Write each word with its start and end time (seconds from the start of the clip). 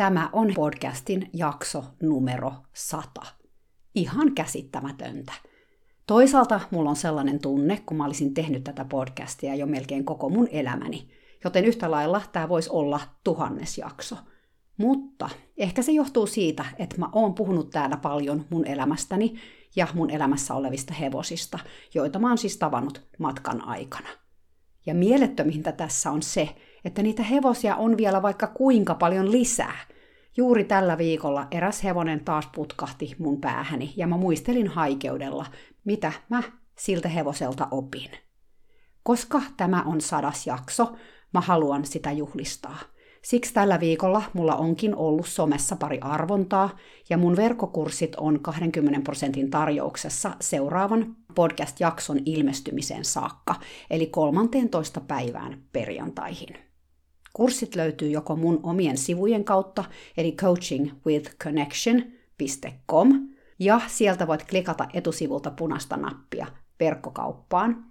Tämä 0.00 0.30
on 0.32 0.52
podcastin 0.54 1.30
jakso 1.32 1.84
numero 2.02 2.52
100. 2.72 3.22
Ihan 3.94 4.34
käsittämätöntä. 4.34 5.32
Toisaalta 6.06 6.60
mulla 6.70 6.90
on 6.90 6.96
sellainen 6.96 7.40
tunne, 7.40 7.82
kun 7.86 7.96
mä 7.96 8.04
olisin 8.04 8.34
tehnyt 8.34 8.64
tätä 8.64 8.84
podcastia 8.84 9.54
jo 9.54 9.66
melkein 9.66 10.04
koko 10.04 10.28
mun 10.28 10.48
elämäni, 10.50 11.08
joten 11.44 11.64
yhtä 11.64 11.90
lailla 11.90 12.22
tämä 12.32 12.48
voisi 12.48 12.70
olla 12.70 13.00
tuhannes 13.24 13.78
jakso. 13.78 14.16
Mutta 14.76 15.30
ehkä 15.56 15.82
se 15.82 15.92
johtuu 15.92 16.26
siitä, 16.26 16.64
että 16.78 16.98
mä 16.98 17.08
oon 17.12 17.34
puhunut 17.34 17.70
täällä 17.70 17.96
paljon 17.96 18.44
mun 18.50 18.66
elämästäni 18.66 19.34
ja 19.76 19.88
mun 19.94 20.10
elämässä 20.10 20.54
olevista 20.54 20.94
hevosista, 20.94 21.58
joita 21.94 22.18
mä 22.18 22.28
oon 22.28 22.38
siis 22.38 22.56
tavannut 22.56 23.08
matkan 23.18 23.64
aikana. 23.64 24.08
Ja 24.86 24.94
mielettömintä 24.94 25.72
tässä 25.72 26.10
on 26.10 26.22
se, 26.22 26.56
että 26.84 27.02
niitä 27.02 27.22
hevosia 27.22 27.76
on 27.76 27.96
vielä 27.96 28.22
vaikka 28.22 28.46
kuinka 28.46 28.94
paljon 28.94 29.32
lisää. 29.32 29.76
Juuri 30.36 30.64
tällä 30.64 30.98
viikolla 30.98 31.46
eräs 31.50 31.84
hevonen 31.84 32.24
taas 32.24 32.48
putkahti 32.54 33.16
mun 33.18 33.40
päähäni 33.40 33.92
ja 33.96 34.06
mä 34.06 34.16
muistelin 34.16 34.68
haikeudella, 34.68 35.46
mitä 35.84 36.12
mä 36.28 36.42
siltä 36.78 37.08
hevoselta 37.08 37.68
opin. 37.70 38.10
Koska 39.02 39.42
tämä 39.56 39.82
on 39.82 40.00
sadas 40.00 40.46
jakso, 40.46 40.92
mä 41.34 41.40
haluan 41.40 41.84
sitä 41.84 42.12
juhlistaa. 42.12 42.78
Siksi 43.22 43.54
tällä 43.54 43.80
viikolla 43.80 44.22
mulla 44.32 44.56
onkin 44.56 44.96
ollut 44.96 45.26
somessa 45.26 45.76
pari 45.76 45.98
arvontaa 46.00 46.76
ja 47.10 47.18
mun 47.18 47.36
verkkokurssit 47.36 48.14
on 48.16 48.40
20 48.40 49.00
prosentin 49.04 49.50
tarjouksessa 49.50 50.30
seuraavan 50.40 51.16
podcast-jakson 51.34 52.18
ilmestymiseen 52.24 53.04
saakka, 53.04 53.54
eli 53.90 54.06
13. 54.06 55.00
päivään 55.00 55.62
perjantaihin. 55.72 56.69
Kurssit 57.32 57.74
löytyy 57.74 58.10
joko 58.10 58.36
mun 58.36 58.60
omien 58.62 58.98
sivujen 58.98 59.44
kautta, 59.44 59.84
eli 60.16 60.32
coachingwithconnection.com, 60.32 63.28
ja 63.58 63.80
sieltä 63.86 64.26
voit 64.26 64.50
klikata 64.50 64.88
etusivulta 64.94 65.50
punaista 65.50 65.96
nappia 65.96 66.46
verkkokauppaan, 66.80 67.84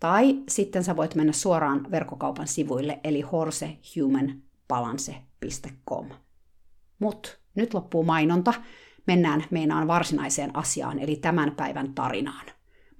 tai 0.00 0.42
sitten 0.48 0.84
sä 0.84 0.96
voit 0.96 1.14
mennä 1.14 1.32
suoraan 1.32 1.90
verkkokaupan 1.90 2.48
sivuille, 2.48 3.00
eli 3.04 3.20
horsehumanbalance.com. 3.20 6.08
Mut 6.98 7.40
nyt 7.54 7.74
loppuu 7.74 8.04
mainonta, 8.04 8.54
mennään 9.06 9.44
meinaan 9.50 9.88
varsinaiseen 9.88 10.56
asiaan, 10.56 10.98
eli 10.98 11.16
tämän 11.16 11.50
päivän 11.50 11.94
tarinaan. 11.94 12.46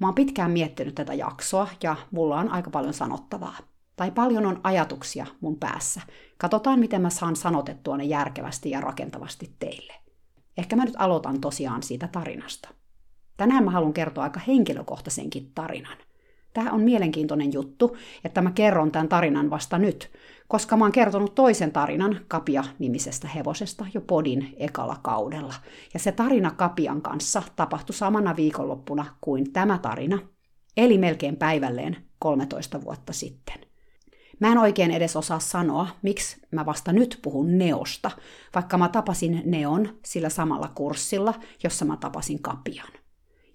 Mä 0.00 0.06
oon 0.06 0.14
pitkään 0.14 0.50
miettinyt 0.50 0.94
tätä 0.94 1.14
jaksoa 1.14 1.68
ja 1.82 1.96
mulla 2.10 2.38
on 2.38 2.48
aika 2.48 2.70
paljon 2.70 2.94
sanottavaa 2.94 3.56
tai 3.96 4.10
paljon 4.10 4.46
on 4.46 4.60
ajatuksia 4.64 5.26
mun 5.40 5.56
päässä. 5.56 6.00
Katsotaan, 6.38 6.78
miten 6.80 7.02
mä 7.02 7.10
saan 7.10 7.36
sanotettua 7.36 7.96
ne 7.96 8.04
järkevästi 8.04 8.70
ja 8.70 8.80
rakentavasti 8.80 9.52
teille. 9.58 9.92
Ehkä 10.58 10.76
mä 10.76 10.84
nyt 10.84 10.94
aloitan 10.98 11.40
tosiaan 11.40 11.82
siitä 11.82 12.08
tarinasta. 12.08 12.68
Tänään 13.36 13.64
mä 13.64 13.70
haluan 13.70 13.92
kertoa 13.92 14.24
aika 14.24 14.40
henkilökohtaisenkin 14.46 15.50
tarinan. 15.54 15.98
Tämä 16.52 16.72
on 16.72 16.80
mielenkiintoinen 16.80 17.52
juttu, 17.52 17.96
että 18.24 18.42
mä 18.42 18.50
kerron 18.50 18.92
tämän 18.92 19.08
tarinan 19.08 19.50
vasta 19.50 19.78
nyt, 19.78 20.10
koska 20.48 20.76
mä 20.76 20.84
oon 20.84 20.92
kertonut 20.92 21.34
toisen 21.34 21.72
tarinan 21.72 22.20
Kapia-nimisestä 22.28 23.28
hevosesta 23.28 23.86
jo 23.94 24.00
podin 24.00 24.54
ekalla 24.56 24.96
kaudella. 25.02 25.54
Ja 25.94 26.00
se 26.00 26.12
tarina 26.12 26.50
Kapian 26.50 27.02
kanssa 27.02 27.42
tapahtui 27.56 27.94
samana 27.94 28.36
viikonloppuna 28.36 29.06
kuin 29.20 29.52
tämä 29.52 29.78
tarina, 29.78 30.18
eli 30.76 30.98
melkein 30.98 31.36
päivälleen 31.36 31.96
13 32.18 32.84
vuotta 32.84 33.12
sitten. 33.12 33.65
Mä 34.40 34.52
en 34.52 34.58
oikein 34.58 34.90
edes 34.90 35.16
osaa 35.16 35.38
sanoa, 35.38 35.88
miksi 36.02 36.36
mä 36.50 36.66
vasta 36.66 36.92
nyt 36.92 37.18
puhun 37.22 37.58
Neosta, 37.58 38.10
vaikka 38.54 38.78
mä 38.78 38.88
tapasin 38.88 39.42
Neon 39.44 39.88
sillä 40.04 40.28
samalla 40.28 40.68
kurssilla, 40.74 41.34
jossa 41.64 41.84
mä 41.84 41.96
tapasin 41.96 42.42
Kapian. 42.42 42.88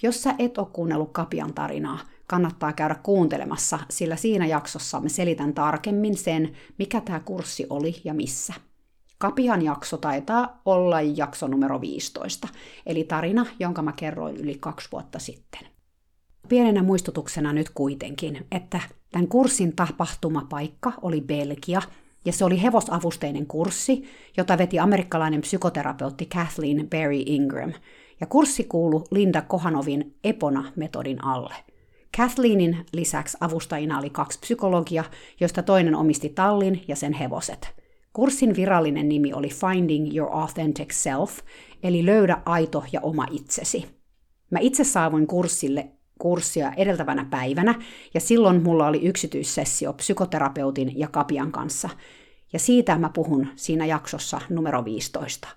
Jos 0.03 0.23
sä 0.23 0.35
et 0.39 0.57
ole 0.57 0.67
kuunnellut 0.73 1.11
Kapian 1.11 1.53
tarinaa, 1.53 1.99
kannattaa 2.27 2.73
käydä 2.73 2.95
kuuntelemassa, 2.95 3.79
sillä 3.89 4.15
siinä 4.15 4.45
jaksossa 4.45 4.99
mä 4.99 5.09
selitän 5.09 5.53
tarkemmin 5.53 6.17
sen, 6.17 6.51
mikä 6.77 7.01
tämä 7.01 7.19
kurssi 7.19 7.65
oli 7.69 8.01
ja 8.03 8.13
missä. 8.13 8.53
Kapian 9.17 9.61
jakso 9.61 9.97
taitaa 9.97 10.61
olla 10.65 11.01
jakso 11.01 11.47
numero 11.47 11.81
15, 11.81 12.47
eli 12.85 13.03
tarina, 13.03 13.45
jonka 13.59 13.81
mä 13.81 13.91
kerroin 13.91 14.37
yli 14.37 14.57
kaksi 14.59 14.89
vuotta 14.91 15.19
sitten. 15.19 15.61
Pienenä 16.49 16.83
muistutuksena 16.83 17.53
nyt 17.53 17.69
kuitenkin, 17.69 18.47
että 18.51 18.81
Tämän 19.11 19.27
kurssin 19.27 19.75
tapahtumapaikka 19.75 20.93
oli 21.01 21.21
Belgia, 21.21 21.81
ja 22.25 22.33
se 22.33 22.45
oli 22.45 22.61
hevosavusteinen 22.61 23.47
kurssi, 23.47 24.03
jota 24.37 24.57
veti 24.57 24.79
amerikkalainen 24.79 25.41
psykoterapeutti 25.41 26.25
Kathleen 26.25 26.87
Barry 26.89 27.23
Ingram. 27.25 27.73
Ja 28.19 28.27
kurssi 28.27 28.63
kuului 28.63 29.01
Linda 29.11 29.41
Kohanovin 29.41 30.15
Epona-metodin 30.23 31.23
alle. 31.23 31.55
Kathleenin 32.17 32.77
lisäksi 32.93 33.37
avustajina 33.39 33.99
oli 33.99 34.09
kaksi 34.09 34.39
psykologia, 34.39 35.03
joista 35.39 35.63
toinen 35.63 35.95
omisti 35.95 36.29
tallin 36.29 36.83
ja 36.87 36.95
sen 36.95 37.13
hevoset. 37.13 37.75
Kurssin 38.13 38.55
virallinen 38.55 39.09
nimi 39.09 39.33
oli 39.33 39.49
Finding 39.49 40.15
Your 40.15 40.29
Authentic 40.31 40.91
Self, 40.91 41.39
eli 41.83 42.05
löydä 42.05 42.41
aito 42.45 42.83
ja 42.91 43.01
oma 43.01 43.25
itsesi. 43.31 43.85
Mä 44.49 44.59
itse 44.59 44.83
saavuin 44.83 45.27
kurssille 45.27 45.91
kurssia 46.21 46.71
edeltävänä 46.77 47.25
päivänä, 47.29 47.75
ja 48.13 48.19
silloin 48.19 48.63
mulla 48.63 48.87
oli 48.87 49.01
yksityissessio 49.05 49.93
psykoterapeutin 49.93 50.99
ja 50.99 51.07
Kapian 51.07 51.51
kanssa. 51.51 51.89
Ja 52.53 52.59
siitä 52.59 52.97
mä 52.97 53.09
puhun 53.09 53.47
siinä 53.55 53.85
jaksossa 53.85 54.41
numero 54.49 54.85
15. 54.85 55.47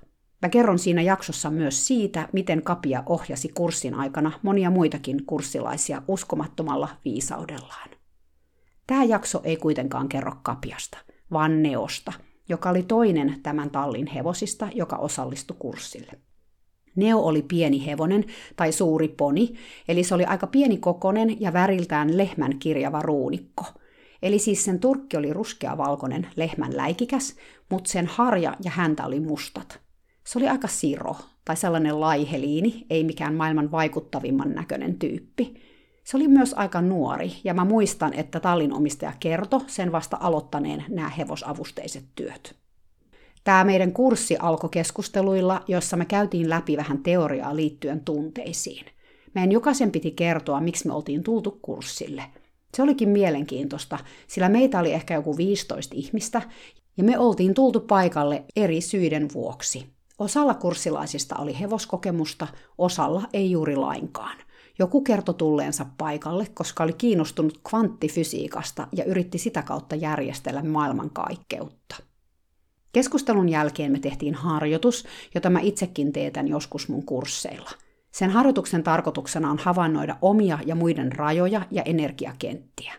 Mä 0.42 0.48
kerron 0.48 0.78
siinä 0.78 1.02
jaksossa 1.02 1.50
myös 1.50 1.86
siitä, 1.86 2.28
miten 2.32 2.62
Kapia 2.62 3.02
ohjasi 3.06 3.48
kurssin 3.48 3.94
aikana 3.94 4.32
monia 4.42 4.70
muitakin 4.70 5.26
kurssilaisia 5.26 6.02
uskomattomalla 6.08 6.88
viisaudellaan. 7.04 7.90
Tämä 8.86 9.04
jakso 9.04 9.40
ei 9.44 9.56
kuitenkaan 9.56 10.08
kerro 10.08 10.32
Kapiasta, 10.42 10.98
vaan 11.32 11.62
Neosta, 11.62 12.12
joka 12.48 12.70
oli 12.70 12.82
toinen 12.82 13.40
tämän 13.42 13.70
tallin 13.70 14.06
hevosista, 14.06 14.68
joka 14.74 14.96
osallistui 14.96 15.56
kurssille. 15.58 16.12
Neo 16.96 17.18
oli 17.18 17.42
pieni 17.42 17.86
hevonen 17.86 18.24
tai 18.56 18.72
suuri 18.72 19.08
poni, 19.08 19.54
eli 19.88 20.04
se 20.04 20.14
oli 20.14 20.24
aika 20.24 20.46
pieni 20.46 20.76
kokonen 20.76 21.40
ja 21.40 21.52
väriltään 21.52 22.18
lehmän 22.18 22.58
kirjava 22.58 23.02
ruunikko. 23.02 23.64
Eli 24.22 24.38
siis 24.38 24.64
sen 24.64 24.80
turkki 24.80 25.16
oli 25.16 25.32
ruskea-valkoinen 25.32 26.26
lehmän 26.36 26.76
läikikäs, 26.76 27.36
mutta 27.70 27.90
sen 27.90 28.06
harja 28.06 28.56
ja 28.64 28.70
häntä 28.70 29.06
oli 29.06 29.20
mustat. 29.20 29.80
Se 30.24 30.38
oli 30.38 30.48
aika 30.48 30.68
siro, 30.68 31.16
tai 31.44 31.56
sellainen 31.56 32.00
laiheliini, 32.00 32.86
ei 32.90 33.04
mikään 33.04 33.34
maailman 33.34 33.70
vaikuttavimman 33.70 34.52
näköinen 34.52 34.98
tyyppi. 34.98 35.54
Se 36.04 36.16
oli 36.16 36.28
myös 36.28 36.54
aika 36.54 36.80
nuori, 36.80 37.32
ja 37.44 37.54
mä 37.54 37.64
muistan, 37.64 38.14
että 38.14 38.40
tallin 38.40 38.72
omistaja 38.72 39.12
kertoi 39.20 39.60
sen 39.66 39.92
vasta 39.92 40.16
aloittaneen 40.20 40.84
nämä 40.88 41.08
hevosavusteiset 41.08 42.04
työt. 42.14 42.63
Tämä 43.44 43.64
meidän 43.64 43.92
kurssi 43.92 44.36
alkoi 44.36 44.70
keskusteluilla, 44.70 45.62
jossa 45.68 45.96
me 45.96 46.04
käytiin 46.04 46.50
läpi 46.50 46.76
vähän 46.76 47.02
teoriaa 47.02 47.56
liittyen 47.56 48.04
tunteisiin. 48.04 48.86
Meidän 49.34 49.52
jokaisen 49.52 49.90
piti 49.90 50.10
kertoa, 50.10 50.60
miksi 50.60 50.86
me 50.86 50.94
oltiin 50.94 51.22
tultu 51.22 51.58
kurssille. 51.62 52.22
Se 52.74 52.82
olikin 52.82 53.08
mielenkiintoista, 53.08 53.98
sillä 54.26 54.48
meitä 54.48 54.78
oli 54.78 54.92
ehkä 54.92 55.14
joku 55.14 55.36
15 55.36 55.94
ihmistä, 55.98 56.42
ja 56.96 57.04
me 57.04 57.18
oltiin 57.18 57.54
tultu 57.54 57.80
paikalle 57.80 58.44
eri 58.56 58.80
syiden 58.80 59.28
vuoksi. 59.34 59.86
Osalla 60.18 60.54
kurssilaisista 60.54 61.36
oli 61.36 61.60
hevoskokemusta, 61.60 62.46
osalla 62.78 63.22
ei 63.32 63.50
juuri 63.50 63.76
lainkaan. 63.76 64.38
Joku 64.78 65.02
kertoi 65.02 65.34
tulleensa 65.34 65.86
paikalle, 65.98 66.46
koska 66.54 66.84
oli 66.84 66.92
kiinnostunut 66.92 67.60
kvanttifysiikasta 67.68 68.88
ja 68.92 69.04
yritti 69.04 69.38
sitä 69.38 69.62
kautta 69.62 69.96
järjestellä 69.96 70.62
maailmankaikkeutta. 70.62 71.96
Keskustelun 72.94 73.48
jälkeen 73.48 73.92
me 73.92 73.98
tehtiin 73.98 74.34
harjoitus, 74.34 75.04
jota 75.34 75.50
mä 75.50 75.60
itsekin 75.60 76.12
teetän 76.12 76.48
joskus 76.48 76.88
mun 76.88 77.06
kursseilla. 77.06 77.70
Sen 78.10 78.30
harjoituksen 78.30 78.82
tarkoituksena 78.82 79.50
on 79.50 79.58
havainnoida 79.58 80.16
omia 80.22 80.58
ja 80.66 80.74
muiden 80.74 81.12
rajoja 81.12 81.62
ja 81.70 81.82
energiakenttiä. 81.82 82.92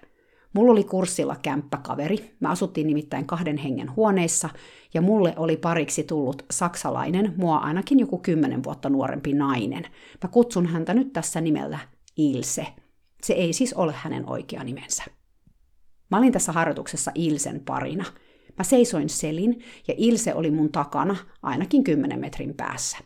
Mulla 0.54 0.72
oli 0.72 0.84
kurssilla 0.84 1.36
kämppäkaveri. 1.42 2.36
Mä 2.40 2.50
asuttiin 2.50 2.88
nimittäin 2.88 3.26
kahden 3.26 3.58
hengen 3.58 3.96
huoneissa, 3.96 4.50
ja 4.94 5.02
mulle 5.02 5.34
oli 5.38 5.58
pariksi 5.58 6.04
tullut 6.04 6.46
saksalainen, 6.52 7.34
mua 7.38 7.58
ainakin 7.58 8.00
joku 8.00 8.18
kymmenen 8.18 8.64
vuotta 8.64 8.90
nuorempi 8.90 9.34
nainen. 9.34 9.84
Mä 10.24 10.30
kutsun 10.32 10.66
häntä 10.66 10.94
nyt 10.94 11.14
tässä 11.14 11.42
nimellä 11.42 11.80
Ilse. 12.18 12.68
Se 13.24 13.34
ei 13.34 13.54
siis 13.54 13.74
ole 13.74 13.94
hänen 13.98 14.30
oikea 14.30 14.64
nimensä. 14.64 15.04
Mä 16.12 16.18
olin 16.18 16.32
tässä 16.32 16.52
harjoituksessa 16.52 17.12
Ilsen 17.16 17.62
parina. 17.66 18.06
Mä 18.58 18.64
seisoin 18.64 19.10
selin 19.10 19.60
ja 19.88 19.94
Ilse 19.98 20.34
oli 20.34 20.52
mun 20.52 20.72
takana 20.72 21.16
ainakin 21.44 21.84
10 21.84 22.20
metrin 22.20 22.54
päässä. 22.54 22.98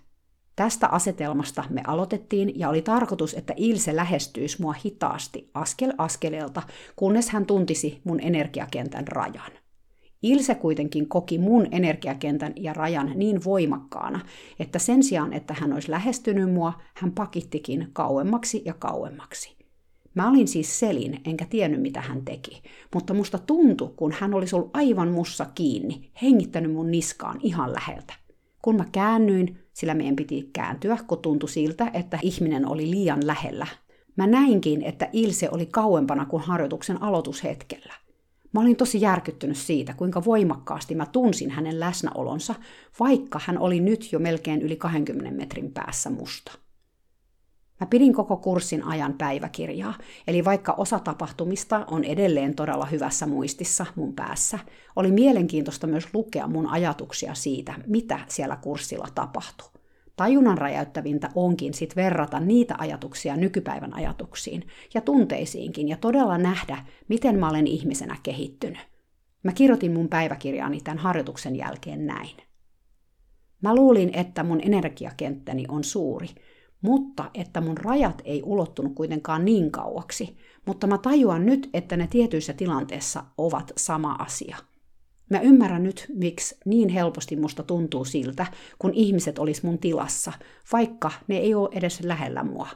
Tästä 0.55 0.87
asetelmasta 0.87 1.63
me 1.69 1.81
aloitettiin 1.87 2.59
ja 2.59 2.69
oli 2.69 2.81
tarkoitus, 2.81 3.33
että 3.33 3.53
Ilse 3.57 3.95
lähestyisi 3.95 4.61
mua 4.61 4.75
hitaasti 4.85 5.49
askel 5.53 5.93
askeleelta, 5.97 6.61
kunnes 6.95 7.29
hän 7.29 7.45
tuntisi 7.45 8.01
mun 8.03 8.19
energiakentän 8.19 9.07
rajan. 9.07 9.51
Ilse 10.21 10.55
kuitenkin 10.55 11.09
koki 11.09 11.37
mun 11.37 11.67
energiakentän 11.71 12.53
ja 12.55 12.73
rajan 12.73 13.11
niin 13.15 13.43
voimakkaana, 13.43 14.19
että 14.59 14.79
sen 14.79 15.03
sijaan, 15.03 15.33
että 15.33 15.53
hän 15.53 15.73
olisi 15.73 15.91
lähestynyt 15.91 16.53
mua, 16.53 16.73
hän 16.95 17.11
pakittikin 17.11 17.87
kauemmaksi 17.93 18.61
ja 18.65 18.73
kauemmaksi. 18.73 19.58
Mä 20.13 20.29
olin 20.29 20.47
siis 20.47 20.79
selin, 20.79 21.21
enkä 21.25 21.45
tiennyt 21.45 21.81
mitä 21.81 22.01
hän 22.01 22.25
teki, 22.25 22.61
mutta 22.93 23.13
musta 23.13 23.37
tuntui, 23.37 23.93
kun 23.95 24.11
hän 24.19 24.33
olisi 24.33 24.55
ollut 24.55 24.71
aivan 24.73 25.07
mussa 25.07 25.45
kiinni, 25.55 26.11
hengittänyt 26.21 26.71
mun 26.71 26.91
niskaan 26.91 27.39
ihan 27.43 27.73
läheltä. 27.73 28.13
Kun 28.61 28.75
mä 28.75 28.85
käännyin, 28.91 29.59
sillä 29.73 29.93
meidän 29.93 30.15
piti 30.15 30.49
kääntyä, 30.53 30.97
kun 31.07 31.21
tuntui 31.21 31.49
siltä, 31.49 31.91
että 31.93 32.19
ihminen 32.21 32.67
oli 32.67 32.89
liian 32.89 33.27
lähellä. 33.27 33.67
Mä 34.15 34.27
näinkin, 34.27 34.83
että 34.83 35.09
Ilse 35.13 35.49
oli 35.51 35.65
kauempana 35.65 36.25
kuin 36.25 36.43
harjoituksen 36.43 37.03
aloitushetkellä. 37.03 37.93
Mä 38.53 38.61
olin 38.61 38.75
tosi 38.75 39.01
järkyttynyt 39.01 39.57
siitä, 39.57 39.93
kuinka 39.93 40.25
voimakkaasti 40.25 40.95
mä 40.95 41.05
tunsin 41.05 41.49
hänen 41.49 41.79
läsnäolonsa, 41.79 42.55
vaikka 42.99 43.39
hän 43.45 43.57
oli 43.57 43.79
nyt 43.79 44.11
jo 44.11 44.19
melkein 44.19 44.61
yli 44.61 44.75
20 44.75 45.31
metrin 45.31 45.71
päässä 45.71 46.09
musta. 46.09 46.51
Mä 47.79 47.87
pidin 47.87 48.13
koko 48.13 48.37
kurssin 48.37 48.83
ajan 48.83 49.13
päiväkirjaa, 49.13 49.93
eli 50.27 50.45
vaikka 50.45 50.73
osa 50.73 50.99
tapahtumista 50.99 51.85
on 51.91 52.03
edelleen 52.03 52.55
todella 52.55 52.85
hyvässä 52.85 53.25
muistissa 53.25 53.85
mun 53.95 54.13
päässä, 54.13 54.59
oli 54.95 55.11
mielenkiintoista 55.11 55.87
myös 55.87 56.07
lukea 56.13 56.47
mun 56.47 56.67
ajatuksia 56.67 57.33
siitä, 57.33 57.73
mitä 57.87 58.19
siellä 58.27 58.55
kurssilla 58.55 59.07
tapahtui. 59.15 59.69
Tajunnan 60.15 60.57
räjäyttävintä 60.57 61.29
onkin 61.35 61.73
sit 61.73 61.95
verrata 61.95 62.39
niitä 62.39 62.75
ajatuksia 62.77 63.35
nykypäivän 63.35 63.93
ajatuksiin 63.93 64.67
ja 64.93 65.01
tunteisiinkin 65.01 65.87
ja 65.87 65.97
todella 65.97 66.37
nähdä, 66.37 66.85
miten 67.07 67.39
mä 67.39 67.49
olen 67.49 67.67
ihmisenä 67.67 68.17
kehittynyt. 68.23 68.79
Mä 69.43 69.51
kirjoitin 69.51 69.93
mun 69.93 70.09
päiväkirjaani 70.09 70.81
tämän 70.81 70.97
harjoituksen 70.97 71.55
jälkeen 71.55 72.07
näin. 72.07 72.37
Mä 73.61 73.75
luulin, 73.75 74.09
että 74.13 74.43
mun 74.43 74.61
energiakenttäni 74.63 75.65
on 75.67 75.83
suuri, 75.83 76.27
mutta 76.81 77.31
että 77.33 77.61
mun 77.61 77.77
rajat 77.77 78.21
ei 78.25 78.41
ulottunut 78.45 78.95
kuitenkaan 78.95 79.45
niin 79.45 79.71
kauaksi, 79.71 80.37
mutta 80.65 80.87
mä 80.87 80.97
tajuan 80.97 81.45
nyt, 81.45 81.69
että 81.73 81.97
ne 81.97 82.07
tietyissä 82.07 82.53
tilanteissa 82.53 83.23
ovat 83.37 83.71
sama 83.77 84.11
asia. 84.11 84.57
Mä 85.29 85.39
ymmärrän 85.39 85.83
nyt, 85.83 86.05
miksi 86.15 86.57
niin 86.65 86.89
helposti 86.89 87.35
musta 87.35 87.63
tuntuu 87.63 88.05
siltä, 88.05 88.45
kun 88.79 88.93
ihmiset 88.93 89.39
olis 89.39 89.63
mun 89.63 89.77
tilassa, 89.77 90.33
vaikka 90.71 91.11
ne 91.27 91.37
ei 91.37 91.55
ole 91.55 91.69
edes 91.71 92.01
lähellä 92.03 92.43
mua. 92.43 92.67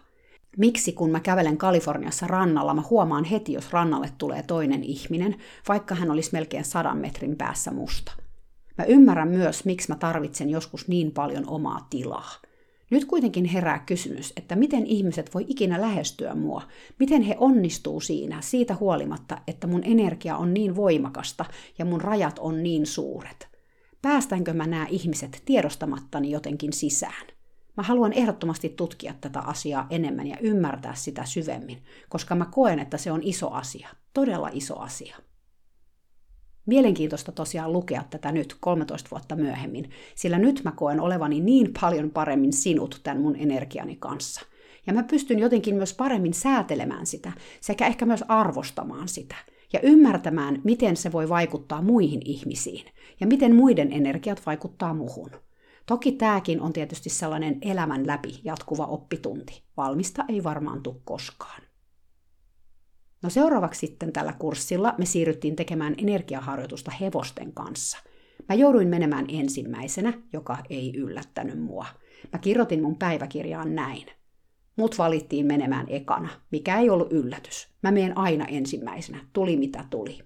Miksi 0.57 0.93
kun 0.93 1.11
mä 1.11 1.19
kävelen 1.19 1.57
Kaliforniassa 1.57 2.27
rannalla, 2.27 2.73
mä 2.73 2.83
huomaan 2.89 3.23
heti, 3.23 3.53
jos 3.53 3.73
rannalle 3.73 4.09
tulee 4.17 4.43
toinen 4.43 4.83
ihminen, 4.83 5.35
vaikka 5.67 5.95
hän 5.95 6.11
olisi 6.11 6.29
melkein 6.33 6.65
sadan 6.65 6.97
metrin 6.97 7.35
päässä 7.35 7.71
musta. 7.71 8.11
Mä 8.77 8.85
ymmärrän 8.85 9.27
myös, 9.27 9.65
miksi 9.65 9.89
mä 9.89 9.95
tarvitsen 9.95 10.49
joskus 10.49 10.87
niin 10.87 11.11
paljon 11.11 11.43
omaa 11.47 11.87
tilaa. 11.89 12.31
Nyt 12.93 13.05
kuitenkin 13.05 13.45
herää 13.45 13.79
kysymys, 13.79 14.33
että 14.37 14.55
miten 14.55 14.85
ihmiset 14.85 15.33
voi 15.33 15.45
ikinä 15.47 15.81
lähestyä 15.81 16.35
mua, 16.35 16.61
miten 16.99 17.21
he 17.21 17.35
onnistuu 17.39 17.99
siinä 17.99 18.41
siitä 18.41 18.75
huolimatta, 18.75 19.41
että 19.47 19.67
mun 19.67 19.83
energia 19.83 20.37
on 20.37 20.53
niin 20.53 20.75
voimakasta 20.75 21.45
ja 21.77 21.85
mun 21.85 22.01
rajat 22.01 22.39
on 22.39 22.63
niin 22.63 22.85
suuret. 22.85 23.47
Päästänkö 24.01 24.53
mä 24.53 24.67
nämä 24.67 24.87
ihmiset 24.89 25.41
tiedostamattani 25.45 26.31
jotenkin 26.31 26.73
sisään? 26.73 27.27
Mä 27.77 27.83
haluan 27.83 28.13
ehdottomasti 28.13 28.69
tutkia 28.69 29.13
tätä 29.21 29.39
asiaa 29.39 29.87
enemmän 29.89 30.27
ja 30.27 30.37
ymmärtää 30.41 30.95
sitä 30.95 31.25
syvemmin, 31.25 31.83
koska 32.09 32.35
mä 32.35 32.45
koen, 32.45 32.79
että 32.79 32.97
se 32.97 33.11
on 33.11 33.23
iso 33.23 33.51
asia, 33.51 33.89
todella 34.13 34.49
iso 34.53 34.79
asia. 34.79 35.17
Mielenkiintoista 36.65 37.31
tosiaan 37.31 37.73
lukea 37.73 38.03
tätä 38.09 38.31
nyt 38.31 38.57
13 38.59 39.09
vuotta 39.11 39.35
myöhemmin, 39.35 39.89
sillä 40.15 40.39
nyt 40.39 40.61
mä 40.63 40.71
koen 40.71 40.99
olevani 40.99 41.39
niin 41.39 41.73
paljon 41.81 42.09
paremmin 42.09 42.53
sinut 42.53 42.99
tämän 43.03 43.21
mun 43.21 43.35
energiani 43.35 43.95
kanssa. 43.95 44.41
Ja 44.87 44.93
mä 44.93 45.03
pystyn 45.03 45.39
jotenkin 45.39 45.75
myös 45.75 45.93
paremmin 45.93 46.33
säätelemään 46.33 47.05
sitä, 47.05 47.31
sekä 47.61 47.87
ehkä 47.87 48.05
myös 48.05 48.23
arvostamaan 48.27 49.07
sitä. 49.07 49.35
Ja 49.73 49.79
ymmärtämään, 49.83 50.61
miten 50.63 50.97
se 50.97 51.11
voi 51.11 51.29
vaikuttaa 51.29 51.81
muihin 51.81 52.21
ihmisiin, 52.25 52.85
ja 53.19 53.27
miten 53.27 53.55
muiden 53.55 53.91
energiat 53.91 54.41
vaikuttaa 54.45 54.93
muhun. 54.93 55.31
Toki 55.85 56.11
tämäkin 56.11 56.61
on 56.61 56.73
tietysti 56.73 57.09
sellainen 57.09 57.57
elämän 57.61 58.07
läpi 58.07 58.39
jatkuva 58.43 58.85
oppitunti. 58.85 59.63
Valmista 59.77 60.25
ei 60.29 60.43
varmaan 60.43 60.83
tule 60.83 60.95
koskaan. 61.05 61.61
No 63.23 63.29
seuraavaksi 63.29 63.87
sitten 63.87 64.13
tällä 64.13 64.33
kurssilla 64.33 64.95
me 64.97 65.05
siirryttiin 65.05 65.55
tekemään 65.55 65.95
energiaharjoitusta 65.97 66.91
hevosten 66.91 67.53
kanssa. 67.53 67.97
Mä 68.49 68.55
jouduin 68.55 68.87
menemään 68.87 69.25
ensimmäisenä, 69.27 70.13
joka 70.33 70.57
ei 70.69 70.93
yllättänyt 70.95 71.59
mua. 71.59 71.85
Mä 72.33 72.39
kirjoitin 72.39 72.81
mun 72.81 72.95
päiväkirjaan 72.95 73.75
näin. 73.75 74.05
Mut 74.75 74.97
valittiin 74.97 75.45
menemään 75.45 75.85
ekana, 75.89 76.29
mikä 76.51 76.79
ei 76.79 76.89
ollut 76.89 77.13
yllätys. 77.13 77.67
Mä 77.83 77.91
menen 77.91 78.17
aina 78.17 78.45
ensimmäisenä, 78.45 79.25
tuli 79.33 79.57
mitä 79.57 79.85
tuli. 79.89 80.19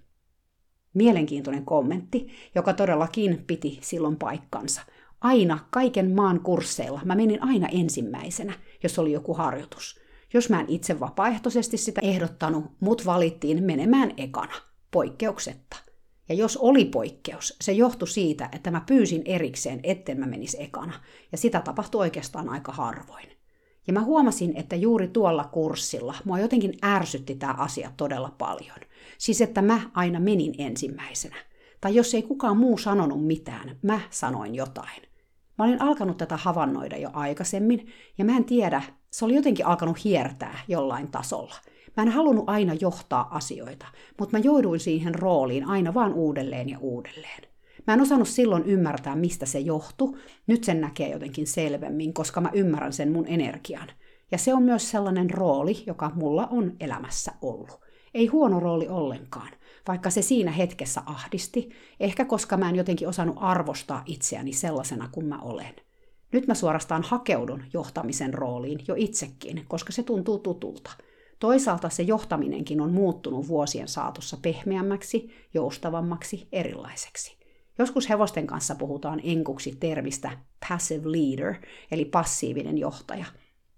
Mielenkiintoinen 0.94 1.64
kommentti, 1.64 2.28
joka 2.54 2.72
todellakin 2.72 3.44
piti 3.46 3.78
silloin 3.82 4.16
paikkansa. 4.16 4.82
Aina, 5.20 5.58
kaiken 5.70 6.14
maan 6.14 6.40
kursseilla, 6.40 7.00
mä 7.04 7.14
menin 7.14 7.42
aina 7.42 7.68
ensimmäisenä, 7.68 8.52
jos 8.82 8.98
oli 8.98 9.12
joku 9.12 9.34
harjoitus. 9.34 10.00
Jos 10.34 10.50
mä 10.50 10.60
en 10.60 10.68
itse 10.68 11.00
vapaaehtoisesti 11.00 11.76
sitä 11.76 12.00
ehdottanut, 12.04 12.64
mut 12.80 13.06
valittiin 13.06 13.64
menemään 13.64 14.12
ekana, 14.16 14.54
poikkeuksetta. 14.90 15.76
Ja 16.28 16.34
jos 16.34 16.56
oli 16.56 16.84
poikkeus, 16.84 17.56
se 17.60 17.72
johtui 17.72 18.08
siitä, 18.08 18.48
että 18.52 18.70
mä 18.70 18.82
pyysin 18.86 19.22
erikseen, 19.24 19.80
etten 19.82 20.20
mä 20.20 20.26
menisi 20.26 20.62
ekana. 20.62 20.92
Ja 21.32 21.38
sitä 21.38 21.60
tapahtui 21.60 22.00
oikeastaan 22.00 22.48
aika 22.48 22.72
harvoin. 22.72 23.28
Ja 23.86 23.92
mä 23.92 24.00
huomasin, 24.00 24.56
että 24.56 24.76
juuri 24.76 25.08
tuolla 25.08 25.44
kurssilla 25.44 26.14
mua 26.24 26.38
jotenkin 26.38 26.78
ärsytti 26.84 27.34
tämä 27.34 27.52
asia 27.52 27.92
todella 27.96 28.34
paljon. 28.38 28.78
Siis 29.18 29.40
että 29.40 29.62
mä 29.62 29.80
aina 29.94 30.20
menin 30.20 30.54
ensimmäisenä. 30.58 31.36
Tai 31.80 31.94
jos 31.94 32.14
ei 32.14 32.22
kukaan 32.22 32.56
muu 32.56 32.78
sanonut 32.78 33.26
mitään, 33.26 33.78
mä 33.82 34.00
sanoin 34.10 34.54
jotain. 34.54 35.02
Mä 35.58 35.64
olin 35.64 35.82
alkanut 35.82 36.16
tätä 36.16 36.36
havainnoida 36.36 36.96
jo 36.96 37.10
aikaisemmin, 37.12 37.86
ja 38.18 38.24
mä 38.24 38.36
en 38.36 38.44
tiedä, 38.44 38.82
se 39.10 39.24
oli 39.24 39.34
jotenkin 39.34 39.66
alkanut 39.66 40.04
hiertää 40.04 40.58
jollain 40.68 41.10
tasolla. 41.10 41.54
Mä 41.96 42.02
en 42.02 42.08
halunnut 42.08 42.44
aina 42.46 42.74
johtaa 42.74 43.36
asioita, 43.36 43.86
mutta 44.18 44.36
mä 44.36 44.44
jouduin 44.44 44.80
siihen 44.80 45.14
rooliin 45.14 45.64
aina 45.64 45.94
vaan 45.94 46.14
uudelleen 46.14 46.68
ja 46.68 46.78
uudelleen. 46.78 47.42
Mä 47.86 47.94
en 47.94 48.00
osannut 48.00 48.28
silloin 48.28 48.64
ymmärtää, 48.64 49.16
mistä 49.16 49.46
se 49.46 49.58
johtui. 49.58 50.18
Nyt 50.46 50.64
sen 50.64 50.80
näkee 50.80 51.10
jotenkin 51.10 51.46
selvemmin, 51.46 52.14
koska 52.14 52.40
mä 52.40 52.50
ymmärrän 52.52 52.92
sen 52.92 53.12
mun 53.12 53.26
energian. 53.26 53.88
Ja 54.32 54.38
se 54.38 54.54
on 54.54 54.62
myös 54.62 54.90
sellainen 54.90 55.30
rooli, 55.30 55.82
joka 55.86 56.12
mulla 56.14 56.46
on 56.46 56.72
elämässä 56.80 57.32
ollut. 57.42 57.80
Ei 58.14 58.26
huono 58.26 58.60
rooli 58.60 58.88
ollenkaan, 58.88 59.50
vaikka 59.88 60.10
se 60.10 60.22
siinä 60.22 60.50
hetkessä 60.50 61.02
ahdisti, 61.06 61.68
ehkä 62.00 62.24
koska 62.24 62.56
mä 62.56 62.68
en 62.68 62.76
jotenkin 62.76 63.08
osannut 63.08 63.36
arvostaa 63.40 64.02
itseäni 64.06 64.52
sellaisena 64.52 65.08
kuin 65.12 65.26
mä 65.26 65.38
olen. 65.42 65.74
Nyt 66.32 66.46
mä 66.46 66.54
suorastaan 66.54 67.02
hakeudun 67.02 67.64
johtamisen 67.72 68.34
rooliin 68.34 68.78
jo 68.88 68.94
itsekin, 68.98 69.64
koska 69.68 69.92
se 69.92 70.02
tuntuu 70.02 70.38
tutulta. 70.38 70.90
Toisaalta 71.38 71.88
se 71.88 72.02
johtaminenkin 72.02 72.80
on 72.80 72.92
muuttunut 72.92 73.48
vuosien 73.48 73.88
saatossa 73.88 74.36
pehmeämmäksi, 74.42 75.30
joustavammaksi, 75.54 76.48
erilaiseksi. 76.52 77.38
Joskus 77.78 78.08
hevosten 78.08 78.46
kanssa 78.46 78.74
puhutaan 78.74 79.20
enkuksi 79.24 79.76
termistä 79.80 80.38
passive 80.68 81.12
leader, 81.12 81.54
eli 81.90 82.04
passiivinen 82.04 82.78
johtaja. 82.78 83.24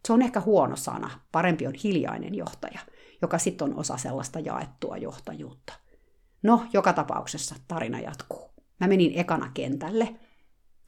Se 0.07 0.13
on 0.13 0.23
ehkä 0.23 0.41
huono 0.41 0.77
sana, 0.77 1.11
parempi 1.33 1.67
on 1.67 1.75
hiljainen 1.85 2.35
johtaja, 2.35 2.81
joka 3.23 3.39
sitten 3.39 3.69
on 3.69 3.79
osa 3.79 3.97
sellaista 3.97 4.41
jaettua 4.41 4.97
johtajuutta. 4.97 5.73
No, 6.43 6.67
joka 6.73 6.93
tapauksessa 6.93 7.55
tarina 7.69 8.01
jatkuu. 8.01 8.51
Mä 8.81 8.87
menin 8.87 9.13
ekana 9.15 9.51
kentälle, 9.55 10.17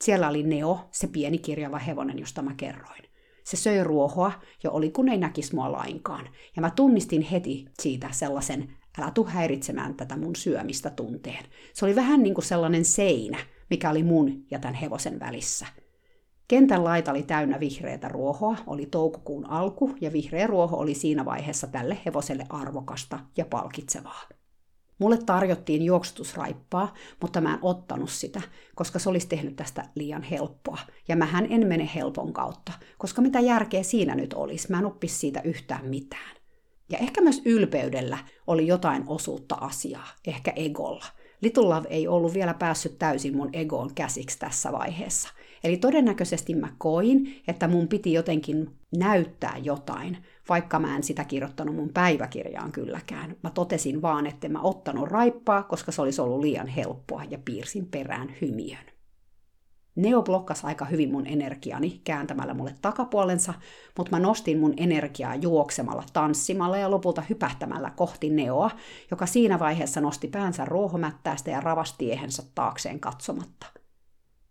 siellä 0.03 0.29
oli 0.29 0.43
Neo, 0.43 0.81
se 0.91 1.07
pieni 1.07 1.39
kirjava 1.39 1.79
hevonen, 1.79 2.19
josta 2.19 2.43
mä 2.43 2.55
kerroin. 2.57 3.03
Se 3.45 3.57
söi 3.57 3.85
ruohoa 3.85 4.33
jo 4.65 4.73
oli 4.73 4.91
kun 4.91 5.09
ei 5.09 5.19
näkisi 5.19 5.55
mua 5.55 5.73
lainkaan. 5.73 6.29
Ja 6.57 6.63
mä 6.63 6.71
tunnistin 6.71 7.23
heti 7.23 7.65
siitä 7.81 8.09
sellaisen 8.11 8.73
älä 8.99 9.11
tuu 9.11 9.25
häiritsemään 9.25 9.95
tätä 9.95 10.17
mun 10.17 10.37
syömistä 10.37 10.91
tunteen. 10.91 11.45
Se 11.73 11.85
oli 11.85 11.97
vähän 11.97 12.23
niin 12.23 12.35
kuin 12.35 12.45
sellainen 12.45 12.85
seinä, 12.85 13.39
mikä 13.71 13.91
oli 13.91 14.03
mun 14.03 14.45
ja 14.51 14.59
tämän 14.59 14.75
hevosen 14.75 15.21
välissä. 15.21 15.67
Kentän 16.49 16.85
laita 16.85 17.11
oli 17.11 17.23
täynnä 17.23 17.61
vihreätä 17.61 18.09
ruohoa, 18.09 18.57
oli 18.67 18.87
toukokuun 18.87 19.47
alku 19.47 19.95
ja 20.01 20.13
vihreä 20.13 20.47
ruoho 20.47 20.77
oli 20.77 20.95
siinä 20.95 21.25
vaiheessa 21.25 21.67
tälle 21.67 21.99
hevoselle 22.07 22.47
arvokasta 22.51 23.19
ja 23.37 23.45
palkitsevaa. 23.45 24.23
Mulle 24.99 25.19
tarjottiin 25.27 25.83
juoksutusraippaa, 25.83 26.95
mutta 27.21 27.41
mä 27.41 27.55
en 27.55 27.59
ottanut 27.63 28.11
sitä, 28.11 28.43
koska 28.75 28.99
se 28.99 29.09
olisi 29.09 29.29
tehnyt 29.29 29.57
tästä 29.57 29.85
liian 29.95 30.23
helppoa. 30.23 30.79
Ja 31.09 31.17
mähän 31.17 31.47
en 31.51 31.67
mene 31.67 31.91
helpon 31.95 32.33
kautta, 32.33 32.73
koska 32.99 33.23
mitä 33.23 33.41
järkeä 33.41 33.83
siinä 33.83 34.15
nyt 34.15 34.35
olisi, 34.35 34.71
mä 34.71 34.79
en 34.79 34.87
oppisi 34.87 35.19
siitä 35.19 35.41
yhtään 35.45 35.87
mitään. 35.87 36.37
Ja 36.89 36.99
ehkä 36.99 37.21
myös 37.21 37.43
ylpeydellä 37.45 38.19
oli 38.47 38.67
jotain 38.67 39.05
osuutta 39.07 39.55
asiaa, 39.55 40.09
ehkä 40.27 40.53
egolla. 40.57 41.05
Little 41.41 41.65
Love 41.65 41.89
ei 41.89 42.09
ollut 42.09 42.35
vielä 42.35 42.55
päässyt 42.55 42.99
täysin 42.99 43.37
mun 43.37 43.51
egoon 43.53 43.95
käsiksi 43.95 44.39
tässä 44.39 44.73
vaiheessa. 44.73 45.29
Eli 45.65 45.77
todennäköisesti 45.77 46.55
mä 46.55 46.73
koin, 46.79 47.43
että 47.49 47.69
mun 47.69 47.89
piti 47.89 48.13
jotenkin 48.13 48.71
näyttää 48.97 49.59
jotain, 49.63 50.19
vaikka 50.53 50.79
mä 50.79 50.97
en 50.97 51.03
sitä 51.03 51.25
kirjoittanut 51.25 51.77
mun 51.77 51.89
päiväkirjaan 51.89 52.73
kylläkään. 52.73 53.37
Mä 53.43 53.51
totesin 53.51 54.03
vaan, 54.03 54.27
että 54.27 54.49
mä 54.49 54.61
ottanut 54.61 55.09
raippaa, 55.09 55.63
koska 55.63 55.93
se 55.93 56.03
olisi 56.03 56.21
ollut 56.21 56.41
liian 56.41 56.67
helppoa 56.67 57.25
ja 57.25 57.39
piirsin 57.45 57.87
perään 57.87 58.35
hymiön. 58.41 58.85
Neo 59.97 60.23
blokkas 60.23 60.65
aika 60.65 60.85
hyvin 60.85 61.13
mun 61.13 61.27
energiani 61.27 62.01
kääntämällä 62.05 62.55
mulle 62.55 62.75
takapuolensa, 62.83 63.55
mutta 63.99 64.17
mä 64.17 64.19
nostin 64.19 64.59
mun 64.59 64.75
energiaa 64.77 65.35
juoksemalla, 65.35 66.05
tanssimalla 66.13 66.77
ja 66.77 66.91
lopulta 66.91 67.23
hypähtämällä 67.31 67.91
kohti 67.91 68.31
Neoa, 68.31 68.71
joka 69.11 69.27
siinä 69.27 69.59
vaiheessa 69.59 70.01
nosti 70.01 70.29
päänsä 70.29 70.65
ruohomättäästä 70.65 71.51
ja 71.51 71.61
ravastiehensä 71.61 72.43
taakseen 72.55 73.01
katsomatta– 73.01 73.67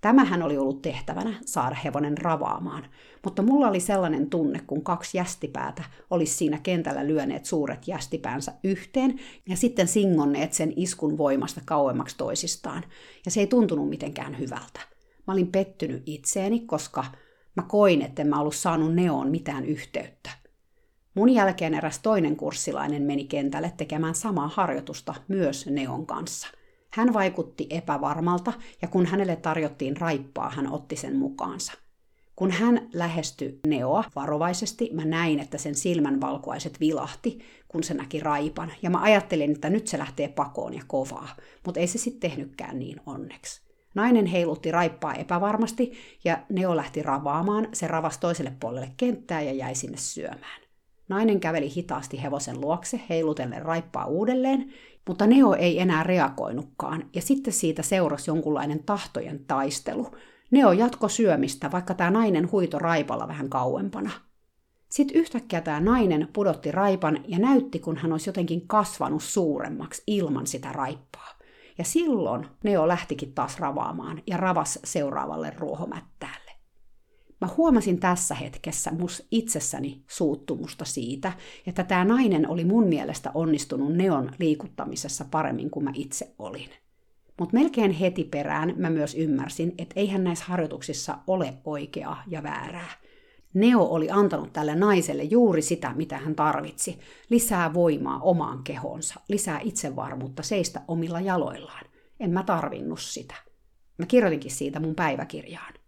Tämähän 0.02 0.44
oli 0.44 0.58
ollut 0.58 0.82
tehtävänä 0.82 1.34
saada 1.46 1.76
hevonen 1.76 2.18
ravaamaan, 2.18 2.86
mutta 3.24 3.42
mulla 3.42 3.68
oli 3.68 3.80
sellainen 3.80 4.30
tunne, 4.30 4.62
kun 4.68 4.84
kaksi 4.84 5.18
jästipäätä 5.18 5.84
olisi 6.10 6.34
siinä 6.34 6.60
kentällä 6.64 7.08
lyöneet 7.08 7.46
suuret 7.46 7.88
jästipäänsä 7.88 8.54
yhteen 8.64 9.20
ja 9.50 9.58
sitten 9.58 9.88
singonneet 9.88 10.54
sen 10.54 10.74
iskun 10.76 11.18
voimasta 11.18 11.62
kauemmaksi 11.66 12.18
toisistaan. 12.18 12.84
Ja 13.26 13.32
se 13.32 13.40
ei 13.40 13.48
tuntunut 13.48 13.90
mitenkään 13.90 14.40
hyvältä. 14.40 14.80
Mä 15.28 15.34
olin 15.34 15.52
pettynyt 15.52 16.04
itseeni, 16.06 16.60
koska 16.60 17.06
mä 17.56 17.64
koin, 17.64 18.02
että 18.02 18.24
mä 18.24 18.40
ollut 18.40 18.56
saanut 18.56 18.96
neoon 18.96 19.32
mitään 19.32 19.66
yhteyttä. 19.66 20.30
Mun 21.14 21.30
jälkeen 21.30 21.74
eräs 21.74 22.00
toinen 22.00 22.36
kurssilainen 22.36 23.04
meni 23.04 23.26
kentälle 23.26 23.74
tekemään 23.78 24.16
samaa 24.16 24.48
harjoitusta 24.48 25.14
myös 25.28 25.66
neon 25.66 26.06
kanssa– 26.06 26.48
hän 26.94 27.14
vaikutti 27.14 27.68
epävarmalta, 27.70 28.54
ja 28.82 28.88
kun 28.88 29.06
hänelle 29.06 29.36
tarjottiin 29.36 29.98
raippaa, 29.98 30.50
hän 30.50 30.72
otti 30.72 30.96
sen 30.96 31.16
mukaansa. 31.16 31.74
Kun 32.36 32.52
hän 32.52 32.90
lähestyi 32.94 33.60
Neoa 33.68 34.04
varovaisesti, 34.16 34.90
mä 34.94 35.06
näin, 35.06 35.40
että 35.40 35.58
sen 35.58 35.76
silmän 35.76 36.22
valkuaiset 36.22 36.80
vilahti, 36.80 37.40
kun 37.68 37.84
se 37.84 37.94
näki 37.94 38.20
raipan, 38.20 38.72
ja 38.82 38.90
mä 38.90 39.02
ajattelin, 39.02 39.52
että 39.52 39.70
nyt 39.70 39.88
se 39.88 39.98
lähtee 39.98 40.28
pakoon 40.28 40.74
ja 40.74 40.84
kovaa, 40.88 41.36
mutta 41.66 41.80
ei 41.80 41.88
se 41.88 41.98
sitten 41.98 42.30
tehnytkään 42.30 42.80
niin 42.80 43.02
onneksi. 43.06 43.62
Nainen 43.96 44.26
heilutti 44.26 44.72
raippaa 44.72 45.14
epävarmasti, 45.14 45.92
ja 46.24 46.40
Neo 46.50 46.76
lähti 46.76 47.04
ravaamaan, 47.04 47.68
se 47.74 47.88
ravasi 47.88 48.20
toiselle 48.20 48.54
puolelle 48.60 48.92
kenttää 48.98 49.42
ja 49.42 49.54
jäi 49.54 49.76
sinne 49.76 49.98
syömään. 49.98 50.62
Nainen 51.10 51.40
käveli 51.40 51.76
hitaasti 51.76 52.24
hevosen 52.24 52.62
luokse, 52.62 53.02
heilutellen 53.10 53.62
raippaa 53.62 54.06
uudelleen, 54.06 54.74
mutta 55.08 55.28
Neo 55.28 55.54
ei 55.54 55.80
enää 55.80 56.04
reagoinutkaan, 56.04 57.10
ja 57.16 57.22
sitten 57.22 57.54
siitä 57.54 57.82
seurasi 57.82 58.32
jonkunlainen 58.32 58.84
tahtojen 58.84 59.46
taistelu. 59.46 60.16
Neo 60.52 60.72
jatko 60.72 61.08
syömistä, 61.08 61.72
vaikka 61.72 61.94
tämä 61.94 62.12
nainen 62.12 62.52
huito 62.52 62.80
raipalla 62.80 63.28
vähän 63.28 63.50
kauempana. 63.50 64.12
Sitten 64.90 65.18
yhtäkkiä 65.18 65.62
tämä 65.62 65.80
nainen 65.80 66.28
pudotti 66.34 66.72
raipan 66.72 67.20
ja 67.28 67.40
näytti, 67.40 67.80
kun 67.80 67.98
hän 67.98 68.12
olisi 68.12 68.30
jotenkin 68.30 68.68
kasvanut 68.68 69.24
suuremmaksi 69.24 70.04
ilman 70.08 70.48
sitä 70.48 70.72
raippaa. 70.72 71.30
Ja 71.78 71.84
silloin 71.84 72.48
Neo 72.64 72.88
lähtikin 72.88 73.34
taas 73.34 73.60
ravaamaan 73.60 74.22
ja 74.28 74.38
ravas 74.38 74.80
seuraavalle 74.84 75.54
ruohomättäälle. 75.58 76.41
Mä 77.42 77.50
huomasin 77.58 78.00
tässä 78.00 78.36
hetkessä 78.36 78.92
mus 78.92 79.28
itsessäni 79.32 80.04
suuttumusta 80.08 80.86
siitä, 80.86 81.34
että 81.68 81.84
tämä 81.84 82.06
nainen 82.06 82.50
oli 82.50 82.66
mun 82.66 82.88
mielestä 82.88 83.32
onnistunut 83.34 83.94
neon 83.94 84.32
liikuttamisessa 84.40 85.26
paremmin 85.32 85.70
kuin 85.70 85.84
mä 85.84 85.92
itse 85.94 86.36
olin. 86.40 86.70
Mutta 87.40 87.58
melkein 87.58 87.92
heti 87.92 88.24
perään 88.24 88.74
mä 88.78 88.90
myös 88.90 89.16
ymmärsin, 89.16 89.74
että 89.78 89.94
eihän 90.00 90.24
näissä 90.24 90.46
harjoituksissa 90.46 91.18
ole 91.28 91.54
oikeaa 91.66 92.24
ja 92.28 92.44
väärää. 92.44 92.90
Neo 93.54 93.84
oli 93.84 94.10
antanut 94.12 94.54
tälle 94.54 94.76
naiselle 94.76 95.24
juuri 95.24 95.62
sitä, 95.62 95.94
mitä 95.96 96.18
hän 96.18 96.36
tarvitsi. 96.36 97.00
Lisää 97.30 97.74
voimaa 97.74 98.20
omaan 98.20 98.64
kehonsa, 98.64 99.20
lisää 99.28 99.60
itsevarmuutta 99.64 100.44
seistä 100.44 100.82
omilla 100.88 101.22
jaloillaan. 101.22 101.86
En 102.20 102.32
mä 102.32 102.44
tarvinnut 102.44 103.00
sitä. 103.00 103.36
Mä 103.98 104.06
kirjoitinkin 104.06 104.52
siitä 104.52 104.80
mun 104.80 104.96
päiväkirjaan. 104.96 105.81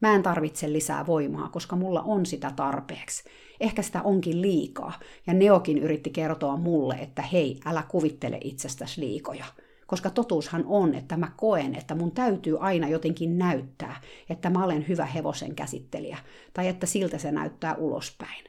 Mä 0.00 0.14
en 0.14 0.22
tarvitse 0.22 0.72
lisää 0.72 1.06
voimaa, 1.06 1.48
koska 1.48 1.76
mulla 1.76 2.02
on 2.02 2.26
sitä 2.26 2.52
tarpeeksi. 2.56 3.24
Ehkä 3.60 3.82
sitä 3.82 4.02
onkin 4.02 4.42
liikaa. 4.42 4.92
Ja 5.26 5.34
Neokin 5.34 5.78
yritti 5.78 6.10
kertoa 6.10 6.56
mulle, 6.56 6.94
että 6.94 7.22
hei, 7.22 7.60
älä 7.64 7.82
kuvittele 7.88 8.38
itsestäsi 8.44 9.00
liikoja. 9.00 9.44
Koska 9.86 10.10
totuushan 10.10 10.64
on, 10.66 10.94
että 10.94 11.16
mä 11.16 11.32
koen, 11.36 11.74
että 11.74 11.94
mun 11.94 12.12
täytyy 12.12 12.56
aina 12.60 12.88
jotenkin 12.88 13.38
näyttää, 13.38 14.00
että 14.30 14.50
mä 14.50 14.64
olen 14.64 14.88
hyvä 14.88 15.06
hevosen 15.06 15.54
käsittelijä, 15.54 16.18
tai 16.54 16.68
että 16.68 16.86
siltä 16.86 17.18
se 17.18 17.32
näyttää 17.32 17.74
ulospäin. 17.74 18.44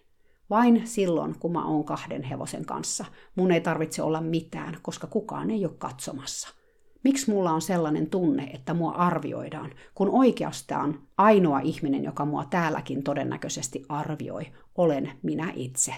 Vain 0.50 0.88
silloin, 0.88 1.40
kun 1.40 1.52
mä 1.52 1.66
oon 1.66 1.84
kahden 1.84 2.24
hevosen 2.24 2.66
kanssa, 2.66 3.06
mun 3.36 3.52
ei 3.52 3.62
tarvitse 3.62 4.02
olla 4.02 4.22
mitään, 4.22 4.78
koska 4.82 5.08
kukaan 5.08 5.52
ei 5.52 5.66
ole 5.66 5.74
katsomassa. 5.78 6.64
Miksi 7.05 7.31
mulla 7.31 7.51
on 7.51 7.62
sellainen 7.62 8.09
tunne, 8.09 8.43
että 8.43 8.74
mua 8.74 8.91
arvioidaan, 8.91 9.71
kun 9.95 10.09
oikeastaan 10.09 11.00
ainoa 11.17 11.59
ihminen, 11.59 12.03
joka 12.03 12.25
mua 12.25 12.45
täälläkin 12.45 13.03
todennäköisesti 13.03 13.85
arvioi, 13.89 14.43
olen 14.77 15.12
minä 15.24 15.51
itse? 15.55 15.93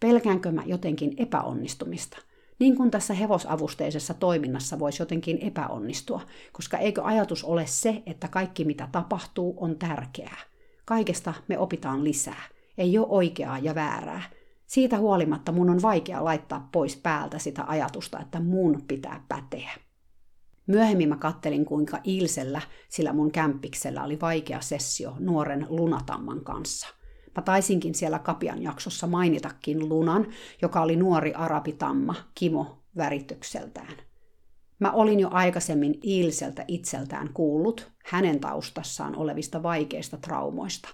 Pelkäänkö 0.00 0.52
mä 0.52 0.62
jotenkin 0.66 1.14
epäonnistumista? 1.16 2.18
Niin 2.58 2.76
kuin 2.76 2.90
tässä 2.90 3.14
hevosavusteisessa 3.14 4.14
toiminnassa 4.14 4.78
voisi 4.78 5.02
jotenkin 5.02 5.38
epäonnistua, 5.40 6.20
koska 6.52 6.78
eikö 6.78 7.04
ajatus 7.04 7.44
ole 7.44 7.66
se, 7.66 8.02
että 8.06 8.28
kaikki 8.28 8.64
mitä 8.64 8.88
tapahtuu 8.92 9.54
on 9.56 9.78
tärkeää. 9.78 10.40
Kaikesta 10.84 11.34
me 11.48 11.58
opitaan 11.58 12.04
lisää. 12.04 12.42
Ei 12.78 12.98
ole 12.98 13.06
oikeaa 13.10 13.58
ja 13.58 13.74
väärää. 13.74 14.22
Siitä 14.66 14.98
huolimatta 14.98 15.52
mun 15.52 15.70
on 15.70 15.82
vaikea 15.82 16.24
laittaa 16.24 16.68
pois 16.72 16.96
päältä 16.96 17.38
sitä 17.38 17.64
ajatusta, 17.66 18.20
että 18.20 18.40
mun 18.40 18.82
pitää 18.88 19.24
päteä. 19.28 19.70
Myöhemmin 20.66 21.08
mä 21.08 21.16
kattelin, 21.16 21.64
kuinka 21.64 21.98
Ilsellä, 22.04 22.60
sillä 22.88 23.12
mun 23.12 23.32
kämppiksellä 23.32 24.04
oli 24.04 24.20
vaikea 24.20 24.60
sessio 24.60 25.16
nuoren 25.18 25.66
lunatamman 25.68 26.44
kanssa. 26.44 26.88
Mä 27.36 27.42
taisinkin 27.42 27.94
siellä 27.94 28.18
Kapian 28.18 28.62
jaksossa 28.62 29.06
mainitakin 29.06 29.88
Lunan, 29.88 30.26
joka 30.62 30.80
oli 30.82 30.96
nuori 30.96 31.34
arabitamma, 31.34 32.14
Kimo 32.34 32.82
väritykseltään. 32.96 33.96
Mä 34.78 34.92
olin 34.92 35.20
jo 35.20 35.28
aikaisemmin 35.32 35.98
Ilseltä 36.02 36.64
itseltään 36.68 37.32
kuullut 37.34 37.92
hänen 38.04 38.40
taustassaan 38.40 39.16
olevista 39.16 39.62
vaikeista 39.62 40.16
traumoista. 40.16 40.88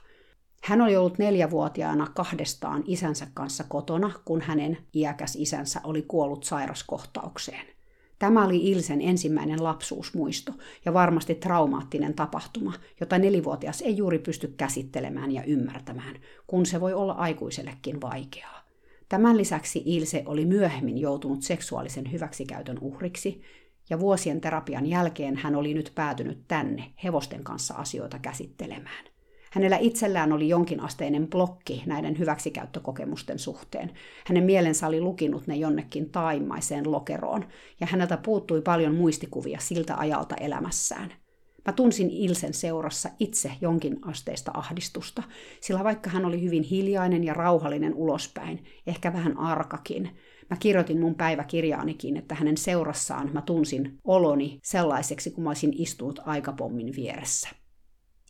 Hän 0.65 0.81
oli 0.81 0.97
ollut 0.97 1.19
neljävuotiaana 1.19 2.07
kahdestaan 2.15 2.83
isänsä 2.87 3.27
kanssa 3.35 3.65
kotona, 3.69 4.11
kun 4.25 4.41
hänen 4.41 4.79
iäkäs 4.95 5.37
isänsä 5.37 5.81
oli 5.85 6.03
kuollut 6.03 6.45
sairaskohtaukseen– 6.45 7.67
Tämä 8.21 8.45
oli 8.45 8.71
Ilsen 8.71 9.01
ensimmäinen 9.01 9.65
lapsuusmuisto 9.65 10.53
ja 10.85 10.93
varmasti 10.93 11.35
traumaattinen 11.35 12.15
tapahtuma, 12.15 12.73
jota 13.01 13.19
nelivuotias 13.19 13.83
ei 13.83 13.97
juuri 13.97 14.19
pysty 14.19 14.55
käsittelemään 14.57 15.33
ja 15.33 15.43
ymmärtämään, 15.45 16.17
kun 16.47 16.67
se 16.67 16.81
voi 16.81 16.95
olla 16.95 17.13
aikuisellekin 17.13 18.01
vaikeaa. 18.01 18.61
Tämän 19.09 19.37
lisäksi 19.37 19.83
Ilse 19.85 20.23
oli 20.27 20.45
myöhemmin 20.45 20.99
joutunut 20.99 21.43
seksuaalisen 21.43 22.13
hyväksikäytön 22.13 22.79
uhriksi, 22.81 23.43
ja 23.91 24.01
vuosien 24.01 24.41
terapian 24.41 24.87
jälkeen 24.87 25.37
hän 25.37 25.57
oli 25.57 25.75
nyt 25.75 25.93
päätynyt 25.95 26.39
tänne 26.49 26.93
hevosten 27.05 27.45
kanssa 27.45 27.75
asioita 27.75 28.19
käsittelemään. 28.19 29.05
Hänellä 29.53 29.77
itsellään 29.77 30.33
oli 30.33 30.49
jonkinasteinen 30.49 31.29
blokki 31.29 31.83
näiden 31.87 32.19
hyväksikäyttökokemusten 32.19 33.39
suhteen. 33.39 33.91
Hänen 34.27 34.45
mielensä 34.45 34.87
oli 34.87 35.01
lukinut 35.01 35.47
ne 35.47 35.57
jonnekin 35.57 36.11
taimaiseen 36.11 36.93
lokeroon, 36.93 37.45
ja 37.81 37.87
häneltä 37.87 38.17
puuttui 38.17 38.63
paljon 38.63 38.95
muistikuvia 38.95 39.59
siltä 39.61 39.97
ajalta 39.97 40.35
elämässään. 40.35 41.13
Mä 41.67 41.73
tunsin 41.73 42.11
Ilsen 42.11 42.55
seurassa 42.55 43.09
itse 43.19 43.53
jonkin 43.61 43.99
asteista 44.03 44.51
ahdistusta, 44.55 45.23
sillä 45.61 45.85
vaikka 45.85 46.11
hän 46.11 46.25
oli 46.25 46.43
hyvin 46.43 46.63
hiljainen 46.63 47.25
ja 47.25 47.35
rauhallinen 47.35 47.95
ulospäin, 47.95 48.65
ehkä 48.87 49.13
vähän 49.13 49.39
arkakin, 49.39 50.11
Mä 50.51 50.57
kirjoitin 50.57 51.01
mun 51.01 51.15
päiväkirjaanikin, 51.15 52.17
että 52.17 52.35
hänen 52.35 52.57
seurassaan 52.57 53.31
mä 53.33 53.43
tunsin 53.43 53.99
oloni 54.05 54.59
sellaiseksi, 54.63 55.31
kun 55.31 55.45
mä 55.45 55.51
olisin 55.51 55.73
istunut 55.83 56.21
aikapommin 56.25 56.97
vieressä. 56.97 57.60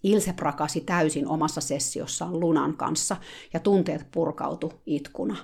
Ilse 0.03 0.33
prakasi 0.33 0.81
täysin 0.81 1.29
omassa 1.29 1.61
sessiossaan 1.61 2.41
Lunan 2.41 2.77
kanssa 2.77 3.17
ja 3.53 3.61
tunteet 3.61 4.07
purkautu 4.11 4.73
itkuna. 4.87 5.37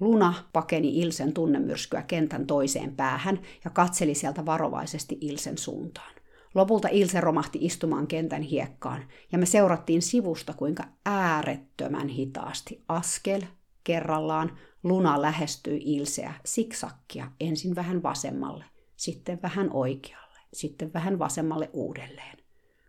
Luna 0.00 0.34
pakeni 0.52 0.98
Ilsen 0.98 1.32
tunnemyrskyä 1.32 2.02
kentän 2.02 2.46
toiseen 2.46 2.96
päähän 2.96 3.40
ja 3.64 3.70
katseli 3.70 4.14
sieltä 4.14 4.46
varovaisesti 4.46 5.18
Ilsen 5.20 5.58
suuntaan. 5.58 6.14
Lopulta 6.54 6.88
Ilse 6.88 7.20
romahti 7.20 7.58
istumaan 7.62 8.06
kentän 8.06 8.42
hiekkaan, 8.42 9.04
ja 9.32 9.38
me 9.38 9.46
seurattiin 9.46 10.02
sivusta, 10.02 10.52
kuinka 10.52 10.84
äärettömän 11.06 12.08
hitaasti 12.08 12.84
askel 12.88 13.42
kerrallaan 13.84 14.58
Luna 14.82 15.22
lähestyi 15.22 15.82
Ilseä 15.84 16.34
siksakkia 16.44 17.30
ensin 17.40 17.74
vähän 17.74 18.02
vasemmalle, 18.02 18.64
sitten 18.96 19.38
vähän 19.42 19.70
oikealle, 19.72 20.38
sitten 20.52 20.92
vähän 20.92 21.18
vasemmalle 21.18 21.70
uudelleen. 21.72 22.45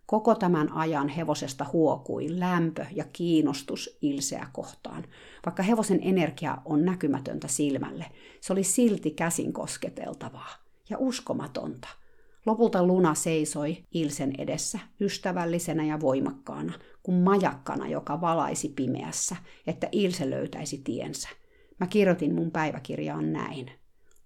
Koko 0.08 0.36
tämän 0.36 0.74
ajan 0.74 1.10
hevosesta 1.10 1.66
huokui 1.74 2.40
lämpö 2.40 2.86
ja 2.92 3.06
kiinnostus 3.14 3.98
Ilseä 4.02 4.48
kohtaan. 4.54 5.04
Vaikka 5.46 5.64
hevosen 5.64 6.00
energia 6.04 6.58
on 6.66 6.86
näkymätöntä 6.86 7.48
silmälle, 7.48 8.06
se 8.42 8.54
oli 8.54 8.64
silti 8.64 9.12
käsin 9.12 9.54
kosketeltavaa 9.54 10.50
ja 10.90 10.98
uskomatonta. 11.00 11.88
Lopulta 12.46 12.86
Luna 12.86 13.14
seisoi 13.14 13.84
Ilsen 13.92 14.34
edessä 14.38 14.80
ystävällisenä 15.02 15.86
ja 15.86 16.00
voimakkaana, 16.00 16.74
kuin 17.04 17.18
majakkana, 17.18 17.88
joka 17.88 18.22
valaisi 18.22 18.70
pimeässä, 18.70 19.36
että 19.68 19.90
Ilse 19.92 20.30
löytäisi 20.30 20.78
tiensä. 20.78 21.30
Mä 21.80 21.88
kirjoitin 21.88 22.36
mun 22.36 22.52
päiväkirjaan 22.52 23.34
näin. 23.34 23.72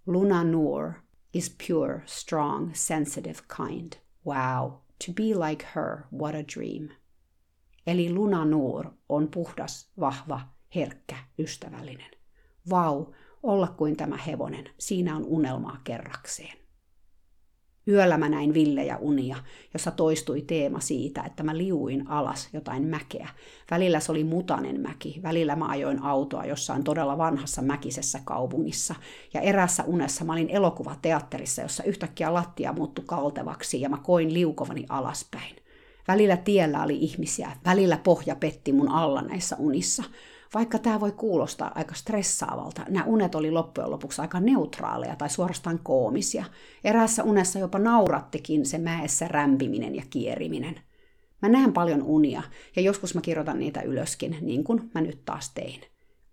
Luna 0.06 0.44
Noor 0.44 0.92
is 1.34 1.56
pure, 1.68 2.02
strong, 2.06 2.70
sensitive 2.74 3.38
kind. 3.56 3.92
Wow, 4.26 4.72
To 5.06 5.12
be 5.12 5.34
like 5.34 5.66
her, 5.74 6.04
what 6.12 6.34
a 6.34 6.42
dream. 6.54 6.88
Eli 7.86 8.12
Luna 8.12 8.44
Noor 8.44 8.90
on 9.08 9.28
puhdas, 9.28 9.92
vahva, 10.00 10.40
herkkä, 10.74 11.16
ystävällinen. 11.38 12.10
Vau, 12.70 13.06
olla 13.42 13.68
kuin 13.68 13.96
tämä 13.96 14.16
hevonen, 14.16 14.70
siinä 14.78 15.16
on 15.16 15.24
unelmaa 15.24 15.80
kerrakseen. 15.84 16.61
Yöllä 17.88 18.18
mä 18.18 18.28
näin 18.28 18.54
villejä 18.54 18.96
unia, 18.96 19.36
jossa 19.72 19.90
toistui 19.90 20.42
teema 20.42 20.80
siitä, 20.80 21.22
että 21.22 21.42
mä 21.42 21.56
liuin 21.56 22.08
alas 22.08 22.48
jotain 22.52 22.84
mäkeä. 22.86 23.28
Välillä 23.70 24.00
se 24.00 24.12
oli 24.12 24.24
mutanen 24.24 24.80
mäki, 24.80 25.20
välillä 25.22 25.56
mä 25.56 25.66
ajoin 25.68 26.02
autoa 26.02 26.44
jossain 26.44 26.84
todella 26.84 27.18
vanhassa 27.18 27.62
mäkisessä 27.62 28.20
kaupungissa. 28.24 28.94
Ja 29.34 29.40
erässä 29.40 29.84
unessa 29.84 30.24
mä 30.24 30.32
olin 30.32 30.50
elokuvateatterissa, 30.50 31.62
jossa 31.62 31.84
yhtäkkiä 31.84 32.34
lattia 32.34 32.72
muuttui 32.72 33.04
kaltevaksi 33.06 33.80
ja 33.80 33.88
mä 33.88 33.98
koin 34.02 34.34
liukovani 34.34 34.86
alaspäin. 34.88 35.56
Välillä 36.08 36.36
tiellä 36.36 36.82
oli 36.82 36.96
ihmisiä, 36.96 37.56
välillä 37.64 37.96
pohja 37.96 38.36
petti 38.36 38.72
mun 38.72 38.88
alla 38.88 39.22
näissä 39.22 39.56
unissa. 39.58 40.02
Vaikka 40.54 40.78
tämä 40.78 41.00
voi 41.00 41.12
kuulostaa 41.12 41.72
aika 41.74 41.94
stressaavalta, 41.94 42.82
nämä 42.88 43.04
unet 43.04 43.34
oli 43.34 43.50
loppujen 43.50 43.90
lopuksi 43.90 44.20
aika 44.20 44.40
neutraaleja 44.40 45.16
tai 45.16 45.30
suorastaan 45.30 45.78
koomisia. 45.82 46.44
Eräässä 46.84 47.24
unessa 47.24 47.58
jopa 47.58 47.78
naurattikin 47.78 48.66
se 48.66 48.78
mäessä 48.78 49.28
rämpiminen 49.28 49.94
ja 49.94 50.02
kieriminen. 50.10 50.80
Mä 51.42 51.48
näen 51.48 51.72
paljon 51.72 52.02
unia 52.02 52.42
ja 52.76 52.82
joskus 52.82 53.14
mä 53.14 53.20
kirjoitan 53.20 53.58
niitä 53.58 53.82
ylöskin, 53.82 54.36
niin 54.40 54.64
kuin 54.64 54.90
mä 54.94 55.00
nyt 55.00 55.24
taas 55.24 55.50
tein. 55.54 55.80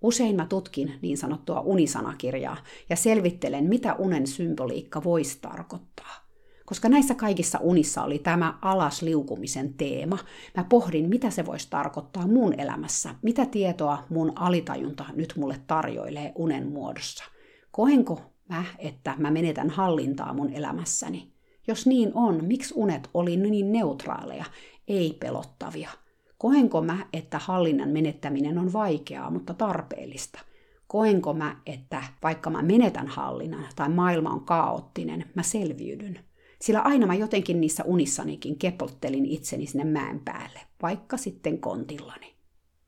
Usein 0.01 0.35
mä 0.35 0.45
tutkin 0.45 0.93
niin 1.01 1.17
sanottua 1.17 1.61
unisanakirjaa 1.61 2.57
ja 2.89 2.95
selvittelen, 2.95 3.65
mitä 3.65 3.93
unen 3.93 4.27
symboliikka 4.27 5.03
voisi 5.03 5.39
tarkoittaa 5.41 6.28
koska 6.69 6.89
näissä 6.89 7.15
kaikissa 7.15 7.59
unissa 7.61 8.03
oli 8.03 8.19
tämä 8.19 8.53
alasliukumisen 8.61 9.73
teema. 9.73 10.17
Mä 10.57 10.63
pohdin, 10.63 11.09
mitä 11.09 11.29
se 11.29 11.45
voisi 11.45 11.67
tarkoittaa 11.69 12.27
mun 12.27 12.59
elämässä, 12.59 13.15
mitä 13.21 13.45
tietoa 13.45 14.03
mun 14.09 14.33
alitajunta 14.35 15.05
nyt 15.15 15.33
mulle 15.37 15.55
tarjoilee 15.67 16.31
unen 16.35 16.67
muodossa. 16.67 17.23
Koenko 17.71 18.21
mä, 18.49 18.63
että 18.79 19.15
mä 19.17 19.31
menetän 19.31 19.69
hallintaa 19.69 20.33
mun 20.33 20.53
elämässäni? 20.53 21.31
Jos 21.67 21.87
niin 21.87 22.11
on, 22.13 22.45
miksi 22.45 22.73
unet 22.77 23.09
oli 23.13 23.37
niin 23.37 23.71
neutraaleja, 23.71 24.45
ei 24.87 25.17
pelottavia? 25.19 25.89
Koenko 26.37 26.81
mä, 26.81 26.97
että 27.13 27.39
hallinnan 27.39 27.89
menettäminen 27.89 28.57
on 28.57 28.73
vaikeaa, 28.73 29.31
mutta 29.31 29.53
tarpeellista? 29.53 30.39
Koenko 30.87 31.33
mä, 31.33 31.55
että 31.65 32.03
vaikka 32.23 32.49
mä 32.49 32.61
menetän 32.61 33.07
hallinnan 33.07 33.65
tai 33.75 33.89
maailma 33.89 34.29
on 34.29 34.45
kaoottinen, 34.45 35.25
mä 35.35 35.43
selviydyn? 35.43 36.28
Sillä 36.61 36.81
aina 36.81 37.07
mä 37.07 37.15
jotenkin 37.15 37.61
niissä 37.61 37.83
unissanikin 37.83 38.59
kepottelin 38.59 39.25
itseni 39.25 39.65
sinne 39.65 39.83
mäen 39.83 40.19
päälle, 40.19 40.59
vaikka 40.81 41.17
sitten 41.17 41.59
kontillani. 41.59 42.33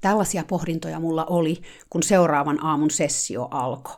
Tällaisia 0.02 0.44
pohdintoja 0.48 1.00
mulla 1.00 1.26
oli, 1.26 1.62
kun 1.90 2.04
seuraavan 2.04 2.64
aamun 2.64 2.92
sessio 2.92 3.48
alkoi. 3.52 3.96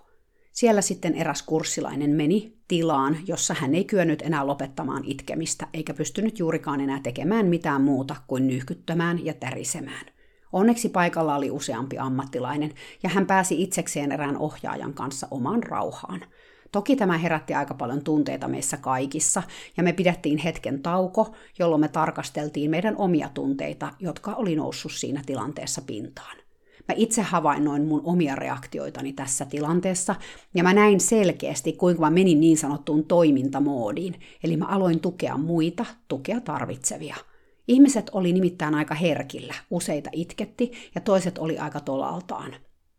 Siellä 0.52 0.82
sitten 0.82 1.16
eräs 1.16 1.44
kurssilainen 1.44 2.10
meni 2.10 2.58
tilaan, 2.68 3.18
jossa 3.28 3.54
hän 3.54 3.76
ei 3.76 3.84
kyennyt 3.84 4.22
enää 4.22 4.48
lopettamaan 4.48 5.04
itkemistä, 5.06 5.68
eikä 5.74 5.94
pystynyt 5.94 6.40
juurikaan 6.40 6.82
enää 6.82 7.00
tekemään 7.04 7.46
mitään 7.46 7.82
muuta 7.82 8.16
kuin 8.28 8.48
nyhkyttämään 8.48 9.26
ja 9.26 9.34
tärisemään. 9.34 10.06
Onneksi 10.52 10.90
paikalla 10.90 11.36
oli 11.36 11.52
useampi 11.52 11.98
ammattilainen, 11.98 12.74
ja 13.04 13.10
hän 13.10 13.26
pääsi 13.26 13.64
itsekseen 13.64 14.12
erään 14.12 14.38
ohjaajan 14.38 14.94
kanssa 14.94 15.28
omaan 15.32 15.64
rauhaan– 15.64 16.26
Toki 16.74 16.96
tämä 16.96 17.18
herätti 17.18 17.54
aika 17.54 17.74
paljon 17.74 18.04
tunteita 18.04 18.48
meissä 18.48 18.78
kaikissa, 18.78 19.44
ja 19.78 19.84
me 19.84 19.94
pidettiin 19.94 20.38
hetken 20.38 20.82
tauko, 20.82 21.36
jolloin 21.60 21.82
me 21.82 21.88
tarkasteltiin 21.88 22.72
meidän 22.72 22.98
omia 22.98 23.30
tunteita, 23.34 23.92
jotka 24.00 24.34
oli 24.34 24.56
noussut 24.56 24.92
siinä 24.92 25.22
tilanteessa 25.26 25.82
pintaan. 25.82 26.38
Mä 26.88 26.96
itse 26.96 27.22
havainnoin 27.22 27.86
mun 27.86 28.02
omia 28.04 28.36
reaktioitani 28.36 29.14
tässä 29.14 29.46
tilanteessa, 29.46 30.16
ja 30.54 30.64
mä 30.64 30.74
näin 30.74 31.00
selkeästi, 31.00 31.74
kuinka 31.74 32.02
mä 32.02 32.10
menin 32.10 32.40
niin 32.40 32.58
sanottuun 32.58 33.06
toimintamoodiin, 33.06 34.20
eli 34.44 34.58
mä 34.58 34.66
aloin 34.66 35.00
tukea 35.00 35.38
muita, 35.38 35.86
tukea 36.08 36.42
tarvitsevia. 36.42 37.16
Ihmiset 37.68 38.10
oli 38.14 38.34
nimittäin 38.34 38.76
aika 38.76 38.96
herkillä, 38.96 39.54
useita 39.70 40.10
itketti 40.14 40.72
ja 40.96 41.02
toiset 41.02 41.38
oli 41.38 41.58
aika 41.58 41.80
tolaltaan. 41.80 42.56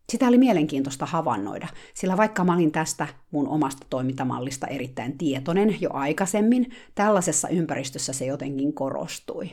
Sitä 0.08 0.26
oli 0.26 0.38
mielenkiintoista 0.38 1.06
havainnoida, 1.06 1.68
sillä 1.94 2.16
vaikka 2.16 2.44
mä 2.44 2.54
olin 2.54 2.72
tästä 2.72 3.06
mun 3.30 3.48
omasta 3.48 3.86
toimintamallista 3.90 4.66
erittäin 4.66 5.18
tietoinen 5.18 5.76
jo 5.80 5.90
aikaisemmin, 5.92 6.70
tällaisessa 6.94 7.48
ympäristössä 7.48 8.12
se 8.12 8.26
jotenkin 8.26 8.74
korostui. 8.74 9.50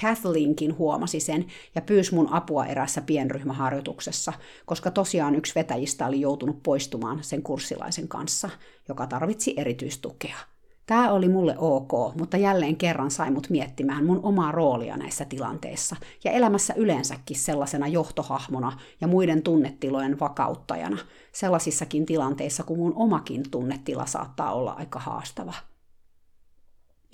Kathleenkin 0.00 0.78
huomasi 0.78 1.20
sen 1.20 1.46
ja 1.74 1.82
pyysi 1.82 2.14
mun 2.14 2.32
apua 2.32 2.66
erässä 2.66 3.00
pienryhmäharjoituksessa, 3.00 4.32
koska 4.66 4.90
tosiaan 4.90 5.34
yksi 5.34 5.54
vetäjistä 5.54 6.06
oli 6.06 6.20
joutunut 6.20 6.62
poistumaan 6.62 7.24
sen 7.24 7.42
kurssilaisen 7.42 8.08
kanssa, 8.08 8.50
joka 8.88 9.06
tarvitsi 9.06 9.54
erityistukea. 9.56 10.36
Tämä 10.86 11.12
oli 11.12 11.28
mulle 11.28 11.54
ok, 11.58 12.14
mutta 12.18 12.36
jälleen 12.36 12.76
kerran 12.76 13.10
sai 13.10 13.30
mut 13.30 13.50
miettimään 13.50 14.04
mun 14.04 14.20
omaa 14.22 14.52
roolia 14.52 14.96
näissä 14.96 15.24
tilanteissa 15.24 15.96
ja 16.24 16.30
elämässä 16.30 16.74
yleensäkin 16.76 17.36
sellaisena 17.36 17.88
johtohahmona 17.88 18.78
ja 19.00 19.06
muiden 19.08 19.42
tunnetilojen 19.42 20.20
vakauttajana, 20.20 20.98
sellaisissakin 21.32 22.06
tilanteissa, 22.06 22.62
kun 22.62 22.78
mun 22.78 22.92
omakin 22.96 23.42
tunnetila 23.50 24.06
saattaa 24.06 24.52
olla 24.52 24.72
aika 24.72 24.98
haastava. 24.98 25.54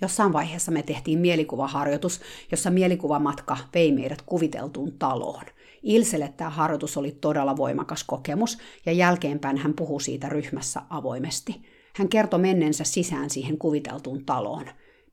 Jossain 0.02 0.32
vaiheessa 0.32 0.72
me 0.72 0.82
tehtiin 0.82 1.18
mielikuvaharjoitus, 1.18 2.20
jossa 2.50 2.70
mielikuvamatka 2.70 3.56
vei 3.74 3.92
meidät 3.92 4.22
kuviteltuun 4.22 4.92
taloon. 4.98 5.44
Ilselle 5.82 6.35
tämä 6.37 6.50
harjoitus 6.50 6.96
oli 6.96 7.12
todella 7.20 7.56
voimakas 7.56 8.04
kokemus, 8.04 8.58
ja 8.87 8.92
jälkeenpäin 8.92 9.56
hän 9.56 9.74
puhui 9.74 10.00
siitä 10.00 10.28
ryhmässä 10.28 10.82
avoimesti– 10.90 11.62
hän 11.94 12.09
kertoi 12.09 12.40
mennensä 12.40 12.85
sisään 12.85 13.31
siihen 13.31 13.59
kuviteltuun 13.59 14.24
taloon. 14.24 14.66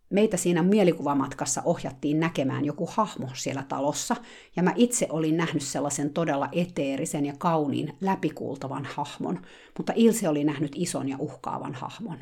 Meitä 0.10 0.38
siinä 0.38 0.63
mielikuvamatkassa 0.63 1.62
ohjattiin 1.65 2.20
näkemään 2.20 2.65
joku 2.65 2.89
hahmo 2.92 3.30
siellä 3.34 3.63
talossa, 3.63 4.15
ja 4.56 4.63
mä 4.63 4.74
itse 4.76 5.08
olin 5.10 5.38
nähnyt 5.38 5.63
sellaisen 5.63 6.13
todella 6.13 6.50
eteerisen 6.52 7.26
ja 7.26 7.34
kauniin 7.38 7.94
läpikuultavan 8.02 8.86
hahmon, 8.86 9.42
mutta 9.78 9.94
Ilse 9.96 10.30
oli 10.30 10.44
nähnyt 10.44 10.72
ison 10.76 11.10
ja 11.10 11.15
uhkaavan 11.20 11.74
hahmon. 11.74 12.20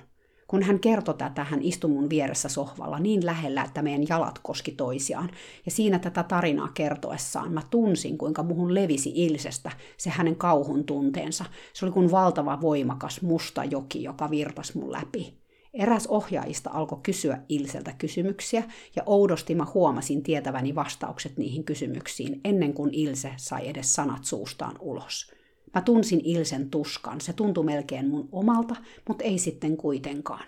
Kun 0.47 0.63
hän 0.63 0.79
kertoi 0.79 1.13
tätä, 1.13 1.43
hän 1.43 1.61
istui 1.61 1.89
mun 1.89 2.09
vieressä 2.09 2.49
sohvalla 2.49 2.99
niin 2.99 3.25
lähellä, 3.25 3.63
että 3.63 3.81
meidän 3.81 4.07
jalat 4.09 4.39
koski 4.39 4.71
toisiaan. 4.71 5.29
Ja 5.65 5.71
siinä 5.71 5.99
tätä 5.99 6.23
tarinaa 6.23 6.67
kertoessaan 6.73 7.51
mä 7.51 7.61
tunsin, 7.69 8.17
kuinka 8.17 8.43
muhun 8.43 8.75
levisi 8.75 9.11
Ilsestä 9.15 9.71
se 9.97 10.09
hänen 10.09 10.35
kauhun 10.35 10.83
tunteensa. 10.83 11.45
Se 11.73 11.85
oli 11.85 11.93
kuin 11.93 12.11
valtava 12.11 12.61
voimakas 12.61 13.21
musta 13.21 13.63
joki, 13.63 14.03
joka 14.03 14.29
virtasi 14.29 14.77
mun 14.77 14.91
läpi. 14.91 15.33
Eräs 15.73 16.07
ohjaajista 16.07 16.69
alkoi 16.73 16.99
kysyä 17.03 17.41
Ilseltä 17.49 17.93
kysymyksiä, 17.97 18.63
ja 18.95 19.03
oudosti 19.05 19.55
mä 19.55 19.67
huomasin 19.73 20.23
tietäväni 20.23 20.75
vastaukset 20.75 21.37
niihin 21.37 21.63
kysymyksiin 21.63 22.41
ennen 22.43 22.73
kuin 22.73 22.93
Ilse 22.93 23.33
sai 23.37 23.67
edes 23.67 23.95
sanat 23.95 24.25
suustaan 24.25 24.75
ulos. 24.79 25.36
Mä 25.77 25.81
tunsin 25.81 26.21
Ilsen 26.23 26.69
tuskan, 26.69 27.21
se 27.21 27.33
tuntui 27.33 27.63
melkein 27.63 28.09
mun 28.09 28.29
omalta, 28.31 28.75
mutta 29.07 29.23
ei 29.23 29.37
sitten 29.37 29.77
kuitenkaan. 29.77 30.43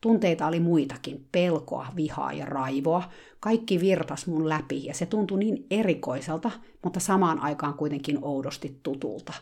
Tunteita 0.00 0.46
oli 0.46 0.60
muitakin, 0.60 1.26
pelkoa, 1.32 1.86
vihaa 1.96 2.32
ja 2.32 2.46
raivoa. 2.46 3.02
Kaikki 3.40 3.80
virtas 3.80 4.26
mun 4.26 4.48
läpi 4.48 4.84
ja 4.84 4.94
se 4.94 5.06
tuntui 5.06 5.38
niin 5.38 5.66
erikoiselta, 5.70 6.50
mutta 6.84 7.00
samaan 7.00 7.38
aikaan 7.38 7.74
kuitenkin 7.74 8.18
oudosti 8.22 8.80
tutulta. 8.82 9.32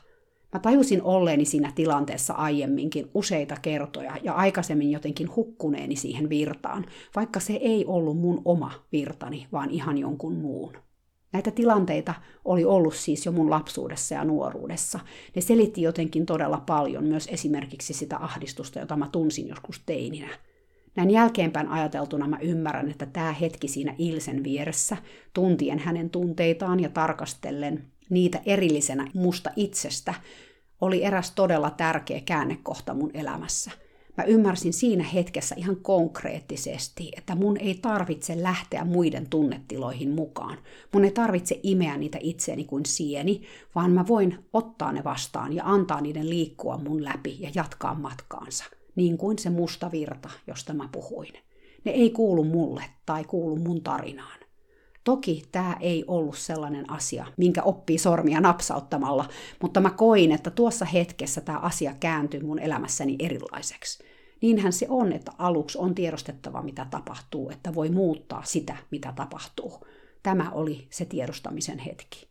Mä 0.52 0.60
tajusin 0.60 1.02
olleeni 1.02 1.44
siinä 1.44 1.72
tilanteessa 1.74 2.34
aiemminkin 2.34 3.10
useita 3.14 3.56
kertoja 3.62 4.16
ja 4.22 4.32
aikaisemmin 4.32 4.90
jotenkin 4.90 5.36
hukkuneeni 5.36 5.96
siihen 5.96 6.28
virtaan, 6.28 6.86
vaikka 7.16 7.40
se 7.40 7.52
ei 7.52 7.84
ollut 7.86 8.18
mun 8.18 8.42
oma 8.44 8.72
virtani, 8.92 9.46
vaan 9.52 9.70
ihan 9.70 9.98
jonkun 9.98 10.34
muun. 10.34 10.72
Näitä 11.32 11.50
tilanteita 11.50 12.14
oli 12.44 12.64
ollut 12.64 12.94
siis 12.94 13.26
jo 13.26 13.32
mun 13.32 13.50
lapsuudessa 13.50 14.14
ja 14.14 14.24
nuoruudessa. 14.24 15.00
Ne 15.34 15.42
selitti 15.42 15.82
jotenkin 15.82 16.26
todella 16.26 16.62
paljon 16.66 17.04
myös 17.04 17.28
esimerkiksi 17.32 17.94
sitä 17.94 18.16
ahdistusta, 18.16 18.78
jota 18.78 18.96
mä 18.96 19.08
tunsin 19.12 19.48
joskus 19.48 19.82
teininä. 19.86 20.28
Näin 20.96 21.10
jälkeenpäin 21.10 21.68
ajateltuna 21.68 22.28
mä 22.28 22.38
ymmärrän, 22.40 22.90
että 22.90 23.06
tämä 23.06 23.32
hetki 23.32 23.68
siinä 23.68 23.94
Ilsen 23.98 24.44
vieressä, 24.44 24.96
tuntien 25.34 25.78
hänen 25.78 26.10
tunteitaan 26.10 26.80
ja 26.80 26.88
tarkastellen 26.88 27.84
niitä 28.10 28.40
erillisenä 28.46 29.06
musta 29.14 29.50
itsestä, 29.56 30.14
oli 30.80 31.04
eräs 31.04 31.30
todella 31.30 31.70
tärkeä 31.70 32.20
käännekohta 32.20 32.94
mun 32.94 33.10
elämässä– 33.14 33.70
Mä 34.20 34.24
ymmärsin 34.24 34.72
siinä 34.72 35.04
hetkessä 35.04 35.54
ihan 35.58 35.76
konkreettisesti, 35.76 37.12
että 37.16 37.34
mun 37.34 37.56
ei 37.56 37.74
tarvitse 37.74 38.42
lähteä 38.42 38.84
muiden 38.84 39.26
tunnetiloihin 39.30 40.10
mukaan. 40.10 40.58
Mun 40.92 41.04
ei 41.04 41.10
tarvitse 41.10 41.60
imeä 41.62 41.96
niitä 41.96 42.18
itseäni 42.20 42.64
kuin 42.64 42.86
sieni, 42.86 43.42
vaan 43.74 43.90
mä 43.90 44.04
voin 44.08 44.38
ottaa 44.52 44.92
ne 44.92 45.04
vastaan 45.04 45.52
ja 45.52 45.64
antaa 45.64 46.00
niiden 46.00 46.30
liikkua 46.30 46.78
mun 46.78 47.04
läpi 47.04 47.36
ja 47.40 47.50
jatkaa 47.54 47.94
matkaansa, 47.94 48.64
niin 48.96 49.18
kuin 49.18 49.38
se 49.38 49.50
musta 49.50 49.90
virta, 49.92 50.30
josta 50.46 50.74
mä 50.74 50.88
puhuin. 50.92 51.32
Ne 51.84 51.92
ei 51.92 52.10
kuulu 52.10 52.44
mulle 52.44 52.84
tai 53.06 53.24
kuulu 53.24 53.56
mun 53.56 53.82
tarinaan. 53.82 54.40
Toki 55.04 55.42
tämä 55.52 55.76
ei 55.80 56.04
ollut 56.06 56.38
sellainen 56.38 56.90
asia, 56.90 57.26
minkä 57.36 57.62
oppii 57.62 57.98
sormia 57.98 58.40
napsauttamalla, 58.40 59.28
mutta 59.62 59.80
mä 59.80 59.90
koin, 59.90 60.32
että 60.32 60.50
tuossa 60.50 60.84
hetkessä 60.84 61.40
tämä 61.40 61.58
asia 61.58 61.94
kääntyi 62.00 62.40
mun 62.40 62.58
elämässäni 62.58 63.16
erilaiseksi. 63.18 64.09
Niinhän 64.42 64.72
se 64.72 64.86
on, 64.88 65.12
että 65.12 65.32
aluksi 65.38 65.78
on 65.78 65.94
tiedostettava, 65.94 66.62
mitä 66.62 66.86
tapahtuu, 66.90 67.50
että 67.50 67.74
voi 67.74 67.90
muuttaa 67.90 68.42
sitä, 68.44 68.76
mitä 68.90 69.12
tapahtuu. 69.16 69.86
Tämä 70.22 70.50
oli 70.50 70.86
se 70.90 71.04
tiedostamisen 71.04 71.78
hetki. 71.78 72.30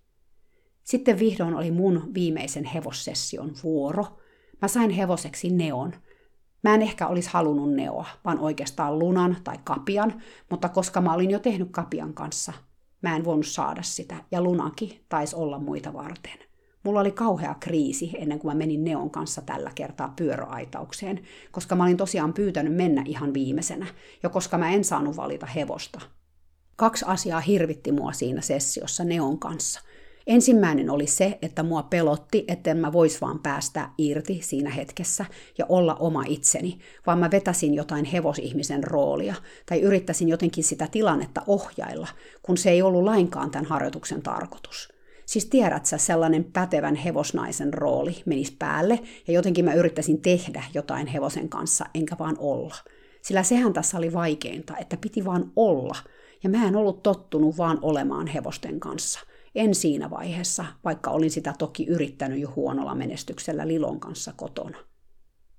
Sitten 0.84 1.20
vihdoin 1.20 1.56
oli 1.56 1.72
mun 1.72 2.12
viimeisen 2.14 2.66
hevossession 2.66 3.54
vuoro. 3.64 4.06
Mä 4.62 4.68
sain 4.68 4.90
hevoseksi 4.90 5.50
neon. 5.50 5.94
Mä 6.64 6.76
en 6.76 6.82
ehkä 6.82 7.08
olisi 7.08 7.30
halunnut 7.34 7.74
neoa, 7.74 8.08
vaan 8.26 8.40
oikeastaan 8.40 9.00
lunan 9.00 9.38
tai 9.44 9.56
kapian, 9.64 10.22
mutta 10.50 10.70
koska 10.70 11.02
mä 11.02 11.14
olin 11.14 11.32
jo 11.32 11.40
tehnyt 11.40 11.68
kapian 11.72 12.14
kanssa, 12.14 12.54
mä 13.02 13.16
en 13.16 13.26
voinut 13.26 13.48
saada 13.48 13.84
sitä, 13.84 14.16
ja 14.32 14.42
lunaki 14.42 15.06
taisi 15.10 15.36
olla 15.36 15.60
muita 15.60 15.94
varten. 15.94 16.49
Mulla 16.84 17.00
oli 17.00 17.12
kauhea 17.12 17.56
kriisi 17.60 18.12
ennen 18.18 18.40
kuin 18.40 18.52
mä 18.52 18.58
menin 18.58 18.84
Neon 18.84 19.10
kanssa 19.10 19.42
tällä 19.42 19.72
kertaa 19.76 20.14
pyöräaitaukseen, 20.16 21.20
koska 21.52 21.76
mä 21.76 21.84
olin 21.84 21.98
tosiaan 21.98 22.34
pyytänyt 22.34 22.76
mennä 22.76 23.04
ihan 23.06 23.34
viimeisenä, 23.34 23.88
ja 24.24 24.30
koska 24.30 24.58
mä 24.58 24.72
en 24.72 24.84
saanut 24.84 25.18
valita 25.18 25.46
hevosta. 25.46 26.02
Kaksi 26.76 27.06
asiaa 27.08 27.40
hirvitti 27.40 27.92
mua 27.92 28.14
siinä 28.14 28.42
sessiossa 28.42 29.04
Neon 29.04 29.40
kanssa. 29.40 29.82
Ensimmäinen 30.28 30.90
oli 30.90 31.08
se, 31.08 31.40
että 31.42 31.64
mua 31.64 31.84
pelotti, 31.84 32.46
etten 32.48 32.78
mä 32.78 32.94
vois 32.94 33.22
vaan 33.22 33.40
päästä 33.40 33.90
irti 33.98 34.40
siinä 34.44 34.70
hetkessä 34.70 35.26
ja 35.58 35.66
olla 35.70 35.96
oma 35.96 36.24
itseni, 36.28 36.80
vaan 37.08 37.20
mä 37.20 37.32
vetäsin 37.32 37.74
jotain 37.74 38.06
hevosihmisen 38.06 38.84
roolia 38.84 39.36
tai 39.66 39.82
yrittäisin 39.82 40.30
jotenkin 40.30 40.64
sitä 40.64 40.88
tilannetta 40.92 41.42
ohjailla, 41.48 42.08
kun 42.44 42.58
se 42.58 42.70
ei 42.70 42.82
ollut 42.82 43.04
lainkaan 43.04 43.52
tämän 43.52 43.66
harjoituksen 43.66 44.22
tarkoitus. 44.22 44.99
Siis 45.30 45.46
tiedät 45.46 45.86
sä, 45.86 45.98
sellainen 45.98 46.44
pätevän 46.44 46.96
hevosnaisen 46.96 47.74
rooli 47.74 48.16
menisi 48.26 48.56
päälle, 48.60 49.00
ja 49.28 49.34
jotenkin 49.34 49.66
mä 49.66 49.74
yrittäisin 49.74 50.22
tehdä 50.22 50.64
jotain 50.74 51.08
hevosen 51.08 51.50
kanssa, 51.50 51.86
enkä 51.94 52.16
vaan 52.20 52.36
olla. 52.40 52.76
Sillä 53.22 53.44
sehän 53.44 53.74
tässä 53.74 53.98
oli 53.98 54.14
vaikeinta, 54.14 54.78
että 54.78 54.98
piti 54.98 55.26
vaan 55.26 55.52
olla, 55.56 55.96
ja 56.44 56.50
mä 56.50 56.68
en 56.68 56.76
ollut 56.76 57.04
tottunut 57.04 57.58
vaan 57.58 57.80
olemaan 57.82 58.28
hevosten 58.28 58.80
kanssa. 58.80 59.20
En 59.56 59.76
siinä 59.76 60.10
vaiheessa, 60.10 60.66
vaikka 60.84 61.12
olin 61.12 61.32
sitä 61.32 61.54
toki 61.60 61.86
yrittänyt 61.86 62.40
jo 62.40 62.54
huonolla 62.56 62.96
menestyksellä 62.96 63.68
Lilon 63.68 64.00
kanssa 64.00 64.34
kotona. 64.36 64.78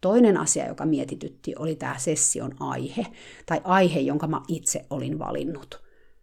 Toinen 0.01 0.37
asia, 0.37 0.69
joka 0.69 0.87
mietitytti, 0.87 1.55
oli 1.59 1.77
tämä 1.77 1.99
session 1.99 2.55
aihe, 2.61 3.07
tai 3.47 3.61
aihe, 3.65 4.01
jonka 4.01 4.27
mä 4.27 4.41
itse 4.49 4.87
olin 4.91 5.19
valinnut– 5.19 5.80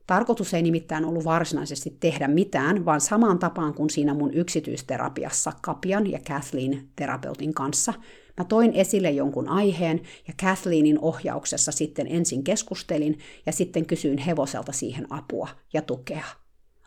Tarkoitus 0.07 0.53
ei 0.53 0.61
nimittäin 0.61 1.05
ollut 1.05 1.25
varsinaisesti 1.25 1.97
tehdä 1.99 2.27
mitään, 2.27 2.85
vaan 2.85 3.01
samaan 3.01 3.39
tapaan 3.39 3.73
kuin 3.73 3.89
siinä 3.89 4.13
mun 4.13 4.33
yksityisterapiassa 4.33 5.53
Kapian 5.61 6.11
ja 6.11 6.19
Kathleen 6.27 6.87
terapeutin 6.95 7.53
kanssa, 7.53 7.93
mä 8.37 8.43
toin 8.43 8.73
esille 8.73 9.11
jonkun 9.11 9.49
aiheen 9.49 10.01
ja 10.27 10.33
Kathleenin 10.41 10.99
ohjauksessa 10.99 11.71
sitten 11.71 12.07
ensin 12.09 12.43
keskustelin 12.43 13.19
ja 13.45 13.51
sitten 13.51 13.85
kysyin 13.85 14.17
hevoselta 14.17 14.71
siihen 14.71 15.07
apua 15.09 15.47
ja 15.73 15.81
tukea. 15.81 16.25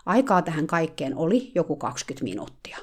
Aikaa 0.07 0.43
tähän 0.43 0.67
kaikkeen 0.67 1.17
oli 1.17 1.53
joku 1.55 1.77
20 1.77 2.25
minuuttia. 2.25 2.79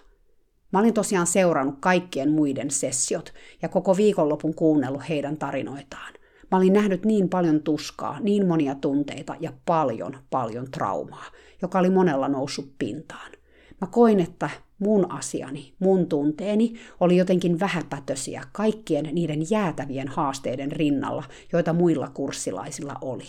Mä 0.73 0.79
olin 0.79 0.93
tosiaan 0.93 1.27
seurannut 1.27 1.75
kaikkien 1.79 2.31
muiden 2.31 2.71
sessiot 2.71 3.33
ja 3.61 3.69
koko 3.69 3.97
viikonlopun 3.97 4.55
kuunnellut 4.55 5.09
heidän 5.09 5.37
tarinoitaan. 5.37 6.13
Mä 6.51 6.57
olin 6.57 6.73
nähnyt 6.73 7.05
niin 7.05 7.29
paljon 7.29 7.61
tuskaa, 7.61 8.19
niin 8.19 8.47
monia 8.47 8.75
tunteita 8.75 9.35
ja 9.39 9.53
paljon, 9.65 10.17
paljon 10.29 10.71
traumaa, 10.71 11.25
joka 11.61 11.79
oli 11.79 11.89
monella 11.89 12.27
noussut 12.27 12.71
pintaan. 12.79 13.31
Mä 13.81 13.87
koin, 13.91 14.19
että 14.19 14.49
mun 14.79 15.11
asiani, 15.11 15.73
mun 15.79 16.07
tunteeni 16.07 16.73
oli 16.99 17.17
jotenkin 17.17 17.59
vähäpätösiä 17.59 18.43
kaikkien 18.51 19.09
niiden 19.11 19.49
jäätävien 19.49 20.07
haasteiden 20.07 20.71
rinnalla, 20.71 21.23
joita 21.53 21.73
muilla 21.73 22.07
kurssilaisilla 22.13 22.95
oli. 23.01 23.25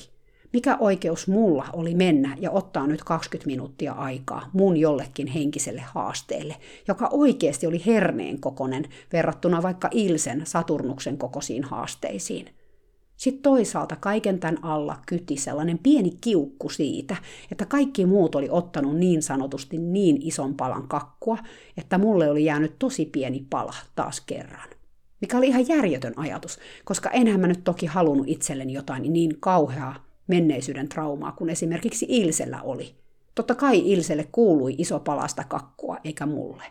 Mikä 0.52 0.76
oikeus 0.80 1.28
mulla 1.28 1.66
oli 1.72 1.94
mennä 1.94 2.36
ja 2.40 2.50
ottaa 2.50 2.86
nyt 2.86 3.04
20 3.04 3.46
minuuttia 3.46 3.92
aikaa 3.92 4.50
mun 4.52 4.76
jollekin 4.76 5.26
henkiselle 5.26 5.80
haasteelle, 5.80 6.56
joka 6.88 7.08
oikeasti 7.12 7.66
oli 7.66 7.82
herneen 7.86 8.40
kokonen 8.40 8.84
verrattuna 9.12 9.62
vaikka 9.62 9.88
Ilsen 9.92 10.42
Saturnuksen 10.44 11.18
kokoisiin 11.18 11.64
haasteisiin. 11.64 12.57
Sitten 13.18 13.42
toisaalta 13.42 13.96
kaiken 13.96 14.38
tämän 14.38 14.64
alla 14.64 14.98
kyti 15.06 15.36
sellainen 15.36 15.78
pieni 15.78 16.10
kiukku 16.20 16.68
siitä, 16.68 17.16
että 17.52 17.66
kaikki 17.66 18.06
muut 18.06 18.34
oli 18.34 18.48
ottanut 18.50 18.96
niin 18.96 19.22
sanotusti 19.22 19.78
niin 19.78 20.18
ison 20.22 20.54
palan 20.54 20.88
kakkua, 20.88 21.38
että 21.76 21.98
mulle 21.98 22.30
oli 22.30 22.44
jäänyt 22.44 22.78
tosi 22.78 23.06
pieni 23.06 23.46
pala 23.50 23.74
taas 23.94 24.20
kerran. 24.20 24.68
Mikä 25.20 25.38
oli 25.38 25.46
ihan 25.46 25.68
järjetön 25.68 26.12
ajatus, 26.16 26.58
koska 26.84 27.10
enhän 27.10 27.40
mä 27.40 27.46
nyt 27.46 27.64
toki 27.64 27.86
halunnut 27.86 28.28
itselleni 28.28 28.72
jotain 28.72 29.12
niin 29.12 29.36
kauheaa 29.40 30.04
menneisyyden 30.26 30.88
traumaa 30.88 31.32
kuin 31.32 31.50
esimerkiksi 31.50 32.06
Ilsellä 32.08 32.62
oli. 32.62 32.94
Totta 33.34 33.54
kai 33.54 33.92
Ilselle 33.92 34.28
kuului 34.32 34.74
iso 34.78 35.00
palasta 35.00 35.44
kakkua, 35.44 35.96
eikä 36.04 36.26
mulle. 36.26 36.64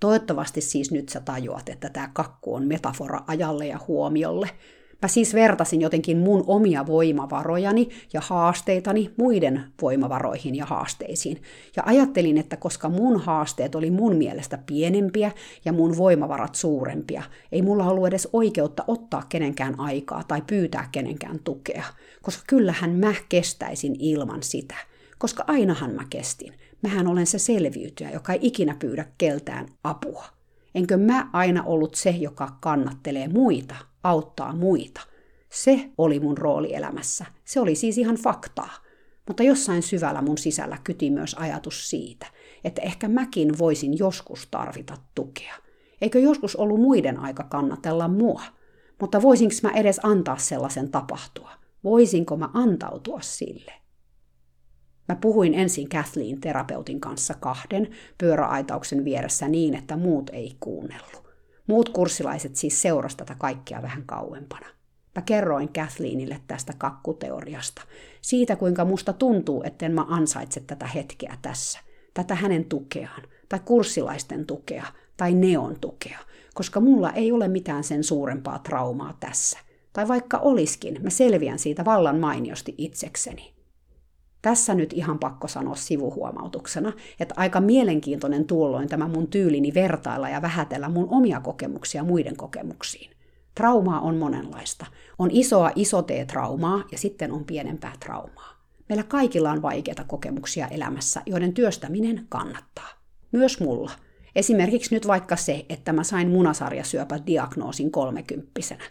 Toivottavasti 0.00 0.60
siis 0.60 0.90
nyt 0.90 1.08
sä 1.08 1.20
tajuat, 1.20 1.68
että 1.68 1.90
tämä 1.90 2.10
kakku 2.12 2.54
on 2.54 2.66
metafora 2.66 3.20
ajalle 3.26 3.66
ja 3.66 3.80
huomiolle– 3.88 4.50
Mä 5.02 5.08
siis 5.08 5.34
vertasin 5.34 5.80
jotenkin 5.80 6.18
mun 6.18 6.44
omia 6.46 6.86
voimavarojani 6.86 7.88
ja 8.12 8.20
haasteitani 8.24 9.10
muiden 9.16 9.64
voimavaroihin 9.82 10.54
ja 10.54 10.66
haasteisiin. 10.66 11.42
Ja 11.76 11.82
ajattelin, 11.86 12.38
että 12.38 12.56
koska 12.56 12.88
mun 12.88 13.20
haasteet 13.20 13.74
oli 13.74 13.90
mun 13.90 14.16
mielestä 14.16 14.58
pienempiä 14.66 15.32
ja 15.64 15.72
mun 15.72 15.96
voimavarat 15.96 16.54
suurempia, 16.54 17.22
ei 17.52 17.62
mulla 17.62 17.84
ollut 17.84 18.06
edes 18.06 18.28
oikeutta 18.32 18.84
ottaa 18.86 19.22
kenenkään 19.28 19.80
aikaa 19.80 20.22
tai 20.28 20.42
pyytää 20.46 20.88
kenenkään 20.92 21.38
tukea. 21.44 21.84
Koska 22.22 22.42
kyllähän 22.46 22.90
mä 22.90 23.14
kestäisin 23.28 23.96
ilman 23.98 24.42
sitä. 24.42 24.74
Koska 25.18 25.44
ainahan 25.46 25.90
mä 25.90 26.02
kestin. 26.10 26.54
Mähän 26.82 27.06
olen 27.06 27.26
se 27.26 27.38
selviytyjä, 27.38 28.10
joka 28.10 28.32
ei 28.32 28.38
ikinä 28.42 28.76
pyydä 28.78 29.06
keltään 29.18 29.66
apua. 29.84 30.24
Enkö 30.74 30.96
mä 30.96 31.30
aina 31.32 31.62
ollut 31.64 31.94
se, 31.94 32.10
joka 32.10 32.48
kannattelee 32.60 33.28
muita, 33.28 33.74
auttaa 34.04 34.52
muita? 34.52 35.00
Se 35.50 35.90
oli 35.98 36.20
mun 36.20 36.38
rooli 36.38 36.74
elämässä. 36.74 37.26
Se 37.44 37.60
oli 37.60 37.74
siis 37.74 37.98
ihan 37.98 38.16
faktaa. 38.16 38.74
Mutta 39.28 39.42
jossain 39.42 39.82
syvällä 39.82 40.22
mun 40.22 40.38
sisällä 40.38 40.78
kyti 40.84 41.10
myös 41.10 41.34
ajatus 41.34 41.90
siitä, 41.90 42.26
että 42.64 42.82
ehkä 42.82 43.08
mäkin 43.08 43.58
voisin 43.58 43.98
joskus 43.98 44.48
tarvita 44.50 44.96
tukea. 45.14 45.54
Eikö 46.00 46.18
joskus 46.18 46.56
ollut 46.56 46.80
muiden 46.80 47.18
aika 47.20 47.44
kannatella 47.44 48.08
mua? 48.08 48.42
Mutta 49.00 49.22
voisinko 49.22 49.54
mä 49.62 49.70
edes 49.70 50.00
antaa 50.02 50.38
sellaisen 50.38 50.90
tapahtua? 50.90 51.50
Voisinko 51.84 52.36
mä 52.36 52.50
antautua 52.54 53.20
sille? 53.20 53.72
Mä 55.08 55.16
puhuin 55.16 55.54
ensin 55.54 55.88
Kathleen 55.88 56.40
terapeutin 56.40 57.00
kanssa 57.00 57.34
kahden 57.34 57.90
pyöräaitauksen 58.18 59.04
vieressä 59.04 59.48
niin, 59.48 59.74
että 59.74 59.96
muut 59.96 60.30
ei 60.30 60.56
kuunnellut. 60.60 61.27
Muut 61.68 61.88
kurssilaiset 61.88 62.56
siis 62.56 62.82
seurasivat 62.82 63.18
tätä 63.18 63.34
kaikkia 63.38 63.82
vähän 63.82 64.02
kauempana. 64.06 64.66
Mä 65.14 65.22
kerroin 65.22 65.72
Kathleenille 65.72 66.40
tästä 66.46 66.72
kakkuteoriasta, 66.78 67.82
siitä 68.20 68.56
kuinka 68.56 68.84
musta 68.84 69.12
tuntuu, 69.12 69.62
etten 69.66 69.92
mä 69.92 70.06
ansaitse 70.08 70.60
tätä 70.60 70.86
hetkeä 70.86 71.38
tässä, 71.42 71.78
tätä 72.14 72.34
hänen 72.34 72.64
tukeaan, 72.64 73.22
tai 73.48 73.60
kurssilaisten 73.64 74.46
tukea, 74.46 74.86
tai 75.16 75.34
neon 75.34 75.76
tukea, 75.80 76.18
koska 76.54 76.80
mulla 76.80 77.12
ei 77.12 77.32
ole 77.32 77.48
mitään 77.48 77.84
sen 77.84 78.04
suurempaa 78.04 78.58
traumaa 78.58 79.16
tässä. 79.20 79.58
Tai 79.92 80.08
vaikka 80.08 80.38
oliskin, 80.38 81.02
mä 81.02 81.10
selviän 81.10 81.58
siitä 81.58 81.84
vallan 81.84 82.18
mainiosti 82.18 82.74
itsekseni. 82.78 83.57
Tässä 84.42 84.74
nyt 84.74 84.92
ihan 84.92 85.18
pakko 85.18 85.48
sanoa 85.48 85.74
sivuhuomautuksena, 85.74 86.92
että 87.20 87.34
aika 87.36 87.60
mielenkiintoinen 87.60 88.44
tuolloin 88.44 88.88
tämä 88.88 89.08
mun 89.08 89.26
tyylini 89.26 89.74
vertailla 89.74 90.28
ja 90.28 90.42
vähätellä 90.42 90.88
mun 90.88 91.08
omia 91.10 91.40
kokemuksia 91.40 92.04
muiden 92.04 92.36
kokemuksiin. 92.36 93.10
Traumaa 93.54 94.00
on 94.00 94.16
monenlaista. 94.16 94.86
On 95.18 95.30
isoa 95.32 95.70
isoteetraumaa 95.76 96.84
ja 96.92 96.98
sitten 96.98 97.32
on 97.32 97.44
pienempää 97.44 97.92
traumaa. 98.00 98.58
Meillä 98.88 99.02
kaikilla 99.02 99.50
on 99.50 99.62
vaikeita 99.62 100.04
kokemuksia 100.04 100.68
elämässä, 100.68 101.22
joiden 101.26 101.54
työstäminen 101.54 102.26
kannattaa. 102.28 102.88
Myös 103.32 103.60
mulla. 103.60 103.90
Esimerkiksi 104.34 104.94
nyt 104.94 105.06
vaikka 105.06 105.36
se, 105.36 105.66
että 105.68 105.92
mä 105.92 106.04
sain 106.04 106.28
munasarjasyöpädiagnoosin 106.28 107.90
kolmekymppisenä. 107.90 108.84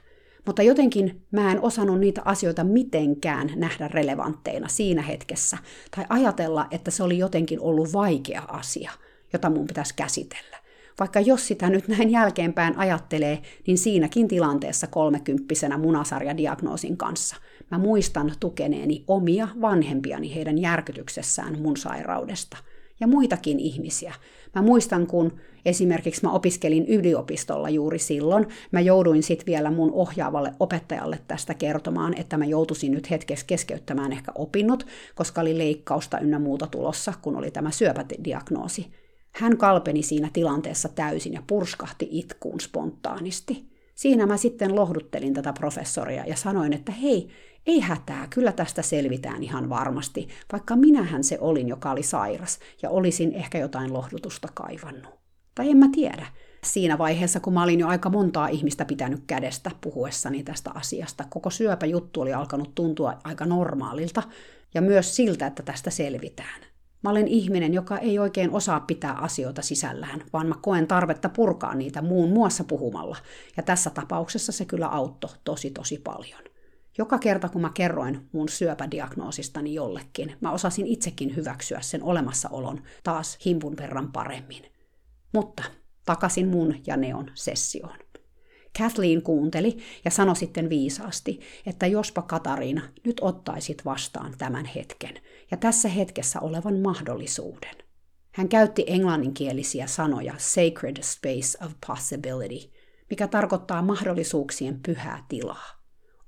Mutta 0.47 0.63
jotenkin 0.63 1.21
mä 1.31 1.51
en 1.51 1.61
osannut 1.61 1.99
niitä 1.99 2.21
asioita 2.25 2.63
mitenkään 2.63 3.51
nähdä 3.55 3.87
relevantteina 3.87 4.67
siinä 4.67 5.01
hetkessä, 5.01 5.57
tai 5.95 6.05
ajatella, 6.09 6.67
että 6.71 6.91
se 6.91 7.03
oli 7.03 7.17
jotenkin 7.17 7.61
ollut 7.61 7.93
vaikea 7.93 8.41
asia, 8.47 8.91
jota 9.33 9.49
mun 9.49 9.67
pitäisi 9.67 9.93
käsitellä. 9.95 10.57
Vaikka 10.99 11.19
jos 11.19 11.47
sitä 11.47 11.69
nyt 11.69 11.87
näin 11.87 12.09
jälkeenpäin 12.09 12.77
ajattelee, 12.77 13.41
niin 13.67 13.77
siinäkin 13.77 14.27
tilanteessa 14.27 14.87
kolmekymppisenä 14.87 15.77
munasarjadiagnoosin 15.77 16.97
kanssa 16.97 17.35
mä 17.71 17.77
muistan 17.77 18.31
tukeneeni 18.39 19.03
omia 19.07 19.47
vanhempiani 19.61 20.35
heidän 20.35 20.57
järkytyksessään 20.57 21.61
mun 21.61 21.77
sairaudesta. 21.77 22.57
Ja 22.99 23.07
muitakin 23.07 23.59
ihmisiä. 23.59 24.13
Mä 24.55 24.61
muistan, 24.61 25.07
kun 25.07 25.39
esimerkiksi 25.65 26.21
mä 26.23 26.31
opiskelin 26.31 26.85
yliopistolla 26.85 27.69
juuri 27.69 27.99
silloin, 27.99 28.47
mä 28.71 28.79
jouduin 28.79 29.23
sitten 29.23 29.45
vielä 29.45 29.71
mun 29.71 29.91
ohjaavalle 29.93 30.53
opettajalle 30.59 31.19
tästä 31.27 31.53
kertomaan, 31.53 32.17
että 32.17 32.37
mä 32.37 32.45
joutuisin 32.45 32.91
nyt 32.91 33.09
hetkessä 33.09 33.45
keskeyttämään 33.45 34.11
ehkä 34.11 34.31
opinnot, 34.35 34.87
koska 35.15 35.41
oli 35.41 35.57
leikkausta 35.57 36.19
ynnä 36.19 36.39
muuta 36.39 36.67
tulossa, 36.67 37.13
kun 37.21 37.35
oli 37.35 37.51
tämä 37.51 37.71
syöpädiagnoosi. 37.71 38.87
Hän 39.31 39.57
kalpeni 39.57 40.03
siinä 40.03 40.29
tilanteessa 40.33 40.89
täysin 40.89 41.33
ja 41.33 41.43
purskahti 41.47 42.07
itkuun 42.11 42.59
spontaanisti. 42.59 43.76
Siinä 43.97 44.25
mä 44.25 44.37
sitten 44.37 44.75
lohduttelin 44.75 45.33
tätä 45.33 45.53
professoria 45.53 46.25
ja 46.25 46.35
sanoin, 46.35 46.73
että 46.73 46.91
hei, 46.91 47.29
ei 47.65 47.79
hätää, 47.79 48.27
kyllä 48.29 48.51
tästä 48.51 48.81
selvitään 48.81 49.43
ihan 49.43 49.69
varmasti, 49.69 50.27
vaikka 50.51 50.75
minähän 50.75 51.23
se 51.23 51.37
olin, 51.41 51.67
joka 51.67 51.91
oli 51.91 52.03
sairas, 52.03 52.59
ja 52.81 52.89
olisin 52.89 53.33
ehkä 53.33 53.57
jotain 53.57 53.93
lohdutusta 53.93 54.47
kaivannut. 54.53 55.13
Tai 55.55 55.69
en 55.69 55.77
mä 55.77 55.89
tiedä. 55.91 56.25
Siinä 56.63 56.97
vaiheessa, 56.97 57.39
kun 57.39 57.53
mä 57.53 57.63
olin 57.63 57.79
jo 57.79 57.87
aika 57.87 58.09
montaa 58.09 58.47
ihmistä 58.47 58.85
pitänyt 58.85 59.23
kädestä 59.27 59.71
puhuessani 59.81 60.43
tästä 60.43 60.71
asiasta, 60.73 61.23
koko 61.29 61.49
syöpäjuttu 61.49 62.21
oli 62.21 62.33
alkanut 62.33 62.75
tuntua 62.75 63.19
aika 63.23 63.45
normaalilta, 63.45 64.23
ja 64.73 64.81
myös 64.81 65.15
siltä, 65.15 65.47
että 65.47 65.63
tästä 65.63 65.89
selvitään. 65.89 66.66
Mä 67.03 67.09
olen 67.09 67.27
ihminen, 67.27 67.73
joka 67.73 67.97
ei 67.97 68.19
oikein 68.19 68.51
osaa 68.51 68.79
pitää 68.79 69.13
asioita 69.13 69.61
sisällään, 69.61 70.23
vaan 70.33 70.47
mä 70.47 70.55
koen 70.61 70.87
tarvetta 70.87 71.29
purkaa 71.29 71.75
niitä 71.75 72.01
muun 72.01 72.29
muassa 72.29 72.63
puhumalla. 72.63 73.17
Ja 73.57 73.63
tässä 73.63 73.89
tapauksessa 73.89 74.51
se 74.51 74.65
kyllä 74.65 74.87
auttoi 74.87 75.31
tosi 75.43 75.71
tosi 75.71 75.97
paljon. 75.97 76.41
Joka 76.97 77.17
kerta 77.17 77.49
kun 77.49 77.61
mä 77.61 77.71
kerroin 77.73 78.29
mun 78.31 78.49
syöpädiagnoosistani 78.49 79.73
jollekin, 79.73 80.35
mä 80.41 80.51
osasin 80.51 80.87
itsekin 80.87 81.35
hyväksyä 81.35 81.81
sen 81.81 82.03
olemassaolon 82.03 82.81
taas 83.03 83.37
himpun 83.45 83.77
verran 83.77 84.11
paremmin. 84.11 84.63
Mutta 85.33 85.63
takaisin 86.05 86.47
mun 86.47 86.75
ja 86.87 86.97
Neon 86.97 87.31
sessioon. 87.33 87.97
Kathleen 88.77 89.21
kuunteli 89.21 89.77
ja 90.05 90.11
sanoi 90.11 90.35
sitten 90.35 90.69
viisaasti, 90.69 91.39
että 91.65 91.87
jospa 91.87 92.21
Katariina 92.21 92.81
nyt 93.05 93.17
ottaisit 93.21 93.85
vastaan 93.85 94.33
tämän 94.37 94.65
hetken 94.65 95.13
ja 95.51 95.57
tässä 95.57 95.89
hetkessä 95.89 96.39
olevan 96.39 96.79
mahdollisuuden. 96.79 97.75
Hän 98.31 98.49
käytti 98.49 98.83
englanninkielisiä 98.87 99.87
sanoja 99.87 100.33
sacred 100.37 101.03
space 101.03 101.65
of 101.65 101.71
possibility, 101.87 102.71
mikä 103.09 103.27
tarkoittaa 103.27 103.81
mahdollisuuksien 103.81 104.79
pyhää 104.85 105.25
tilaa. 105.29 105.77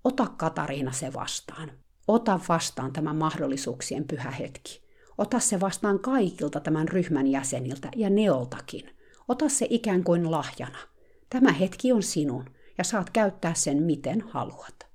Ota 0.03 0.27
Katariina 0.37 0.91
se 0.91 1.13
vastaan. 1.13 1.71
Ota 2.07 2.39
vastaan 2.49 2.93
tämä 2.93 3.13
mahdollisuuksien 3.13 4.07
pyhä 4.07 4.31
hetki. 4.31 4.81
Ota 5.17 5.39
se 5.39 5.59
vastaan 5.59 5.99
kaikilta 5.99 6.59
tämän 6.59 6.87
ryhmän 6.87 7.27
jäseniltä 7.27 7.89
ja 7.95 8.09
neoltakin. 8.09 8.89
Ota 9.27 9.49
se 9.49 9.67
ikään 9.69 10.03
kuin 10.03 10.31
lahjana. 10.31 10.77
Tämä 11.29 11.51
hetki 11.51 11.91
on 11.91 12.03
sinun 12.03 12.45
ja 12.77 12.83
saat 12.83 13.09
käyttää 13.09 13.53
sen 13.53 13.83
miten 13.83 14.21
haluat. 14.21 14.87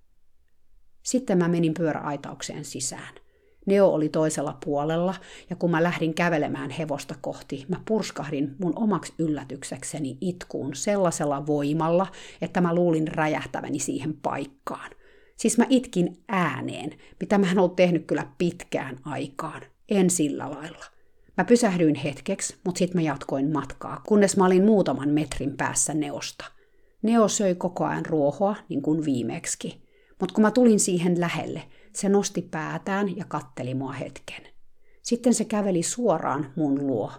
Sitten 1.02 1.38
mä 1.38 1.48
menin 1.48 1.74
pyöräaitaukseen 1.74 2.64
sisään. 2.64 3.14
Neo 3.66 3.88
oli 3.88 4.08
toisella 4.08 4.58
puolella, 4.64 5.14
ja 5.50 5.56
kun 5.56 5.70
mä 5.70 5.82
lähdin 5.82 6.14
kävelemään 6.14 6.70
hevosta 6.70 7.14
kohti, 7.20 7.66
mä 7.68 7.80
purskahdin 7.84 8.56
mun 8.58 8.72
omaksi 8.76 9.14
yllätyksekseni 9.18 10.18
itkuun 10.20 10.74
sellaisella 10.74 11.46
voimalla, 11.46 12.06
että 12.42 12.60
mä 12.60 12.74
luulin 12.74 13.08
räjähtäväni 13.08 13.78
siihen 13.78 14.14
paikkaan. 14.22 14.90
Siis 15.36 15.58
mä 15.58 15.66
itkin 15.68 16.24
ääneen, 16.28 16.90
mitä 17.20 17.38
mä 17.38 17.50
en 17.50 17.58
ollut 17.58 17.76
tehnyt 17.76 18.06
kyllä 18.06 18.26
pitkään 18.38 18.98
aikaan. 19.04 19.62
En 19.88 20.10
sillä 20.10 20.50
lailla. 20.50 20.84
Mä 21.36 21.44
pysähdyin 21.44 21.94
hetkeksi, 21.94 22.56
mutta 22.64 22.78
sitten 22.78 23.02
mä 23.02 23.02
jatkoin 23.02 23.52
matkaa, 23.52 24.02
kunnes 24.06 24.36
mä 24.36 24.46
olin 24.46 24.64
muutaman 24.64 25.08
metrin 25.08 25.56
päässä 25.56 25.94
Neosta. 25.94 26.44
Neo 27.02 27.28
söi 27.28 27.54
koko 27.54 27.84
ajan 27.84 28.06
ruohoa, 28.06 28.56
niin 28.68 28.82
kuin 28.82 29.04
viimeksi. 29.04 29.82
Mutta 30.20 30.34
kun 30.34 30.42
mä 30.42 30.50
tulin 30.50 30.80
siihen 30.80 31.20
lähelle, 31.20 31.62
se 31.92 32.08
nosti 32.08 32.42
päätään 32.42 33.16
ja 33.16 33.24
katteli 33.28 33.74
mua 33.74 33.92
hetken. 33.92 34.42
Sitten 35.02 35.34
se 35.34 35.44
käveli 35.44 35.82
suoraan 35.82 36.52
mun 36.56 36.86
luo. 36.86 37.12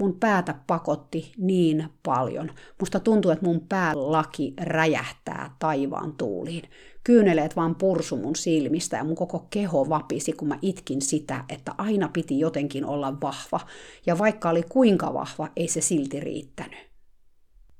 Mun 0.00 0.16
päätä 0.20 0.54
pakotti 0.66 1.32
niin 1.36 1.88
paljon. 2.02 2.50
Musta 2.80 3.00
tuntuu, 3.00 3.30
että 3.30 3.44
mun 3.44 3.60
päälaki 3.68 4.54
räjähtää 4.60 5.56
taivaan 5.58 6.16
tuuliin. 6.16 6.62
Kyyneleet 7.04 7.56
vaan 7.56 7.74
pursu 7.74 8.16
mun 8.16 8.36
silmistä 8.36 8.96
ja 8.96 9.04
mun 9.04 9.16
koko 9.16 9.46
keho 9.50 9.88
vapisi, 9.88 10.32
kun 10.32 10.48
mä 10.48 10.58
itkin 10.62 11.02
sitä, 11.02 11.44
että 11.48 11.74
aina 11.78 12.08
piti 12.08 12.38
jotenkin 12.38 12.84
olla 12.84 13.20
vahva. 13.20 13.60
Ja 14.06 14.18
vaikka 14.18 14.50
oli 14.50 14.62
kuinka 14.68 15.14
vahva, 15.14 15.48
ei 15.56 15.68
se 15.68 15.80
silti 15.80 16.20
riittänyt. 16.20 16.78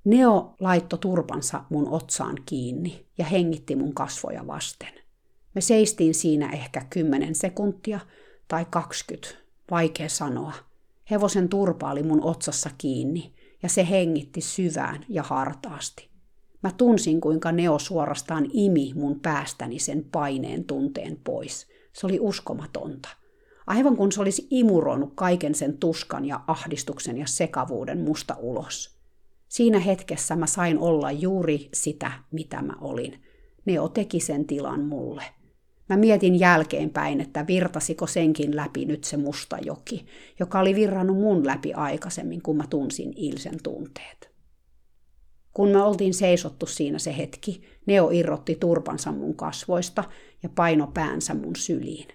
Neo 0.05 0.55
laitto 0.61 0.97
turpansa 0.97 1.65
mun 1.71 1.89
otsaan 1.89 2.37
kiinni 2.47 3.07
ja 3.19 3.25
hengitti 3.25 3.77
mun 3.77 3.95
kasvoja 3.95 4.47
vasten. 4.47 4.93
Me 5.55 5.61
seistiin 5.61 6.15
siinä 6.15 6.51
ehkä 6.53 6.87
10 6.91 7.35
sekuntia 7.35 8.01
tai 8.49 8.67
20, 8.71 9.29
vaikea 9.71 10.09
sanoa. 10.09 10.53
Hevosen 11.11 11.49
turpa 11.49 11.91
oli 11.91 12.03
mun 12.03 12.23
otsassa 12.23 12.71
kiinni 12.79 13.35
ja 13.63 13.69
se 13.69 13.89
hengitti 13.91 14.41
syvään 14.41 15.05
ja 15.09 15.23
hartaasti. 15.23 16.14
Mä 16.65 16.71
tunsin, 16.77 17.21
kuinka 17.21 17.53
Neo 17.53 17.79
suorastaan 17.79 18.47
imi 18.53 18.93
mun 18.95 19.21
päästäni 19.21 19.79
sen 19.79 20.05
paineen 20.13 20.65
tunteen 20.65 21.21
pois. 21.25 21.67
Se 21.93 22.07
oli 22.07 22.19
uskomatonta. 22.21 23.09
Aivan 23.67 23.97
kun 23.97 24.13
se 24.13 24.21
olisi 24.21 24.47
imuroinut 24.51 25.13
kaiken 25.15 25.55
sen 25.55 25.79
tuskan 25.79 26.25
ja 26.25 26.41
ahdistuksen 26.47 27.19
ja 27.19 27.27
sekavuuden 27.27 28.01
musta 28.01 28.37
ulos. 28.39 28.99
Siinä 29.49 29.79
hetkessä 29.79 30.37
mä 30.37 30.47
sain 30.47 30.79
olla 30.79 31.13
juuri 31.13 31.69
sitä, 31.75 32.13
mitä 32.31 32.63
mä 32.63 32.73
olin. 32.81 33.23
Neo 33.65 33.89
teki 33.89 34.21
sen 34.21 34.47
tilan 34.47 34.85
mulle. 34.85 35.25
Mä 35.89 35.97
mietin 35.97 36.41
jälkeenpäin, 36.41 37.21
että 37.21 37.47
virtasiko 37.47 38.07
senkin 38.07 38.57
läpi 38.57 38.85
nyt 38.85 39.05
se 39.05 39.17
musta 39.17 39.59
joki, 39.65 40.07
joka 40.41 40.61
oli 40.61 40.75
virrannut 40.75 41.19
mun 41.19 41.47
läpi 41.47 41.73
aikaisemmin, 41.73 42.43
kun 42.43 42.57
mä 42.57 42.65
tunsin 42.71 43.13
Ilsen 43.17 43.63
tunteet. 43.63 44.34
Kun 45.55 45.69
me 45.69 45.83
oltiin 45.83 46.15
seisottu 46.15 46.67
siinä 46.67 46.99
se 46.99 47.17
hetki, 47.17 47.63
Neo 47.87 48.11
irrotti 48.11 48.55
turpansa 48.61 49.13
mun 49.13 49.37
kasvoista 49.37 50.05
ja 50.43 50.49
paino 50.49 50.91
päänsä 50.95 51.35
mun 51.35 51.57
syliin. 51.57 52.09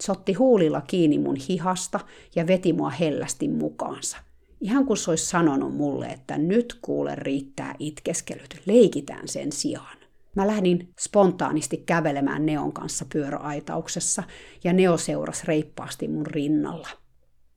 Se 0.00 0.12
otti 0.12 0.32
huulilla 0.32 0.80
kiinni 0.80 1.18
mun 1.18 1.36
hihasta 1.48 2.00
ja 2.36 2.46
veti 2.46 2.72
mua 2.72 2.90
hellästi 2.90 3.48
mukaansa. 3.48 4.16
Ihan 4.60 4.86
kuin 4.86 4.96
se 4.96 5.10
olisi 5.10 5.26
sanonut 5.26 5.76
mulle, 5.76 6.06
että 6.06 6.38
nyt 6.38 6.78
kuule 6.82 7.14
riittää 7.14 7.74
itkeskelyt, 7.78 8.60
leikitään 8.66 9.28
sen 9.28 9.52
sijaan. 9.52 9.98
Mä 10.36 10.46
lähdin 10.46 10.88
spontaanisti 11.00 11.76
kävelemään 11.76 12.46
Neon 12.46 12.72
kanssa 12.72 13.06
pyöräaitauksessa 13.12 14.22
ja 14.64 14.72
Neo 14.72 14.96
seurasi 14.96 15.42
reippaasti 15.46 16.08
mun 16.08 16.26
rinnalla. 16.26 16.88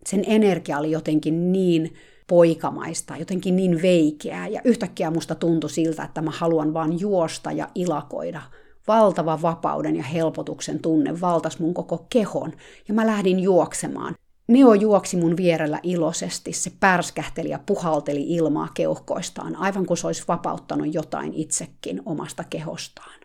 Sen 0.06 0.24
energia 0.28 0.78
oli 0.80 0.92
jotenkin 0.92 1.52
niin 1.52 1.94
poikamaista, 2.30 3.18
jotenkin 3.18 3.56
niin 3.56 3.82
veikeää 3.82 4.48
ja 4.48 4.62
yhtäkkiä 4.64 5.12
musta 5.12 5.36
tuntui 5.36 5.70
siltä, 5.70 6.04
että 6.04 6.22
mä 6.22 6.32
haluan 6.32 6.74
vaan 6.74 7.00
juosta 7.00 7.52
ja 7.52 7.68
ilakoida. 7.76 8.42
Valtava 8.88 9.42
vapauden 9.42 9.96
ja 9.96 10.04
helpotuksen 10.04 10.80
tunne 10.80 11.22
valtas 11.22 11.60
mun 11.60 11.74
koko 11.74 12.06
kehon 12.10 12.54
ja 12.88 12.94
mä 12.94 13.08
lähdin 13.08 13.40
juoksemaan. 13.40 14.16
Neo 14.48 14.74
juoksi 14.74 15.18
mun 15.18 15.38
vierellä 15.38 15.80
iloisesti, 15.84 16.54
se 16.54 16.72
pärskähteli 16.80 17.50
ja 17.50 17.60
puhalteli 17.66 18.22
ilmaa 18.22 18.68
keuhkoistaan, 18.74 19.56
aivan 19.56 19.86
kuin 19.86 19.98
se 19.98 20.08
olisi 20.08 20.24
vapauttanut 20.28 20.94
jotain 20.94 21.34
itsekin 21.34 22.02
omasta 22.06 22.44
kehostaan. 22.50 23.20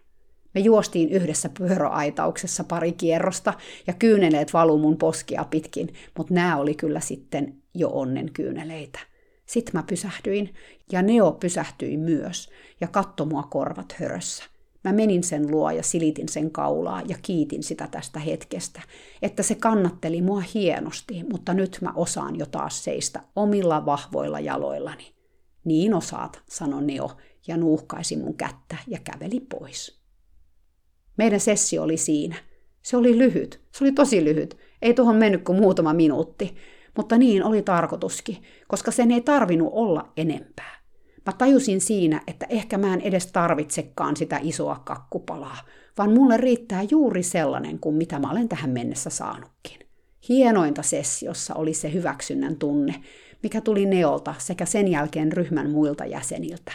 Me 0.55 0.61
juostiin 0.61 1.09
yhdessä 1.09 1.51
pyöräaitauksessa 1.59 2.65
pari 2.65 2.93
kierrosta 2.93 3.55
ja 3.87 3.93
kyyneleet 3.93 4.53
valuu 4.53 4.79
mun 4.79 4.97
poskia 4.97 5.45
pitkin, 5.51 5.95
mutta 6.19 6.35
nämä 6.35 6.57
oli 6.57 6.75
kyllä 6.75 7.01
sitten 7.01 7.64
jo 7.75 7.91
onnen 7.93 8.33
kyyneleitä. 8.33 8.99
Sitten 9.47 9.73
mä 9.75 9.83
pysähdyin 9.83 10.55
ja 10.93 11.03
Neo 11.03 11.33
pysähtyi 11.33 11.97
myös 11.97 12.51
ja 12.81 12.89
katto 12.89 13.25
mua 13.25 13.43
korvat 13.43 13.93
hörössä. 13.93 14.45
Mä 14.85 14.93
menin 14.93 15.23
sen 15.23 15.51
luo 15.51 15.71
ja 15.71 15.83
silitin 15.83 16.29
sen 16.29 16.51
kaulaa 16.51 17.03
ja 17.09 17.17
kiitin 17.23 17.63
sitä 17.63 17.89
tästä 17.91 18.21
hetkestä, 18.21 18.83
että 19.23 19.43
se 19.43 19.55
kannatteli 19.55 20.23
mua 20.23 20.43
hienosti, 20.55 21.25
mutta 21.31 21.55
nyt 21.55 21.79
mä 21.81 21.93
osaan 21.97 22.39
jo 22.39 22.47
taas 22.47 22.85
seistä 22.85 23.21
omilla 23.37 23.87
vahvoilla 23.87 24.41
jaloillani. 24.41 25.15
Niin 25.65 25.95
osaat, 25.95 26.43
sanoi 26.49 26.85
Neo 26.85 27.11
ja 27.47 27.57
nuuhkaisi 27.57 28.17
mun 28.17 28.35
kättä 28.35 28.77
ja 28.87 28.99
käveli 29.05 29.41
pois. 29.41 30.01
Meidän 31.17 31.41
sessio 31.41 31.83
oli 31.83 31.97
siinä. 31.97 32.37
Se 32.83 32.97
oli 32.97 33.19
lyhyt. 33.19 33.61
Se 33.73 33.85
oli 33.85 33.93
tosi 33.93 34.25
lyhyt. 34.25 34.57
Ei 34.83 34.95
tuohon 34.95 35.17
mennyt 35.17 35.45
kuin 35.45 35.61
muutama 35.61 35.95
minuutti. 35.95 36.55
Mutta 36.97 37.19
niin 37.19 37.45
oli 37.45 37.63
tarkoituskin, 37.63 38.43
koska 38.69 38.91
sen 38.91 39.11
ei 39.11 39.21
tarvinnut 39.21 39.71
olla 39.73 40.13
enempää. 40.17 40.75
Mä 41.27 41.33
tajusin 41.33 41.81
siinä, 41.81 42.21
että 42.27 42.47
ehkä 42.49 42.79
mä 42.79 42.95
en 42.95 43.01
edes 43.01 43.27
tarvitsekaan 43.27 44.17
sitä 44.17 44.39
isoa 44.43 44.83
kakkupalaa, 44.85 45.57
vaan 45.99 46.13
mulle 46.13 46.37
riittää 46.37 46.83
juuri 46.91 47.23
sellainen 47.23 47.79
kuin 47.79 47.95
mitä 47.95 48.19
mä 48.19 48.31
olen 48.31 48.49
tähän 48.49 48.71
mennessä 48.71 49.11
saanutkin. 49.11 49.79
Hienointa 50.29 50.83
sessiossa 50.83 51.55
oli 51.55 51.75
se 51.75 51.93
hyväksynnän 51.93 52.57
tunne, 52.57 52.95
mikä 53.43 53.61
tuli 53.61 53.87
Neolta 53.87 54.35
sekä 54.39 54.65
sen 54.67 54.89
jälkeen 54.89 55.33
ryhmän 55.33 55.71
muilta 55.71 56.05
jäseniltä. 56.05 56.73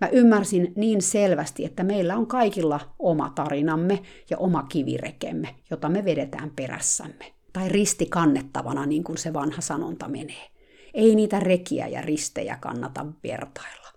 Mä 0.00 0.08
ymmärsin 0.08 0.72
niin 0.76 1.02
selvästi, 1.02 1.64
että 1.64 1.84
meillä 1.84 2.16
on 2.16 2.26
kaikilla 2.26 2.80
oma 2.98 3.32
tarinamme 3.34 4.02
ja 4.30 4.38
oma 4.38 4.62
kivirekemme, 4.62 5.54
jota 5.70 5.88
me 5.88 6.04
vedetään 6.04 6.50
perässämme. 6.56 7.39
Tai 7.52 7.68
risti 7.68 8.06
kannettavana, 8.06 8.86
niin 8.86 9.04
kuin 9.04 9.18
se 9.18 9.32
vanha 9.32 9.60
sanonta 9.60 10.08
menee. 10.08 10.50
Ei 10.94 11.14
niitä 11.14 11.40
rekiä 11.40 11.86
ja 11.86 12.00
ristejä 12.00 12.56
kannata 12.60 13.06
vertailla. 13.22 13.88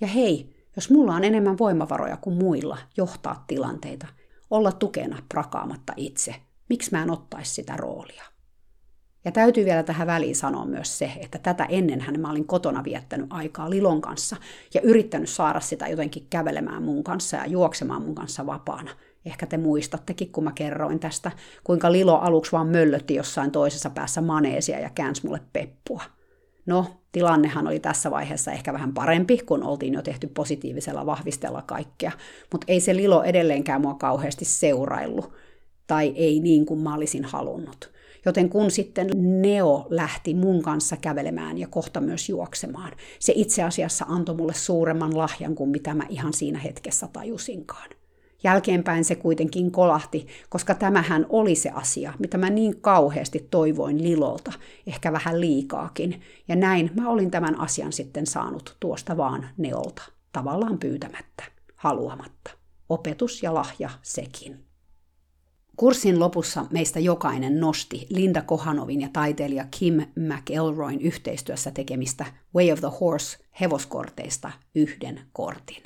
Ja 0.00 0.06
hei, 0.06 0.56
jos 0.76 0.90
mulla 0.90 1.14
on 1.14 1.24
enemmän 1.24 1.58
voimavaroja 1.58 2.16
kuin 2.16 2.36
muilla 2.36 2.78
johtaa 2.96 3.44
tilanteita, 3.46 4.06
olla 4.50 4.72
tukena 4.72 5.22
prakaamatta 5.28 5.92
itse, 5.96 6.34
miksi 6.68 6.90
mä 6.92 7.02
en 7.02 7.10
ottaisi 7.10 7.54
sitä 7.54 7.76
roolia? 7.76 8.24
Ja 9.24 9.32
täytyy 9.32 9.64
vielä 9.64 9.82
tähän 9.82 10.06
väliin 10.06 10.36
sanoa 10.36 10.64
myös 10.64 10.98
se, 10.98 11.12
että 11.20 11.38
tätä 11.38 11.64
ennenhän 11.64 12.20
mä 12.20 12.30
olin 12.30 12.46
kotona 12.46 12.84
viettänyt 12.84 13.26
aikaa 13.30 13.70
Lilon 13.70 14.00
kanssa 14.00 14.36
ja 14.74 14.80
yrittänyt 14.80 15.28
saada 15.28 15.60
sitä 15.60 15.88
jotenkin 15.88 16.26
kävelemään 16.30 16.82
mun 16.82 17.04
kanssa 17.04 17.36
ja 17.36 17.46
juoksemaan 17.46 18.02
mun 18.02 18.14
kanssa 18.14 18.46
vapaana. 18.46 18.90
Ehkä 19.26 19.46
te 19.46 19.56
muistattekin, 19.56 20.32
kun 20.32 20.44
mä 20.44 20.52
kerroin 20.52 20.98
tästä, 20.98 21.32
kuinka 21.64 21.92
Lilo 21.92 22.18
aluksi 22.18 22.52
vaan 22.52 22.66
möllötti 22.66 23.14
jossain 23.14 23.50
toisessa 23.50 23.90
päässä 23.90 24.20
maneesia 24.20 24.80
ja 24.80 24.90
käänsi 24.90 25.26
mulle 25.26 25.40
peppua. 25.52 26.02
No, 26.66 26.86
tilannehan 27.12 27.66
oli 27.66 27.80
tässä 27.80 28.10
vaiheessa 28.10 28.52
ehkä 28.52 28.72
vähän 28.72 28.94
parempi, 28.94 29.38
kun 29.38 29.62
oltiin 29.62 29.94
jo 29.94 30.02
tehty 30.02 30.26
positiivisella 30.26 31.06
vahvistella 31.06 31.62
kaikkea, 31.62 32.12
mutta 32.52 32.64
ei 32.68 32.80
se 32.80 32.96
Lilo 32.96 33.22
edelleenkään 33.22 33.80
mua 33.80 33.94
kauheasti 33.94 34.44
seuraillut, 34.44 35.32
tai 35.86 36.12
ei 36.16 36.40
niin 36.40 36.66
kuin 36.66 36.80
mä 36.80 36.94
olisin 36.94 37.24
halunnut. 37.24 37.92
Joten 38.24 38.48
kun 38.48 38.70
sitten 38.70 39.10
Neo 39.42 39.86
lähti 39.90 40.34
mun 40.34 40.62
kanssa 40.62 40.96
kävelemään 40.96 41.58
ja 41.58 41.68
kohta 41.68 42.00
myös 42.00 42.28
juoksemaan, 42.28 42.92
se 43.18 43.32
itse 43.36 43.62
asiassa 43.62 44.04
antoi 44.08 44.34
mulle 44.34 44.54
suuremman 44.54 45.18
lahjan 45.18 45.54
kuin 45.54 45.70
mitä 45.70 45.94
mä 45.94 46.04
ihan 46.08 46.32
siinä 46.32 46.58
hetkessä 46.58 47.08
tajusinkaan. 47.12 47.90
Jälkeenpäin 48.46 49.04
se 49.04 49.14
kuitenkin 49.14 49.70
kolahti, 49.70 50.26
koska 50.48 50.74
tämähän 50.74 51.26
oli 51.28 51.54
se 51.54 51.70
asia, 51.70 52.12
mitä 52.18 52.38
mä 52.38 52.50
niin 52.50 52.80
kauheasti 52.80 53.48
toivoin 53.50 54.02
Lilolta, 54.02 54.52
ehkä 54.86 55.12
vähän 55.12 55.40
liikaakin. 55.40 56.22
Ja 56.48 56.56
näin 56.56 56.90
mä 56.94 57.08
olin 57.08 57.30
tämän 57.30 57.60
asian 57.60 57.92
sitten 57.92 58.26
saanut 58.26 58.76
tuosta 58.80 59.16
vaan 59.16 59.48
Neolta, 59.56 60.02
tavallaan 60.32 60.78
pyytämättä, 60.78 61.44
haluamatta. 61.76 62.50
Opetus 62.88 63.42
ja 63.42 63.54
lahja 63.54 63.90
sekin. 64.02 64.64
Kurssin 65.76 66.20
lopussa 66.20 66.66
meistä 66.70 67.00
jokainen 67.00 67.60
nosti 67.60 68.06
Linda 68.10 68.42
Kohanovin 68.42 69.00
ja 69.00 69.08
taiteilija 69.12 69.66
Kim 69.78 69.94
McElroyn 70.16 71.00
yhteistyössä 71.00 71.70
tekemistä 71.70 72.26
Way 72.54 72.72
of 72.72 72.80
the 72.80 72.90
Horse 73.00 73.38
hevoskorteista 73.60 74.50
yhden 74.74 75.20
kortin. 75.32 75.82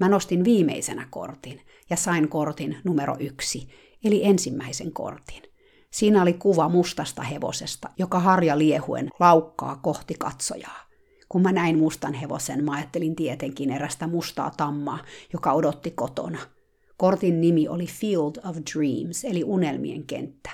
Mä 0.00 0.08
nostin 0.08 0.44
viimeisenä 0.44 1.08
kortin 1.10 1.60
ja 1.90 1.96
sain 1.96 2.28
kortin 2.28 2.76
numero 2.84 3.16
yksi, 3.20 3.68
eli 4.04 4.24
ensimmäisen 4.24 4.92
kortin. 4.92 5.42
Siinä 5.90 6.22
oli 6.22 6.32
kuva 6.32 6.68
mustasta 6.68 7.22
hevosesta, 7.22 7.88
joka 7.98 8.18
harja 8.18 8.58
liehuen 8.58 9.10
laukkaa 9.20 9.76
kohti 9.76 10.14
katsojaa. 10.18 10.88
Kun 11.28 11.42
mä 11.42 11.52
näin 11.52 11.78
mustan 11.78 12.14
hevosen, 12.14 12.64
mä 12.64 12.72
ajattelin 12.72 13.16
tietenkin 13.16 13.70
erästä 13.70 14.06
mustaa 14.06 14.50
tammaa, 14.56 14.98
joka 15.32 15.52
odotti 15.52 15.90
kotona– 15.90 16.38
Kortin 16.98 17.40
nimi 17.40 17.68
oli 17.68 17.86
Field 17.86 18.36
of 18.48 18.56
Dreams, 18.56 19.24
eli 19.24 19.44
unelmien 19.44 20.04
kenttä. 20.04 20.50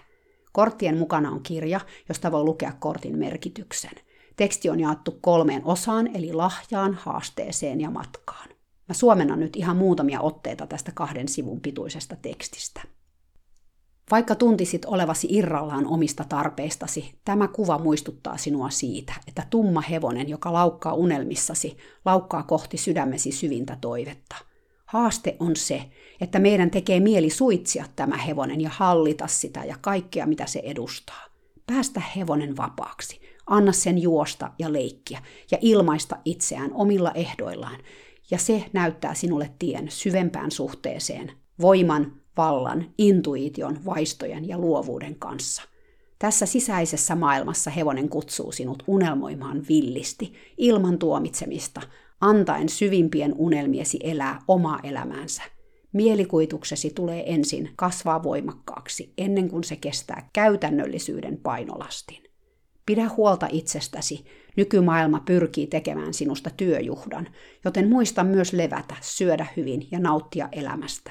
Korttien 0.53 0.99
mukana 0.99 1.31
on 1.31 1.43
kirja, 1.43 1.81
josta 2.09 2.33
voi 2.33 2.45
lukea 2.45 2.73
kortin 2.81 3.19
merkityksen. 3.19 3.91
Teksti 4.37 4.71
on 4.71 4.81
jaettu 4.81 5.19
kolmeen 5.21 5.65
osaan, 5.65 6.17
eli 6.17 6.33
lahjaan, 6.33 6.95
haasteeseen 6.95 7.81
ja 7.81 7.91
matkaan. 7.91 8.49
Mä 8.89 8.95
suomennan 8.95 9.41
nyt 9.41 9.57
ihan 9.57 9.77
muutamia 9.77 10.21
otteita 10.21 10.67
tästä 10.67 10.93
kahden 10.95 11.29
sivun 11.29 11.61
pituisesta 11.61 12.17
tekstistä. 12.23 12.83
Vaikka 14.11 14.35
tuntisit 14.35 14.85
olevasi 14.85 15.27
irrallaan 15.31 15.87
omista 15.87 16.25
tarpeistasi, 16.29 17.15
tämä 17.25 17.49
kuva 17.49 17.79
muistuttaa 17.79 18.37
sinua 18.37 18.71
siitä, 18.71 19.13
että 19.29 19.47
tumma 19.51 19.81
hevonen, 19.81 20.29
joka 20.29 20.53
laukkaa 20.53 20.95
unelmissasi, 20.95 21.77
laukkaa 22.05 22.43
kohti 22.43 22.77
sydämesi 22.77 23.33
syvintä 23.33 23.79
toivetta– 23.81 24.37
Haaste 24.95 25.37
on 25.41 25.57
se, 25.57 25.91
että 26.21 26.39
meidän 26.39 26.71
tekee 26.71 27.01
mieli 27.01 27.31
suitsia 27.31 27.85
tämä 27.97 28.17
hevonen 28.17 28.61
ja 28.61 28.71
hallita 28.73 29.27
sitä 29.27 29.65
ja 29.65 29.77
kaikkea, 29.81 30.27
mitä 30.27 30.47
se 30.47 30.61
edustaa. 30.65 31.25
Päästä 31.67 32.03
hevonen 32.17 32.57
vapaaksi, 32.57 33.21
anna 33.47 33.73
sen 33.73 34.03
juosta 34.03 34.53
ja 34.59 34.73
leikkiä 34.73 35.23
ja 35.51 35.59
ilmaista 35.61 36.17
itseään 36.25 36.71
omilla 36.75 37.13
ehdoillaan. 37.13 37.81
Ja 38.31 38.39
se 38.39 38.65
näyttää 38.73 39.15
sinulle 39.15 39.51
tien 39.59 39.91
syvempään 39.91 40.51
suhteeseen, 40.51 41.33
voiman, 41.61 42.13
vallan, 42.37 42.87
intuition, 42.99 43.85
vaistojen 43.85 44.49
ja 44.49 44.59
luovuuden 44.59 45.15
kanssa. 45.15 45.63
Tässä 46.19 46.47
sisäisessä 46.47 47.15
maailmassa 47.15 47.71
hevonen 47.71 48.09
kutsuu 48.09 48.53
sinut 48.53 48.83
unelmoimaan 48.87 49.63
villisti, 49.69 50.35
ilman 50.59 50.99
tuomitsemista, 50.99 51.81
antaen 52.21 52.69
syvimpien 52.69 53.35
unelmiesi 53.37 53.99
elää 54.03 54.41
omaa 54.49 54.81
elämäänsä. 54.83 55.43
Mielikuituksesi 55.93 56.91
tulee 56.91 57.35
ensin 57.35 57.71
kasvaa 57.77 58.23
voimakkaaksi 58.23 59.13
ennen 59.19 59.49
kuin 59.49 59.65
se 59.65 59.77
kestää 59.77 60.29
käytännöllisyyden 60.33 61.39
painolastin. 61.43 62.24
Pidä 62.87 63.11
huolta 63.17 63.49
itsestäsi, 63.53 64.25
nykymaailma 64.57 65.21
pyrkii 65.21 65.67
tekemään 65.67 66.15
sinusta 66.15 66.51
työjuhdan, 66.57 67.29
joten 67.65 67.89
muista 67.89 68.25
myös 68.25 68.53
levätä, 68.53 68.97
syödä 69.01 69.47
hyvin 69.57 69.89
ja 69.91 69.99
nauttia 69.99 70.49
elämästä. 70.53 71.11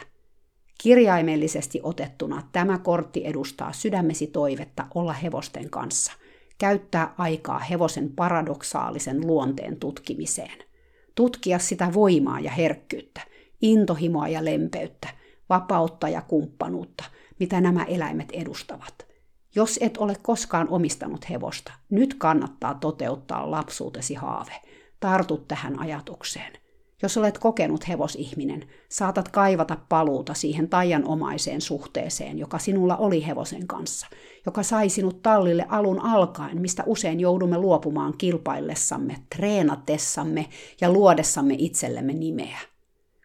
Kirjaimellisesti 0.84 1.80
otettuna 1.84 2.50
tämä 2.52 2.78
kortti 2.78 3.26
edustaa 3.26 3.74
sydämesi 3.74 4.28
toivetta 4.28 4.88
olla 4.96 5.14
hevosten 5.14 5.70
kanssa, 5.70 6.12
käyttää 6.58 7.14
aikaa 7.18 7.60
hevosen 7.60 8.10
paradoksaalisen 8.16 9.28
luonteen 9.28 9.80
tutkimiseen– 9.80 10.64
tutkia 11.16 11.60
sitä 11.60 11.94
voimaa 11.94 12.40
ja 12.40 12.52
herkkyyttä, 12.52 13.22
intohimoa 13.62 14.28
ja 14.28 14.46
lempeyttä, 14.46 15.08
vapautta 15.50 16.10
ja 16.10 16.22
kumppanuutta, 16.22 17.04
mitä 17.40 17.62
nämä 17.62 17.84
eläimet 17.84 18.32
edustavat. 18.32 19.13
Jos 19.56 19.80
et 19.82 19.98
ole 19.98 20.16
koskaan 20.22 20.70
omistanut 20.70 21.30
hevosta, 21.30 21.72
nyt 21.90 22.14
kannattaa 22.14 22.74
toteuttaa 22.74 23.52
lapsuutesi 23.52 24.14
haave. 24.14 24.54
Tartu 25.00 25.38
tähän 25.38 25.80
ajatukseen. 25.80 26.54
Jos 27.02 27.18
olet 27.18 27.38
kokenut 27.38 27.88
hevosihminen, 27.88 28.64
saatat 28.90 29.30
kaivata 29.30 29.78
paluuta 29.90 30.34
siihen 30.34 30.70
taianomaiseen 30.70 31.62
suhteeseen, 31.62 32.40
joka 32.40 32.60
sinulla 32.60 32.98
oli 32.98 33.28
hevosen 33.28 33.68
kanssa, 33.68 34.08
joka 34.46 34.64
sai 34.64 34.90
sinut 34.90 35.22
tallille 35.22 35.66
alun 35.70 36.00
alkaen, 36.00 36.62
mistä 36.62 36.84
usein 36.86 37.20
joudumme 37.20 37.58
luopumaan 37.58 38.14
kilpaillessamme, 38.18 39.16
treenatessamme 39.36 40.46
ja 40.82 40.92
luodessamme 40.92 41.56
itsellemme 41.58 42.14
nimeä. 42.14 42.60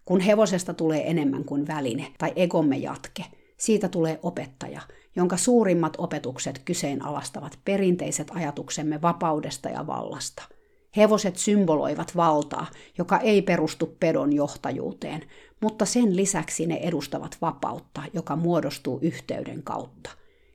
Kun 0.05 0.21
hevosesta 0.21 0.75
tulee 0.75 1.11
enemmän 1.11 1.45
kuin 1.45 1.67
väline 1.67 2.13
tai 2.19 2.33
egomme 2.37 2.77
jatke, 2.77 3.25
siitä 3.57 3.89
tulee 3.89 4.19
opettaja, 4.23 4.81
jonka 5.19 5.37
suurimmat 5.37 5.93
opetukset 5.99 6.59
kyseenalaistavat 6.65 7.59
perinteiset 7.65 8.31
ajatuksemme 8.35 9.03
vapaudesta 9.03 9.69
ja 9.69 9.87
vallasta– 9.87 10.43
Hevoset 10.97 11.37
symboloivat 11.37 12.17
valtaa, 12.17 12.67
joka 12.99 13.19
ei 13.19 13.43
perustu 13.43 13.97
pedon 14.01 14.33
johtajuuteen, 14.33 15.23
mutta 15.61 15.85
sen 15.85 16.17
lisäksi 16.17 16.67
ne 16.67 16.77
edustavat 16.77 17.37
vapautta, 17.41 18.03
joka 18.13 18.37
muodostuu 18.37 18.99
yhteyden 19.03 19.63
kautta. 19.63 20.11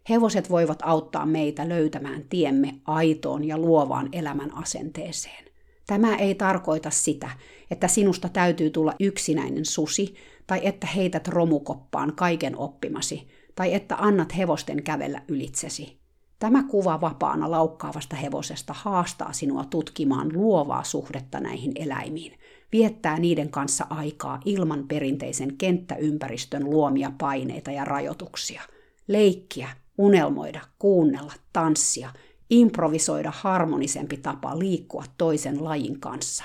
Hevoset 0.10 0.50
voivat 0.50 0.80
auttaa 0.84 1.26
meitä 1.26 1.70
löytämään 1.70 2.24
tiemme 2.30 2.74
aitoon 2.86 3.44
ja 3.44 3.58
luovaan 3.58 4.10
elämän 4.12 4.58
asenteeseen. 4.58 5.46
Tämä 5.88 6.16
ei 6.16 6.36
tarkoita 6.36 6.90
sitä, 6.90 7.30
että 7.72 7.88
sinusta 7.88 8.30
täytyy 8.30 8.70
tulla 8.70 8.94
yksinäinen 9.00 9.66
susi, 9.66 10.16
tai 10.48 10.62
että 10.64 10.88
heität 10.88 11.28
romukoppaan 11.28 12.16
kaiken 12.16 12.58
oppimasi, 12.58 13.28
tai 13.56 13.74
että 13.74 13.96
annat 14.00 14.38
hevosten 14.38 14.84
kävellä 14.84 15.22
ylitsesi. 15.28 16.04
Tämä 16.40 16.64
kuva 16.64 17.02
vapaana 17.02 17.52
laukkaavasta 17.52 18.16
hevosesta 18.16 18.74
haastaa 18.78 19.34
sinua 19.34 19.66
tutkimaan 19.66 20.34
luovaa 20.34 20.84
suhdetta 20.84 21.40
näihin 21.40 21.72
eläimiin, 21.76 22.40
viettää 22.72 23.20
niiden 23.20 23.50
kanssa 23.50 23.86
aikaa 23.90 24.40
ilman 24.46 24.88
perinteisen 24.88 25.58
kenttäympäristön 25.58 26.70
luomia 26.70 27.12
paineita 27.18 27.72
ja 27.72 27.86
rajoituksia, 27.86 28.62
leikkiä, 29.08 29.70
unelmoida, 29.98 30.62
kuunnella, 30.80 31.34
tanssia, 31.54 32.10
improvisoida 32.50 33.32
harmonisempi 33.36 34.18
tapa 34.18 34.60
liikkua 34.60 35.04
toisen 35.18 35.64
lajin 35.64 36.00
kanssa. 36.00 36.44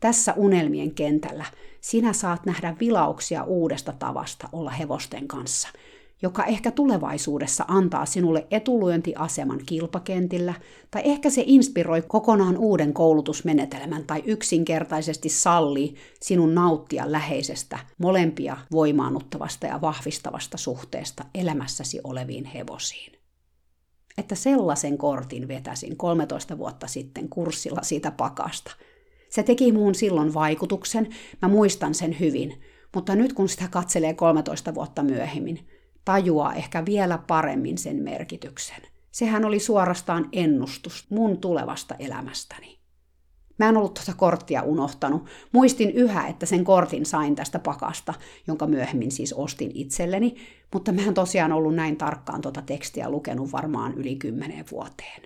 Tässä 0.00 0.34
unelmien 0.36 0.94
kentällä 0.94 1.44
sinä 1.80 2.12
saat 2.12 2.46
nähdä 2.46 2.76
vilauksia 2.80 3.44
uudesta 3.44 3.92
tavasta 3.92 4.48
olla 4.52 4.70
hevosten 4.70 5.28
kanssa– 5.28 5.68
joka 6.22 6.44
ehkä 6.44 6.70
tulevaisuudessa 6.70 7.64
antaa 7.68 8.06
sinulle 8.06 8.46
etulyöntiaseman 8.50 9.60
kilpakentillä, 9.66 10.54
tai 10.90 11.02
ehkä 11.04 11.30
se 11.30 11.42
inspiroi 11.46 12.02
kokonaan 12.02 12.56
uuden 12.56 12.92
koulutusmenetelmän 12.92 14.04
tai 14.04 14.22
yksinkertaisesti 14.26 15.28
sallii 15.28 15.94
sinun 16.20 16.54
nauttia 16.54 17.12
läheisestä, 17.12 17.78
molempia 17.98 18.56
voimaannuttavasta 18.72 19.66
ja 19.66 19.80
vahvistavasta 19.80 20.56
suhteesta 20.56 21.24
elämässäsi 21.34 22.00
oleviin 22.04 22.44
hevosiin. 22.44 23.12
Että 24.18 24.34
sellaisen 24.34 24.98
kortin 24.98 25.48
vetäsin 25.48 25.96
13 25.96 26.58
vuotta 26.58 26.86
sitten 26.86 27.28
kurssilla 27.28 27.82
siitä 27.82 28.10
pakasta. 28.10 28.76
Se 29.30 29.42
teki 29.42 29.72
muun 29.72 29.94
silloin 29.94 30.34
vaikutuksen, 30.34 31.08
mä 31.42 31.48
muistan 31.48 31.94
sen 31.94 32.20
hyvin, 32.20 32.62
mutta 32.94 33.14
nyt 33.14 33.32
kun 33.32 33.48
sitä 33.48 33.68
katselee 33.68 34.14
13 34.14 34.74
vuotta 34.74 35.02
myöhemmin, 35.02 35.66
tajuaa 36.06 36.54
ehkä 36.54 36.84
vielä 36.86 37.18
paremmin 37.18 37.78
sen 37.78 37.96
merkityksen. 37.96 38.82
Sehän 39.10 39.44
oli 39.44 39.60
suorastaan 39.60 40.28
ennustus 40.32 41.06
mun 41.10 41.38
tulevasta 41.38 41.94
elämästäni. 41.98 42.78
Mä 43.58 43.68
en 43.68 43.76
ollut 43.76 43.94
tuota 43.94 44.12
korttia 44.16 44.62
unohtanut. 44.62 45.24
Muistin 45.52 45.90
yhä, 45.90 46.26
että 46.26 46.46
sen 46.46 46.64
kortin 46.64 47.06
sain 47.06 47.36
tästä 47.36 47.58
pakasta, 47.58 48.14
jonka 48.46 48.66
myöhemmin 48.66 49.10
siis 49.10 49.32
ostin 49.32 49.70
itselleni, 49.74 50.34
mutta 50.72 50.92
mä 50.92 51.02
en 51.02 51.14
tosiaan 51.14 51.52
ollut 51.52 51.74
näin 51.74 51.96
tarkkaan 51.96 52.40
tuota 52.40 52.62
tekstiä 52.62 53.10
lukenut 53.10 53.52
varmaan 53.52 53.94
yli 53.94 54.16
kymmeneen 54.16 54.64
vuoteen. 54.70 55.22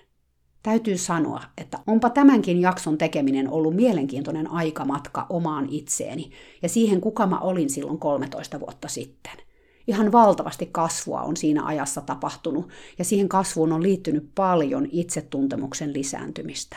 Täytyy 0.62 0.98
sanoa, 0.98 1.42
että 1.58 1.78
onpa 1.86 2.10
tämänkin 2.10 2.60
jakson 2.60 2.98
tekeminen 2.98 3.50
ollut 3.50 3.76
mielenkiintoinen 3.76 4.50
aikamatka 4.50 5.26
omaan 5.28 5.66
itseeni 5.70 6.30
ja 6.62 6.68
siihen, 6.68 7.00
kuka 7.00 7.26
mä 7.26 7.38
olin 7.38 7.70
silloin 7.70 7.98
13 7.98 8.60
vuotta 8.60 8.88
sitten– 8.88 9.32
ihan 9.90 10.12
valtavasti 10.12 10.68
kasvua 10.72 11.22
on 11.22 11.36
siinä 11.36 11.64
ajassa 11.64 12.00
tapahtunut, 12.00 12.68
ja 12.98 13.04
siihen 13.04 13.28
kasvuun 13.28 13.72
on 13.72 13.82
liittynyt 13.82 14.30
paljon 14.34 14.88
itsetuntemuksen 14.92 15.92
lisääntymistä. 15.92 16.76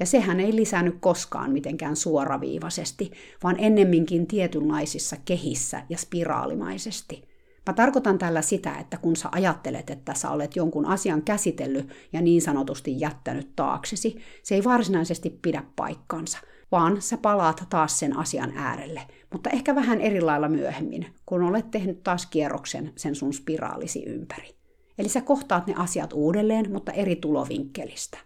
Ja 0.00 0.06
sehän 0.06 0.40
ei 0.40 0.56
lisännyt 0.56 0.96
koskaan 1.00 1.52
mitenkään 1.52 1.96
suoraviivaisesti, 1.96 3.10
vaan 3.42 3.56
ennemminkin 3.58 4.26
tietynlaisissa 4.26 5.16
kehissä 5.24 5.82
ja 5.88 5.98
spiraalimaisesti. 5.98 7.28
Mä 7.66 7.72
tarkoitan 7.72 8.18
tällä 8.18 8.42
sitä, 8.42 8.78
että 8.78 8.96
kun 8.96 9.16
sä 9.16 9.28
ajattelet, 9.32 9.90
että 9.90 10.14
sä 10.14 10.30
olet 10.30 10.56
jonkun 10.56 10.86
asian 10.86 11.22
käsitellyt 11.22 11.88
ja 12.12 12.20
niin 12.20 12.42
sanotusti 12.42 13.00
jättänyt 13.00 13.56
taaksesi, 13.56 14.16
se 14.42 14.54
ei 14.54 14.64
varsinaisesti 14.64 15.38
pidä 15.42 15.64
paikkansa– 15.76 16.38
vaan 16.74 17.02
sä 17.02 17.16
palaat 17.16 17.64
taas 17.70 17.98
sen 17.98 18.16
asian 18.16 18.52
äärelle, 18.56 19.00
mutta 19.32 19.50
ehkä 19.50 19.74
vähän 19.74 20.00
eri 20.00 20.20
lailla 20.20 20.48
myöhemmin, 20.48 21.06
kun 21.26 21.42
olet 21.42 21.70
tehnyt 21.70 22.02
taas 22.02 22.26
kierroksen 22.26 22.92
sen 22.96 23.14
sun 23.14 23.32
spiraalisi 23.32 24.04
ympäri. 24.06 24.54
Eli 24.98 25.08
sä 25.08 25.20
kohtaat 25.20 25.66
ne 25.66 25.74
asiat 25.76 26.12
uudelleen, 26.12 26.72
mutta 26.72 26.92
eri 26.92 27.16
tulovinkkelistä. 27.16 28.18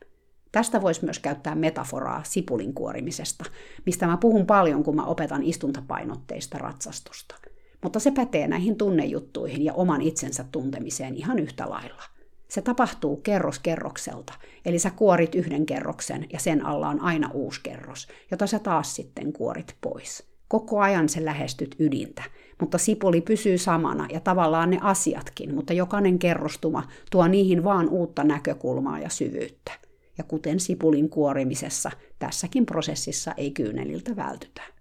Tästä 0.53 0.83
voisi 0.83 1.05
myös 1.05 1.19
käyttää 1.19 1.55
metaforaa 1.55 2.23
sipulin 2.25 2.75
kuorimisesta, 2.75 3.45
mistä 3.87 4.07
mä 4.07 4.17
puhun 4.17 4.47
paljon, 4.47 4.83
kun 4.83 4.97
mä 4.97 5.05
opetan 5.05 5.43
istuntapainotteista 5.43 6.59
ratsastusta. 6.59 7.35
Mutta 7.83 8.01
se 8.01 8.11
pätee 8.11 8.49
näihin 8.49 8.77
tunnejuttuihin 8.77 9.65
ja 9.65 9.75
oman 9.75 10.03
itsensä 10.03 10.45
tuntemiseen 10.53 11.17
ihan 11.17 11.39
yhtä 11.39 11.71
lailla– 11.71 12.03
se 12.49 12.63
tapahtuu 12.63 13.17
kerros 13.17 13.59
kerrokselta, 13.59 14.33
eli 14.65 14.79
sä 14.79 14.91
kuorit 14.91 15.35
yhden 15.35 15.67
kerroksen 15.67 16.27
ja 16.33 16.39
sen 16.39 16.67
alla 16.67 16.89
on 16.89 17.01
aina 17.01 17.31
uusi 17.35 17.61
kerros, 17.63 18.09
jota 18.31 18.47
sä 18.47 18.59
taas 18.59 18.95
sitten 18.95 19.33
kuorit 19.33 19.77
pois. 19.81 20.29
Koko 20.49 20.81
ajan 20.81 21.09
se 21.09 21.25
lähestyt 21.25 21.77
ydintä, 21.79 22.23
mutta 22.61 22.79
sipuli 22.79 23.21
pysyy 23.21 23.59
samana 23.59 24.07
ja 24.13 24.21
tavallaan 24.21 24.71
ne 24.71 24.79
asiatkin, 24.83 25.55
mutta 25.55 25.73
jokainen 25.73 26.19
kerrostuma 26.19 26.89
tuo 27.11 27.29
niihin 27.29 27.65
vaan 27.65 27.89
uutta 27.89 28.25
näkökulmaa 28.25 28.99
ja 28.99 29.09
syvyyttä. 29.09 29.73
Ja 30.19 30.25
kuten 30.25 30.61
sipulin 30.61 31.09
kuorimisessa, 31.09 31.91
tässäkin 32.19 32.67
prosessissa 32.67 33.33
ei 33.37 33.51
kyyneliltä 33.51 34.17
vältytä. 34.17 34.78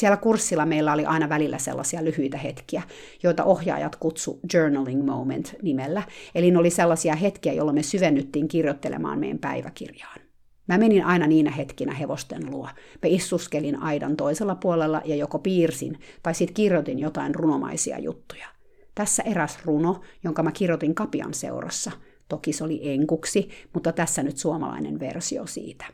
Siellä 0.00 0.16
kurssilla 0.16 0.66
meillä 0.66 0.92
oli 0.92 1.04
aina 1.06 1.28
välillä 1.28 1.58
sellaisia 1.58 2.04
lyhyitä 2.04 2.38
hetkiä, 2.38 2.82
joita 3.22 3.44
ohjaajat 3.44 3.96
kutsu 3.96 4.40
journaling 4.54 5.04
moment 5.04 5.54
nimellä. 5.62 6.02
Eli 6.34 6.50
ne 6.50 6.58
oli 6.58 6.70
sellaisia 6.70 7.14
hetkiä, 7.14 7.52
jolloin 7.52 7.74
me 7.74 7.82
syvennyttiin 7.82 8.48
kirjoittelemaan 8.48 9.18
meidän 9.18 9.38
päiväkirjaan. 9.38 10.20
Mä 10.68 10.78
menin 10.78 11.04
aina 11.04 11.26
niinä 11.26 11.50
hetkinä 11.50 11.94
hevosten 11.94 12.50
luo. 12.50 12.64
Mä 13.02 13.06
issuskelin 13.06 13.82
aidan 13.82 14.16
toisella 14.16 14.54
puolella 14.54 15.02
ja 15.04 15.16
joko 15.16 15.38
piirsin 15.38 15.98
tai 16.22 16.34
sitten 16.34 16.54
kirjoitin 16.54 16.98
jotain 16.98 17.34
runomaisia 17.34 17.98
juttuja. 17.98 18.46
Tässä 18.94 19.22
eräs 19.22 19.58
runo, 19.64 20.00
jonka 20.24 20.42
mä 20.42 20.52
kirjoitin 20.52 20.94
Kapian 20.94 21.34
seurassa. 21.34 21.90
Toki 22.28 22.52
se 22.52 22.64
oli 22.64 22.90
enkuksi, 22.90 23.48
mutta 23.74 23.92
tässä 23.92 24.22
nyt 24.22 24.36
suomalainen 24.36 25.00
versio 25.00 25.46
siitä. 25.46 25.84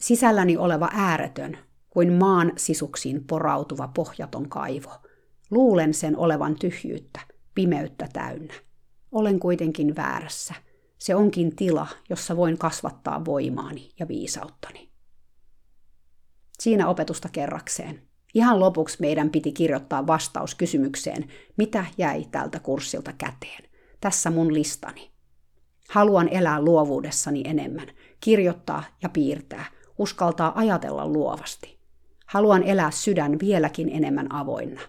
Sisälläni 0.00 0.56
oleva 0.56 0.88
ääretön, 0.92 1.58
kuin 1.90 2.12
maan 2.12 2.52
sisuksiin 2.56 3.24
porautuva 3.24 3.88
pohjaton 3.88 4.48
kaivo. 4.48 4.90
Luulen 5.50 5.94
sen 5.94 6.16
olevan 6.16 6.54
tyhjyyttä, 6.54 7.20
pimeyttä 7.54 8.08
täynnä. 8.12 8.54
Olen 9.12 9.40
kuitenkin 9.40 9.96
väärässä. 9.96 10.54
Se 10.98 11.14
onkin 11.14 11.56
tila, 11.56 11.86
jossa 12.10 12.36
voin 12.36 12.58
kasvattaa 12.58 13.24
voimaani 13.24 13.90
ja 13.98 14.08
viisauttani. 14.08 14.88
Siinä 16.58 16.88
opetusta 16.88 17.28
kerrakseen. 17.28 18.02
Ihan 18.34 18.60
lopuksi 18.60 18.96
meidän 19.00 19.30
piti 19.30 19.52
kirjoittaa 19.52 20.06
vastaus 20.06 20.54
kysymykseen, 20.54 21.28
mitä 21.56 21.86
jäi 21.98 22.24
tältä 22.30 22.60
kurssilta 22.60 23.12
käteen. 23.12 23.64
Tässä 24.00 24.30
mun 24.30 24.54
listani. 24.54 25.10
Haluan 25.88 26.28
elää 26.28 26.62
luovuudessani 26.62 27.42
enemmän, 27.44 27.86
kirjoittaa 28.20 28.84
ja 29.02 29.08
piirtää, 29.08 29.64
uskaltaa 29.98 30.52
ajatella 30.58 31.06
luovasti. 31.06 31.77
Haluan 32.28 32.62
elää 32.62 32.90
sydän 32.90 33.38
vieläkin 33.40 33.88
enemmän 33.88 34.32
avoinna. 34.32 34.80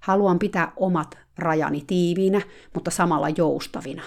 Haluan 0.00 0.38
pitää 0.38 0.72
omat 0.76 1.18
rajani 1.38 1.84
tiiviinä, 1.86 2.40
mutta 2.74 2.90
samalla 2.90 3.28
joustavina. 3.28 4.02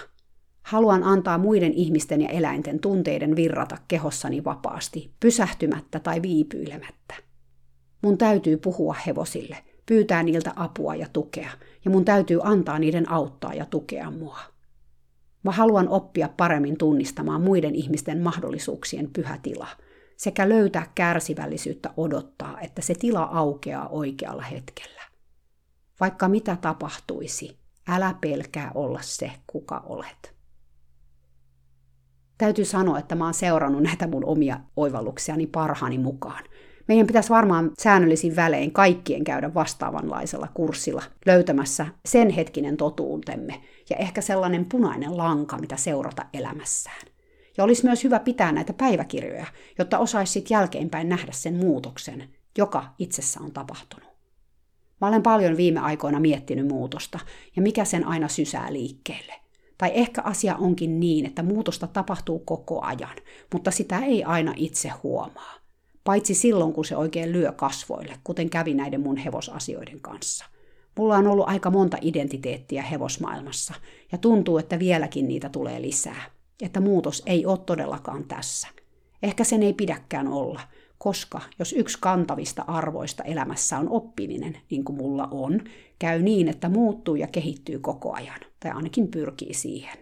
Haluan 0.62 1.04
antaa 1.04 1.38
muiden 1.38 1.72
ihmisten 1.72 2.20
ja 2.20 2.28
eläinten 2.28 2.80
tunteiden 2.80 3.36
virrata 3.36 3.76
kehossani 3.88 4.44
vapaasti, 4.44 5.10
pysähtymättä 5.20 6.00
tai 6.00 6.22
viipyilemättä. 6.22 7.14
Mun 8.02 8.18
täytyy 8.18 8.56
puhua 8.56 8.96
hevosille, 9.06 9.56
pyytää 9.86 10.22
niiltä 10.22 10.52
apua 10.56 10.94
ja 10.94 11.06
tukea, 11.12 11.50
ja 11.84 11.90
mun 11.90 12.04
täytyy 12.04 12.40
antaa 12.42 12.78
niiden 12.78 13.10
auttaa 13.10 13.54
ja 13.54 13.64
tukea 13.64 14.10
mua. 14.10 14.38
Mä 15.42 15.50
haluan 15.50 15.88
oppia 15.88 16.28
paremmin 16.36 16.78
tunnistamaan 16.78 17.40
muiden 17.40 17.74
ihmisten 17.74 18.22
mahdollisuuksien 18.22 19.10
pyhä 19.12 19.38
tila– 19.42 19.68
sekä 20.16 20.48
löytää 20.48 20.86
kärsivällisyyttä 20.94 21.90
odottaa, 21.96 22.60
että 22.60 22.82
se 22.82 22.94
tila 22.94 23.22
aukeaa 23.22 23.88
oikealla 23.88 24.42
hetkellä. 24.42 25.02
Vaikka 26.00 26.28
mitä 26.28 26.56
tapahtuisi, 26.56 27.58
älä 27.88 28.14
pelkää 28.20 28.70
olla 28.74 29.00
se, 29.02 29.30
kuka 29.46 29.82
olet. 29.86 30.36
Täytyy 32.38 32.64
sanoa, 32.64 32.98
että 32.98 33.14
mä 33.14 33.24
oon 33.24 33.34
seurannut 33.34 33.82
näitä 33.82 34.06
mun 34.06 34.24
omia 34.24 34.60
oivalluksiani 34.76 35.46
parhaani 35.46 35.98
mukaan. 35.98 36.44
Meidän 36.88 37.06
pitäisi 37.06 37.30
varmaan 37.30 37.70
säännöllisin 37.78 38.36
välein 38.36 38.72
kaikkien 38.72 39.24
käydä 39.24 39.54
vastaavanlaisella 39.54 40.48
kurssilla 40.54 41.02
löytämässä 41.26 41.86
sen 42.04 42.30
hetkinen 42.30 42.76
totuutemme 42.76 43.62
ja 43.90 43.96
ehkä 43.96 44.20
sellainen 44.20 44.64
punainen 44.64 45.16
lanka, 45.16 45.58
mitä 45.58 45.76
seurata 45.76 46.26
elämässään. 46.32 47.15
Ja 47.56 47.64
olisi 47.64 47.84
myös 47.84 48.04
hyvä 48.04 48.18
pitää 48.18 48.52
näitä 48.52 48.72
päiväkirjoja, 48.72 49.46
jotta 49.78 49.98
osaisit 49.98 50.50
jälkeenpäin 50.50 51.08
nähdä 51.08 51.32
sen 51.32 51.54
muutoksen, 51.54 52.28
joka 52.58 52.94
itsessä 52.98 53.40
on 53.40 53.52
tapahtunut. 53.52 54.08
Mä 55.00 55.08
olen 55.08 55.22
paljon 55.22 55.56
viime 55.56 55.80
aikoina 55.80 56.20
miettinyt 56.20 56.68
muutosta 56.68 57.18
ja 57.56 57.62
mikä 57.62 57.84
sen 57.84 58.06
aina 58.06 58.28
sysää 58.28 58.72
liikkeelle. 58.72 59.34
Tai 59.78 59.90
ehkä 59.94 60.22
asia 60.22 60.56
onkin 60.56 61.00
niin, 61.00 61.26
että 61.26 61.42
muutosta 61.42 61.86
tapahtuu 61.86 62.38
koko 62.38 62.80
ajan, 62.82 63.16
mutta 63.52 63.70
sitä 63.70 63.98
ei 63.98 64.24
aina 64.24 64.52
itse 64.56 64.88
huomaa. 65.02 65.54
Paitsi 66.04 66.34
silloin, 66.34 66.72
kun 66.72 66.84
se 66.84 66.96
oikein 66.96 67.32
lyö 67.32 67.52
kasvoille, 67.52 68.16
kuten 68.24 68.50
kävi 68.50 68.74
näiden 68.74 69.00
mun 69.00 69.16
hevosasioiden 69.16 70.00
kanssa. 70.00 70.44
Mulla 70.98 71.16
on 71.16 71.26
ollut 71.26 71.48
aika 71.48 71.70
monta 71.70 71.96
identiteettiä 72.00 72.82
hevosmaailmassa, 72.82 73.74
ja 74.12 74.18
tuntuu, 74.18 74.58
että 74.58 74.78
vieläkin 74.78 75.28
niitä 75.28 75.48
tulee 75.48 75.82
lisää. 75.82 76.35
Että 76.62 76.80
muutos 76.80 77.22
ei 77.26 77.46
ole 77.46 77.58
todellakaan 77.58 78.24
tässä. 78.24 78.68
Ehkä 79.22 79.44
sen 79.44 79.62
ei 79.62 79.72
pidäkään 79.72 80.28
olla, 80.28 80.60
koska 80.98 81.40
jos 81.58 81.72
yksi 81.72 81.98
kantavista 82.00 82.64
arvoista 82.66 83.22
elämässä 83.22 83.78
on 83.78 83.88
oppiminen, 83.90 84.56
niin 84.70 84.84
kuin 84.84 84.96
mulla 84.96 85.28
on, 85.30 85.60
käy 85.98 86.22
niin, 86.22 86.48
että 86.48 86.68
muuttuu 86.68 87.14
ja 87.14 87.26
kehittyy 87.26 87.78
koko 87.78 88.12
ajan, 88.12 88.40
tai 88.60 88.70
ainakin 88.70 89.08
pyrkii 89.08 89.54
siihen. 89.54 89.98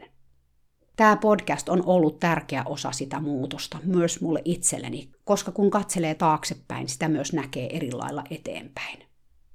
Tämä 0.96 1.16
podcast 1.16 1.68
on 1.68 1.82
ollut 1.86 2.18
tärkeä 2.18 2.62
osa 2.66 2.92
sitä 2.92 3.20
muutosta, 3.20 3.78
myös 3.84 4.20
mulle 4.20 4.42
itselleni, 4.44 5.08
koska 5.24 5.52
kun 5.52 5.70
katselee 5.70 6.14
taaksepäin, 6.14 6.88
sitä 6.88 7.08
myös 7.08 7.32
näkee 7.32 7.76
eri 7.76 7.92
lailla 7.92 8.24
eteenpäin. 8.30 9.03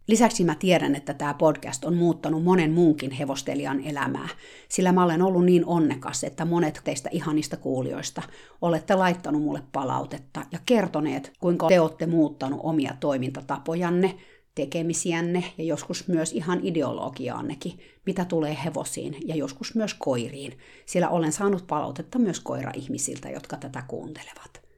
Lisäksi 0.09 0.43
mä 0.43 0.55
tiedän, 0.55 0.95
että 0.95 1.13
tämä 1.13 1.33
podcast 1.33 1.85
on 1.85 1.95
muuttanut 1.95 2.43
monen 2.43 2.71
muunkin 2.71 3.11
hevostelijan 3.11 3.83
elämää, 3.83 4.27
sillä 4.69 4.91
mä 4.91 5.03
olen 5.03 5.21
ollut 5.21 5.45
niin 5.45 5.65
onnekas, 5.65 6.23
että 6.23 6.45
monet 6.45 6.81
teistä 6.83 7.09
ihanista 7.11 7.57
kuulijoista 7.57 8.21
olette 8.61 8.95
laittanut 8.95 9.41
mulle 9.41 9.61
palautetta 9.71 10.45
ja 10.51 10.59
kertoneet, 10.65 11.31
kuinka 11.39 11.67
te 11.67 11.79
olette 11.79 12.05
muuttanut 12.05 12.59
omia 12.63 12.93
toimintatapojanne, 12.99 14.15
tekemisiänne 14.55 15.43
ja 15.57 15.63
joskus 15.63 16.07
myös 16.07 16.33
ihan 16.33 16.59
ideologiaannekin, 16.63 17.79
mitä 18.05 18.25
tulee 18.25 18.57
hevosiin 18.65 19.15
ja 19.25 19.35
joskus 19.35 19.75
myös 19.75 19.93
koiriin, 19.93 20.57
sillä 20.85 21.09
olen 21.09 21.31
saanut 21.31 21.67
palautetta 21.67 22.19
myös 22.19 22.39
koira-ihmisiltä, 22.39 23.29
jotka 23.29 23.57
tätä 23.57 23.83
kuuntelevat. 23.87 24.68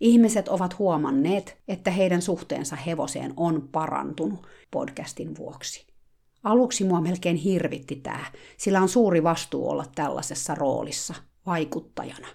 Ihmiset 0.00 0.48
ovat 0.48 0.78
huomanneet, 0.78 1.56
että 1.68 1.90
heidän 1.90 2.22
suhteensa 2.22 2.76
hevoseen 2.76 3.34
on 3.36 3.68
parantunut 3.72 4.46
podcastin 4.70 5.36
vuoksi. 5.36 5.86
Aluksi 6.42 6.84
mua 6.84 7.00
melkein 7.00 7.36
hirvitti 7.36 7.96
tämä, 7.96 8.24
sillä 8.56 8.80
on 8.80 8.88
suuri 8.88 9.22
vastuu 9.22 9.70
olla 9.70 9.84
tällaisessa 9.94 10.54
roolissa, 10.54 11.14
vaikuttajana. 11.46 12.28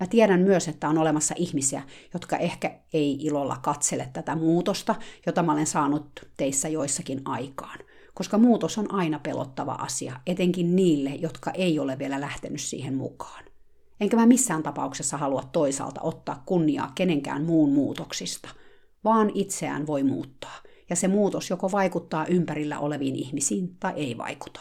Mä 0.00 0.06
tiedän 0.06 0.40
myös, 0.40 0.68
että 0.68 0.88
on 0.88 0.98
olemassa 0.98 1.34
ihmisiä, 1.38 1.82
jotka 2.14 2.36
ehkä 2.36 2.80
ei 2.92 3.18
ilolla 3.20 3.56
katsele 3.62 4.08
tätä 4.12 4.36
muutosta, 4.36 4.94
jota 5.26 5.42
mä 5.42 5.52
olen 5.52 5.66
saanut 5.66 6.06
teissä 6.36 6.68
joissakin 6.68 7.20
aikaan. 7.24 7.78
Koska 8.14 8.38
muutos 8.38 8.78
on 8.78 8.94
aina 8.94 9.18
pelottava 9.18 9.72
asia, 9.72 10.20
etenkin 10.26 10.76
niille, 10.76 11.10
jotka 11.10 11.50
ei 11.50 11.78
ole 11.78 11.98
vielä 11.98 12.20
lähtenyt 12.20 12.60
siihen 12.60 12.94
mukaan. 12.94 13.47
Enkä 14.00 14.16
mä 14.16 14.26
missään 14.26 14.62
tapauksessa 14.62 15.16
halua 15.16 15.42
toisaalta 15.52 16.00
ottaa 16.02 16.42
kunniaa 16.46 16.92
kenenkään 16.94 17.44
muun 17.44 17.72
muutoksista, 17.72 18.48
vaan 19.04 19.30
itseään 19.34 19.86
voi 19.86 20.02
muuttaa, 20.02 20.62
ja 20.90 20.96
se 20.96 21.08
muutos 21.08 21.50
joko 21.50 21.72
vaikuttaa 21.72 22.26
ympärillä 22.26 22.78
oleviin 22.78 23.16
ihmisiin 23.16 23.76
tai 23.80 23.92
ei 23.96 24.18
vaikuta. 24.18 24.60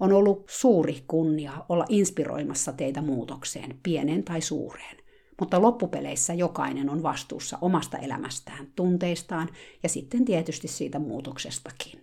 On 0.00 0.12
ollut 0.12 0.44
suuri 0.48 1.04
kunnia 1.08 1.52
olla 1.68 1.84
inspiroimassa 1.88 2.72
teitä 2.72 3.02
muutokseen, 3.02 3.78
pienen 3.82 4.24
tai 4.24 4.40
suureen. 4.40 4.96
Mutta 5.40 5.62
loppupeleissä 5.62 6.34
jokainen 6.34 6.90
on 6.90 7.02
vastuussa 7.02 7.58
omasta 7.60 7.98
elämästään, 7.98 8.66
tunteistaan 8.76 9.48
ja 9.82 9.88
sitten 9.88 10.24
tietysti 10.24 10.68
siitä 10.68 10.98
muutoksestakin. 10.98 12.01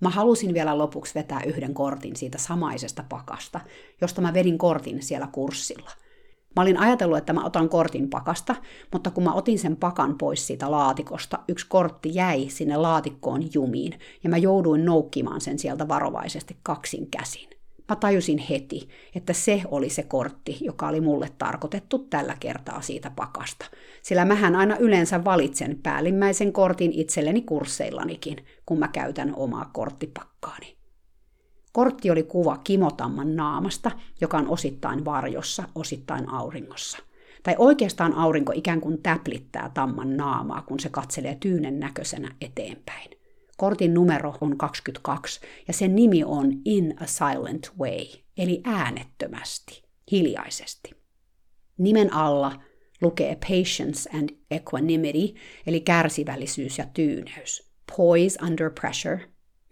Mä 0.00 0.08
halusin 0.08 0.54
vielä 0.54 0.78
lopuksi 0.78 1.14
vetää 1.14 1.40
yhden 1.46 1.74
kortin 1.74 2.16
siitä 2.16 2.38
samaisesta 2.38 3.04
pakasta, 3.08 3.60
josta 4.00 4.22
mä 4.22 4.34
vedin 4.34 4.58
kortin 4.58 5.02
siellä 5.02 5.28
kurssilla. 5.32 5.90
Mä 6.56 6.62
olin 6.62 6.78
ajatellut, 6.78 7.18
että 7.18 7.32
mä 7.32 7.44
otan 7.44 7.68
kortin 7.68 8.10
pakasta, 8.10 8.54
mutta 8.92 9.10
kun 9.10 9.24
mä 9.24 9.32
otin 9.32 9.58
sen 9.58 9.76
pakan 9.76 10.18
pois 10.18 10.46
siitä 10.46 10.70
laatikosta, 10.70 11.38
yksi 11.48 11.66
kortti 11.68 12.14
jäi 12.14 12.48
sinne 12.48 12.76
laatikkoon 12.76 13.54
jumiin, 13.54 13.98
ja 14.24 14.30
mä 14.30 14.36
jouduin 14.36 14.84
noukkimaan 14.84 15.40
sen 15.40 15.58
sieltä 15.58 15.88
varovaisesti 15.88 16.56
kaksin 16.62 17.10
käsin. 17.10 17.55
Mä 17.88 17.96
tajusin 17.96 18.38
heti, 18.38 18.88
että 19.14 19.32
se 19.32 19.62
oli 19.70 19.90
se 19.90 20.02
kortti, 20.02 20.58
joka 20.60 20.88
oli 20.88 21.00
mulle 21.00 21.30
tarkoitettu 21.38 21.98
tällä 21.98 22.36
kertaa 22.40 22.80
siitä 22.80 23.10
pakasta. 23.16 23.66
Sillä 24.02 24.24
mähän 24.24 24.56
aina 24.56 24.76
yleensä 24.76 25.24
valitsen 25.24 25.78
päällimmäisen 25.82 26.52
kortin 26.52 26.92
itselleni 26.92 27.42
kursseillanikin, 27.42 28.36
kun 28.66 28.78
mä 28.78 28.88
käytän 28.88 29.34
omaa 29.36 29.70
korttipakkaani. 29.72 30.76
Kortti 31.72 32.10
oli 32.10 32.22
kuva 32.22 32.56
Kimotamman 32.64 33.36
naamasta, 33.36 33.90
joka 34.20 34.38
on 34.38 34.48
osittain 34.48 35.04
varjossa, 35.04 35.64
osittain 35.74 36.28
auringossa. 36.28 36.98
Tai 37.42 37.54
oikeastaan 37.58 38.14
aurinko 38.14 38.52
ikään 38.54 38.80
kuin 38.80 39.02
täplittää 39.02 39.70
tamman 39.74 40.16
naamaa, 40.16 40.62
kun 40.62 40.80
se 40.80 40.88
katselee 40.88 41.36
tyynen 41.40 41.80
näköisenä 41.80 42.34
eteenpäin. 42.40 43.10
Kortin 43.56 43.94
numero 43.94 44.34
on 44.40 44.58
22 44.58 45.40
ja 45.68 45.72
sen 45.72 45.96
nimi 45.96 46.24
on 46.24 46.52
In 46.64 46.94
a 47.02 47.06
Silent 47.06 47.72
Way, 47.78 48.06
eli 48.38 48.60
äänettömästi, 48.64 49.82
hiljaisesti. 50.12 50.90
Nimen 51.78 52.12
alla 52.12 52.62
lukee 53.00 53.36
Patience 53.36 54.10
and 54.18 54.28
Equanimity, 54.50 55.34
eli 55.66 55.80
kärsivällisyys 55.80 56.78
ja 56.78 56.86
tyyneys. 56.94 57.70
Poise 57.96 58.38
under 58.44 58.70
pressure. 58.80 59.20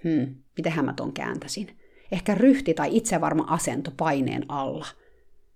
Hmm, 0.05 0.35
mitähän 0.57 0.85
mä 0.85 0.93
ton 0.93 1.13
kääntäisin? 1.13 1.79
Ehkä 2.13 2.35
ryhti 2.35 2.75
tai 2.75 2.97
itsevarma 2.97 3.45
asento 3.49 3.91
paineen 3.97 4.45
alla. 4.49 4.87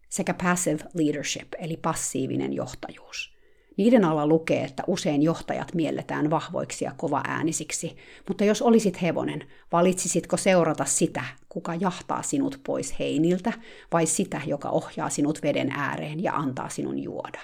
Sekä 0.08 0.34
passive 0.34 0.84
leadership, 0.94 1.48
eli 1.58 1.76
passiivinen 1.76 2.52
johtajuus. 2.52 3.38
Niiden 3.78 4.04
alla 4.04 4.26
lukee, 4.26 4.64
että 4.64 4.82
usein 4.86 5.22
johtajat 5.22 5.74
mielletään 5.74 6.30
vahvoiksi 6.30 6.84
ja 6.84 6.92
kovaäänisiksi, 6.96 7.96
mutta 8.28 8.44
jos 8.44 8.62
olisit 8.62 9.02
hevonen, 9.02 9.44
valitsisitko 9.72 10.36
seurata 10.36 10.84
sitä, 10.84 11.24
kuka 11.48 11.74
jahtaa 11.74 12.22
sinut 12.22 12.60
pois 12.66 12.98
heiniltä, 12.98 13.52
vai 13.92 14.06
sitä, 14.06 14.40
joka 14.46 14.68
ohjaa 14.68 15.08
sinut 15.08 15.42
veden 15.42 15.70
ääreen 15.70 16.22
ja 16.22 16.34
antaa 16.34 16.68
sinun 16.68 16.98
juoda? 16.98 17.40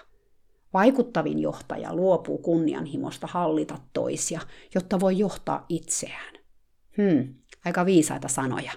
Vaikuttavin 0.73 1.39
johtaja 1.39 1.95
luopuu 1.95 2.39
kunnianhimosta 2.39 3.27
hallita 3.27 3.79
toisia, 3.93 4.41
jotta 4.75 5.01
voi 5.01 5.19
johtaa 5.19 5.67
itseään. 5.69 6.35
Hmm, 6.97 7.35
aika 7.65 7.87
viisaita 7.87 8.29
sanoja. 8.29 8.73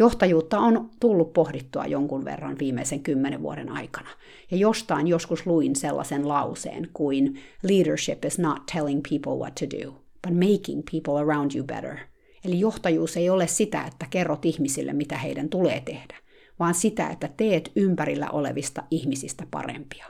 Johtajuutta 0.00 0.58
on 0.58 0.90
tullut 1.00 1.32
pohdittua 1.32 1.86
jonkun 1.86 2.24
verran 2.24 2.58
viimeisen 2.58 3.02
kymmenen 3.02 3.42
vuoden 3.42 3.68
aikana. 3.68 4.08
Ja 4.50 4.56
jostain 4.56 5.06
joskus 5.06 5.46
luin 5.46 5.76
sellaisen 5.76 6.28
lauseen 6.28 6.88
kuin 6.92 7.40
Leadership 7.62 8.24
is 8.24 8.38
not 8.38 8.66
telling 8.72 9.00
people 9.10 9.32
what 9.32 9.54
to 9.54 9.66
do, 9.66 9.90
but 10.28 10.50
making 10.50 10.82
people 10.92 11.20
around 11.20 11.50
you 11.54 11.64
better. 11.64 11.96
Eli 12.44 12.60
johtajuus 12.60 13.16
ei 13.16 13.30
ole 13.30 13.46
sitä, 13.46 13.84
että 13.84 14.06
kerrot 14.10 14.44
ihmisille, 14.44 14.92
mitä 14.92 15.18
heidän 15.18 15.48
tulee 15.48 15.80
tehdä, 15.80 16.16
vaan 16.58 16.74
sitä, 16.74 17.08
että 17.08 17.28
teet 17.36 17.72
ympärillä 17.76 18.30
olevista 18.30 18.82
ihmisistä 18.90 19.46
parempia. 19.50 20.06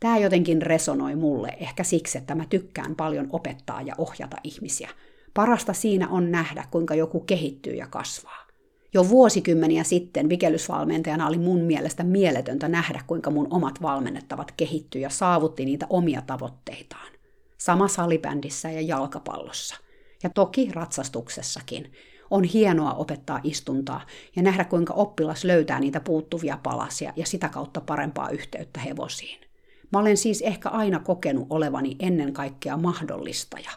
Tämä 0.00 0.18
jotenkin 0.18 0.62
resonoi 0.62 1.16
mulle 1.16 1.56
ehkä 1.60 1.84
siksi, 1.84 2.18
että 2.18 2.34
mä 2.34 2.44
tykkään 2.50 2.96
paljon 2.96 3.28
opettaa 3.32 3.82
ja 3.82 3.94
ohjata 3.98 4.36
ihmisiä. 4.44 4.90
Parasta 5.34 5.72
siinä 5.72 6.08
on 6.08 6.30
nähdä, 6.30 6.64
kuinka 6.70 6.94
joku 6.94 7.20
kehittyy 7.20 7.74
ja 7.74 7.86
kasvaa. 7.86 8.39
Jo 8.94 9.08
vuosikymmeniä 9.08 9.84
sitten 9.84 10.28
vikellysvalmentajana 10.28 11.26
oli 11.26 11.38
mun 11.38 11.60
mielestä 11.60 12.04
mieletöntä 12.04 12.68
nähdä, 12.68 13.00
kuinka 13.06 13.30
mun 13.30 13.46
omat 13.50 13.82
valmennettavat 13.82 14.52
kehittyi 14.52 15.02
ja 15.02 15.10
saavutti 15.10 15.64
niitä 15.64 15.86
omia 15.90 16.22
tavoitteitaan. 16.22 17.12
Sama 17.58 17.88
salibändissä 17.88 18.70
ja 18.70 18.80
jalkapallossa. 18.80 19.76
Ja 20.22 20.30
toki 20.30 20.70
ratsastuksessakin. 20.72 21.92
On 22.30 22.44
hienoa 22.44 22.92
opettaa 22.92 23.40
istuntaa 23.44 24.00
ja 24.36 24.42
nähdä, 24.42 24.64
kuinka 24.64 24.94
oppilas 24.94 25.44
löytää 25.44 25.80
niitä 25.80 26.00
puuttuvia 26.00 26.58
palasia 26.62 27.12
ja 27.16 27.26
sitä 27.26 27.48
kautta 27.48 27.80
parempaa 27.80 28.30
yhteyttä 28.30 28.80
hevosiin. 28.80 29.40
Mä 29.92 29.98
olen 29.98 30.16
siis 30.16 30.42
ehkä 30.42 30.68
aina 30.68 30.98
kokenut 30.98 31.46
olevani 31.50 31.96
ennen 31.98 32.32
kaikkea 32.32 32.76
mahdollistaja, 32.76 33.70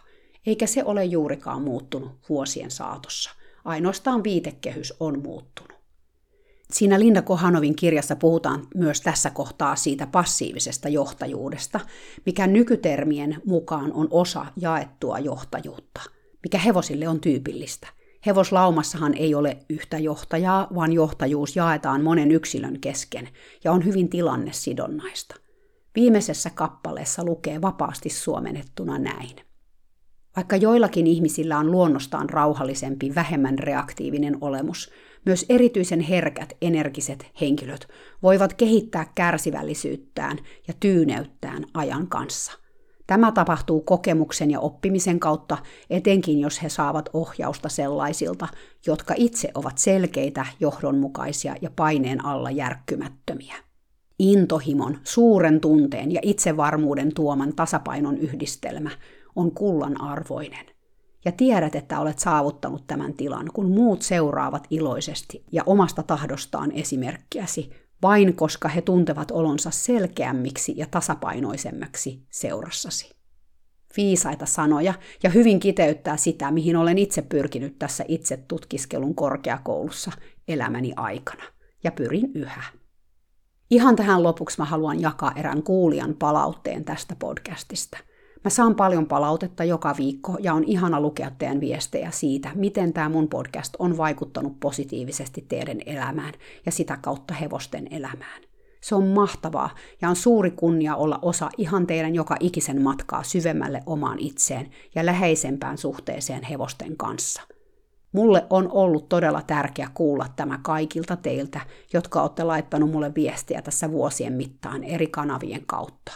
eikä 0.45 0.67
se 0.67 0.83
ole 0.83 1.05
juurikaan 1.05 1.61
muuttunut 1.61 2.11
vuosien 2.29 2.71
saatossa. 2.71 3.42
Ainoastaan 3.65 4.23
viitekehys 4.23 4.93
on 4.99 5.21
muuttunut. 5.23 5.73
Siinä 6.71 6.99
Linda 6.99 7.21
Kohanovin 7.21 7.75
kirjassa 7.75 8.15
puhutaan 8.15 8.67
myös 8.75 9.01
tässä 9.01 9.29
kohtaa 9.29 9.75
siitä 9.75 10.07
passiivisesta 10.07 10.89
johtajuudesta, 10.89 11.79
mikä 12.25 12.47
nykytermien 12.47 13.41
mukaan 13.45 13.93
on 13.93 14.07
osa 14.11 14.45
jaettua 14.55 15.19
johtajuutta, 15.19 16.01
mikä 16.43 16.57
hevosille 16.57 17.07
on 17.07 17.19
tyypillistä. 17.19 17.87
Hevoslaumassahan 18.25 19.13
ei 19.13 19.35
ole 19.35 19.57
yhtä 19.69 19.97
johtajaa, 19.97 20.67
vaan 20.75 20.93
johtajuus 20.93 21.55
jaetaan 21.55 22.03
monen 22.03 22.31
yksilön 22.31 22.79
kesken 22.79 23.29
ja 23.63 23.71
on 23.71 23.85
hyvin 23.85 24.09
tilannesidonnaista. 24.09 25.35
Viimeisessä 25.95 26.49
kappaleessa 26.49 27.23
lukee 27.25 27.61
vapaasti 27.61 28.09
suomennettuna 28.09 28.97
näin. 28.97 29.35
Vaikka 30.35 30.55
joillakin 30.55 31.07
ihmisillä 31.07 31.57
on 31.57 31.71
luonnostaan 31.71 32.29
rauhallisempi, 32.29 33.15
vähemmän 33.15 33.59
reaktiivinen 33.59 34.37
olemus, 34.41 34.91
myös 35.25 35.45
erityisen 35.49 35.99
herkät, 35.99 36.53
energiset 36.61 37.25
henkilöt 37.41 37.87
voivat 38.23 38.53
kehittää 38.53 39.11
kärsivällisyyttään 39.15 40.37
ja 40.67 40.73
tyyneyttään 40.79 41.65
ajan 41.73 42.07
kanssa. 42.07 42.51
Tämä 43.07 43.31
tapahtuu 43.31 43.81
kokemuksen 43.81 44.51
ja 44.51 44.59
oppimisen 44.59 45.19
kautta, 45.19 45.57
etenkin 45.89 46.39
jos 46.39 46.63
he 46.63 46.69
saavat 46.69 47.09
ohjausta 47.13 47.69
sellaisilta, 47.69 48.47
jotka 48.87 49.13
itse 49.17 49.51
ovat 49.55 49.77
selkeitä, 49.77 50.45
johdonmukaisia 50.59 51.55
ja 51.61 51.69
paineen 51.75 52.25
alla 52.25 52.51
järkkymättömiä. 52.51 53.55
Intohimon, 54.19 54.97
suuren 55.03 55.61
tunteen 55.61 56.11
ja 56.11 56.19
itsevarmuuden 56.23 57.13
tuoman 57.13 57.55
tasapainon 57.55 58.17
yhdistelmä 58.17 58.89
on 59.35 59.51
kullan 59.51 60.01
arvoinen. 60.01 60.65
Ja 61.25 61.31
tiedät, 61.31 61.75
että 61.75 61.99
olet 61.99 62.19
saavuttanut 62.19 62.87
tämän 62.87 63.13
tilan, 63.13 63.49
kun 63.53 63.71
muut 63.71 64.01
seuraavat 64.01 64.67
iloisesti 64.69 65.43
ja 65.51 65.63
omasta 65.65 66.03
tahdostaan 66.03 66.71
esimerkkiäsi, 66.71 67.69
vain 68.01 68.35
koska 68.35 68.67
he 68.67 68.81
tuntevat 68.81 69.31
olonsa 69.31 69.71
selkeämmiksi 69.71 70.73
ja 70.77 70.85
tasapainoisemmaksi 70.91 72.25
seurassasi. 72.29 73.15
Viisaita 73.97 74.45
sanoja 74.45 74.93
ja 75.23 75.29
hyvin 75.29 75.59
kiteyttää 75.59 76.17
sitä, 76.17 76.51
mihin 76.51 76.75
olen 76.75 76.97
itse 76.97 77.21
pyrkinyt 77.21 77.79
tässä 77.79 78.05
itse 78.07 78.37
tutkiskelun 78.37 79.15
korkeakoulussa 79.15 80.11
elämäni 80.47 80.93
aikana. 80.95 81.43
Ja 81.83 81.91
pyrin 81.91 82.31
yhä. 82.35 82.63
Ihan 83.69 83.95
tähän 83.95 84.23
lopuksi 84.23 84.57
mä 84.57 84.65
haluan 84.65 85.01
jakaa 85.01 85.31
erään 85.35 85.63
kuulijan 85.63 86.15
palautteen 86.19 86.85
tästä 86.85 87.15
podcastista– 87.19 87.97
Mä 88.43 88.49
saan 88.49 88.75
paljon 88.75 89.05
palautetta 89.05 89.63
joka 89.63 89.95
viikko 89.97 90.37
ja 90.39 90.53
on 90.53 90.63
ihana 90.63 91.01
lukea 91.01 91.31
teidän 91.37 91.59
viestejä 91.59 92.11
siitä, 92.11 92.51
miten 92.55 92.93
tämä 92.93 93.09
mun 93.09 93.27
podcast 93.27 93.75
on 93.79 93.97
vaikuttanut 93.97 94.59
positiivisesti 94.59 95.45
teidän 95.49 95.77
elämään 95.85 96.33
ja 96.65 96.71
sitä 96.71 96.97
kautta 97.01 97.33
hevosten 97.33 97.87
elämään. 97.91 98.41
Se 98.81 98.95
on 98.95 99.07
mahtavaa 99.07 99.69
ja 100.01 100.09
on 100.09 100.15
suuri 100.15 100.51
kunnia 100.51 100.95
olla 100.95 101.19
osa 101.21 101.49
ihan 101.57 101.87
teidän 101.87 102.15
joka 102.15 102.35
ikisen 102.39 102.81
matkaa 102.81 103.23
syvemmälle 103.23 103.83
omaan 103.85 104.19
itseen 104.19 104.69
ja 104.95 105.05
läheisempään 105.05 105.77
suhteeseen 105.77 106.43
hevosten 106.43 106.97
kanssa. 106.97 107.41
Mulle 108.11 108.47
on 108.49 108.71
ollut 108.71 109.09
todella 109.09 109.41
tärkeä 109.41 109.89
kuulla 109.93 110.25
tämä 110.35 110.59
kaikilta 110.63 111.15
teiltä, 111.15 111.61
jotka 111.93 112.21
olette 112.21 112.43
laittanut 112.43 112.91
mulle 112.91 113.11
viestiä 113.15 113.61
tässä 113.61 113.91
vuosien 113.91 114.33
mittaan 114.33 114.83
eri 114.83 115.07
kanavien 115.07 115.65
kautta. 115.65 116.11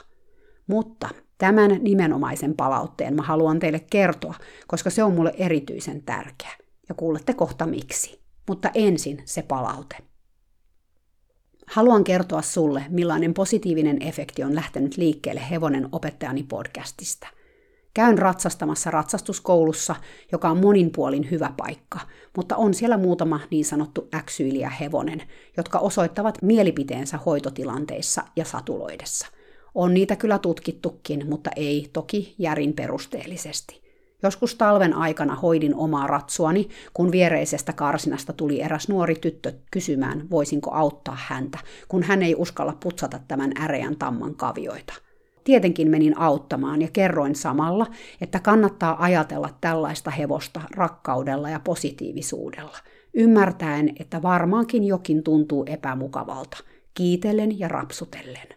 Mutta 0.68 1.10
Tämän 1.38 1.80
nimenomaisen 1.82 2.54
palautteen 2.54 3.16
mä 3.16 3.22
haluan 3.22 3.60
teille 3.60 3.80
kertoa, 3.80 4.36
koska 4.68 4.90
se 4.90 5.04
on 5.04 5.14
mulle 5.14 5.34
erityisen 5.38 6.04
tärkeä. 6.04 6.52
Ja 6.90 6.96
kuulette 6.96 7.34
kohta 7.34 7.66
miksi. 7.66 8.22
Mutta 8.48 8.72
ensin 8.74 9.22
se 9.26 9.42
palaute. 9.42 9.98
Haluan 11.68 12.04
kertoa 12.04 12.42
sulle, 12.42 12.86
millainen 12.90 13.34
positiivinen 13.34 14.02
efekti 14.02 14.44
on 14.44 14.56
lähtenyt 14.56 14.98
liikkeelle 14.98 15.42
Hevonen 15.50 15.90
opettajani 15.92 16.44
podcastista. 16.44 17.28
Käyn 17.94 18.18
ratsastamassa 18.18 18.92
ratsastuskoulussa, 18.92 19.96
joka 20.32 20.50
on 20.50 20.58
monin 20.58 20.92
puolin 20.92 21.32
hyvä 21.32 21.54
paikka, 21.58 22.00
mutta 22.38 22.56
on 22.56 22.74
siellä 22.74 22.98
muutama 22.98 23.40
niin 23.52 23.66
sanottu 23.66 24.08
äksyyliä 24.16 24.70
hevonen, 24.70 25.22
jotka 25.58 25.80
osoittavat 25.80 26.38
mielipiteensä 26.42 27.18
hoitotilanteissa 27.18 28.24
ja 28.36 28.46
satuloidessa. 28.46 29.28
On 29.78 29.94
niitä 29.94 30.16
kyllä 30.16 30.40
tutkittukin, 30.40 31.30
mutta 31.30 31.50
ei 31.56 31.90
toki 31.94 32.36
järin 32.38 32.74
perusteellisesti. 32.74 33.82
Joskus 34.24 34.56
talven 34.56 34.94
aikana 34.94 35.36
hoidin 35.36 35.76
omaa 35.76 36.08
ratsuani, 36.08 36.70
kun 36.94 37.12
viereisestä 37.12 37.74
karsinasta 37.74 38.34
tuli 38.34 38.62
eräs 38.62 38.90
nuori 38.90 39.16
tyttö 39.16 39.54
kysymään, 39.72 40.30
voisinko 40.30 40.72
auttaa 40.72 41.18
häntä, 41.20 41.58
kun 41.88 42.04
hän 42.04 42.24
ei 42.24 42.36
uskalla 42.38 42.78
putsata 42.84 43.20
tämän 43.28 43.52
äreän 43.64 43.96
tamman 43.96 44.36
kavioita. 44.36 44.94
Tietenkin 45.44 45.90
menin 45.90 46.18
auttamaan 46.20 46.82
ja 46.82 46.88
kerroin 46.94 47.36
samalla, 47.36 47.88
että 48.22 48.40
kannattaa 48.40 49.04
ajatella 49.04 49.50
tällaista 49.62 50.12
hevosta 50.12 50.62
rakkaudella 50.72 51.50
ja 51.50 51.60
positiivisuudella, 51.60 52.78
ymmärtäen, 53.14 53.94
että 54.00 54.22
varmaankin 54.22 54.84
jokin 54.84 55.24
tuntuu 55.24 55.66
epämukavalta, 55.68 56.58
kiitellen 56.94 57.60
ja 57.60 57.68
rapsutellen. 57.68 58.57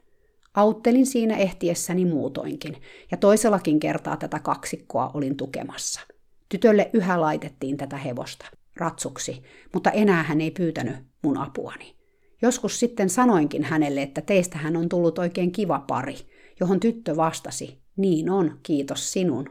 Auttelin 0.54 1.06
siinä 1.06 1.36
ehtiessäni 1.36 2.04
muutoinkin, 2.04 2.76
ja 3.10 3.16
toisellakin 3.16 3.80
kertaa 3.80 4.16
tätä 4.16 4.38
kaksikkoa 4.38 5.10
olin 5.14 5.36
tukemassa. 5.36 6.00
Tytölle 6.48 6.90
yhä 6.92 7.20
laitettiin 7.20 7.76
tätä 7.76 7.96
hevosta, 7.96 8.46
ratsuksi, 8.76 9.42
mutta 9.74 9.90
enää 9.90 10.22
hän 10.22 10.40
ei 10.40 10.50
pyytänyt 10.50 10.96
mun 11.22 11.38
apuani. 11.38 11.94
Joskus 12.42 12.80
sitten 12.80 13.10
sanoinkin 13.10 13.64
hänelle, 13.64 14.02
että 14.02 14.20
teistä 14.20 14.58
hän 14.58 14.76
on 14.76 14.88
tullut 14.88 15.18
oikein 15.18 15.52
kiva 15.52 15.84
pari, 15.88 16.16
johon 16.60 16.80
tyttö 16.80 17.16
vastasi, 17.16 17.78
niin 17.96 18.30
on, 18.30 18.58
kiitos 18.62 19.12
sinun. 19.12 19.50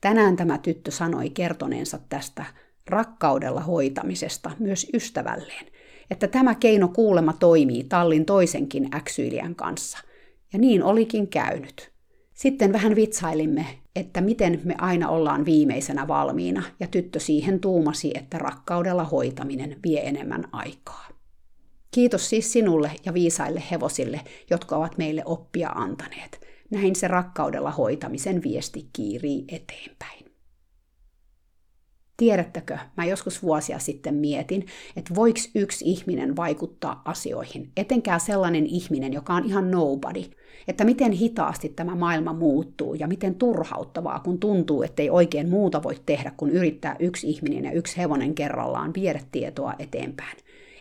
Tänään 0.00 0.36
tämä 0.36 0.58
tyttö 0.58 0.90
sanoi 0.90 1.30
kertoneensa 1.30 1.98
tästä 2.08 2.44
rakkaudella 2.86 3.60
hoitamisesta 3.60 4.50
myös 4.58 4.86
ystävälleen, 4.94 5.66
että 6.10 6.28
tämä 6.28 6.54
keino 6.54 6.88
kuulema 6.88 7.32
toimii 7.32 7.84
tallin 7.84 8.24
toisenkin 8.24 8.88
äksyilijän 8.94 9.54
kanssa– 9.54 9.98
ja 10.52 10.58
niin 10.58 10.82
olikin 10.82 11.28
käynyt. 11.28 11.92
Sitten 12.34 12.72
vähän 12.72 12.96
vitsailimme, 12.96 13.66
että 13.96 14.20
miten 14.20 14.60
me 14.64 14.74
aina 14.78 15.08
ollaan 15.08 15.44
viimeisenä 15.44 16.08
valmiina, 16.08 16.62
ja 16.80 16.86
tyttö 16.86 17.20
siihen 17.20 17.60
tuumasi, 17.60 18.10
että 18.14 18.38
rakkaudella 18.38 19.04
hoitaminen 19.04 19.76
vie 19.86 20.08
enemmän 20.08 20.44
aikaa. 20.52 21.08
Kiitos 21.90 22.28
siis 22.28 22.52
sinulle 22.52 22.90
ja 23.04 23.14
viisaille 23.14 23.62
hevosille, 23.70 24.20
jotka 24.50 24.76
ovat 24.76 24.98
meille 24.98 25.22
oppia 25.24 25.68
antaneet. 25.68 26.40
Näin 26.70 26.96
se 26.96 27.08
rakkaudella 27.08 27.70
hoitamisen 27.70 28.42
viesti 28.42 28.88
kiirii 28.92 29.44
eteenpäin. 29.48 30.25
Tiedättekö, 32.16 32.78
mä 32.96 33.04
joskus 33.04 33.42
vuosia 33.42 33.78
sitten 33.78 34.14
mietin, 34.14 34.66
että 34.96 35.14
voiko 35.14 35.40
yksi 35.54 35.84
ihminen 35.84 36.36
vaikuttaa 36.36 37.02
asioihin, 37.04 37.70
etenkään 37.76 38.20
sellainen 38.20 38.66
ihminen, 38.66 39.12
joka 39.12 39.34
on 39.34 39.44
ihan 39.44 39.70
nobody, 39.70 40.24
että 40.68 40.84
miten 40.84 41.12
hitaasti 41.12 41.68
tämä 41.68 41.94
maailma 41.94 42.32
muuttuu 42.32 42.94
ja 42.94 43.06
miten 43.06 43.34
turhauttavaa, 43.34 44.20
kun 44.20 44.38
tuntuu, 44.38 44.82
että 44.82 45.02
ei 45.02 45.10
oikein 45.10 45.48
muuta 45.48 45.82
voi 45.82 45.96
tehdä, 46.06 46.32
kun 46.36 46.50
yrittää 46.50 46.96
yksi 46.98 47.28
ihminen 47.30 47.64
ja 47.64 47.72
yksi 47.72 47.96
hevonen 47.96 48.34
kerrallaan 48.34 48.94
viedä 48.94 49.20
tietoa 49.32 49.74
eteenpäin. 49.78 50.36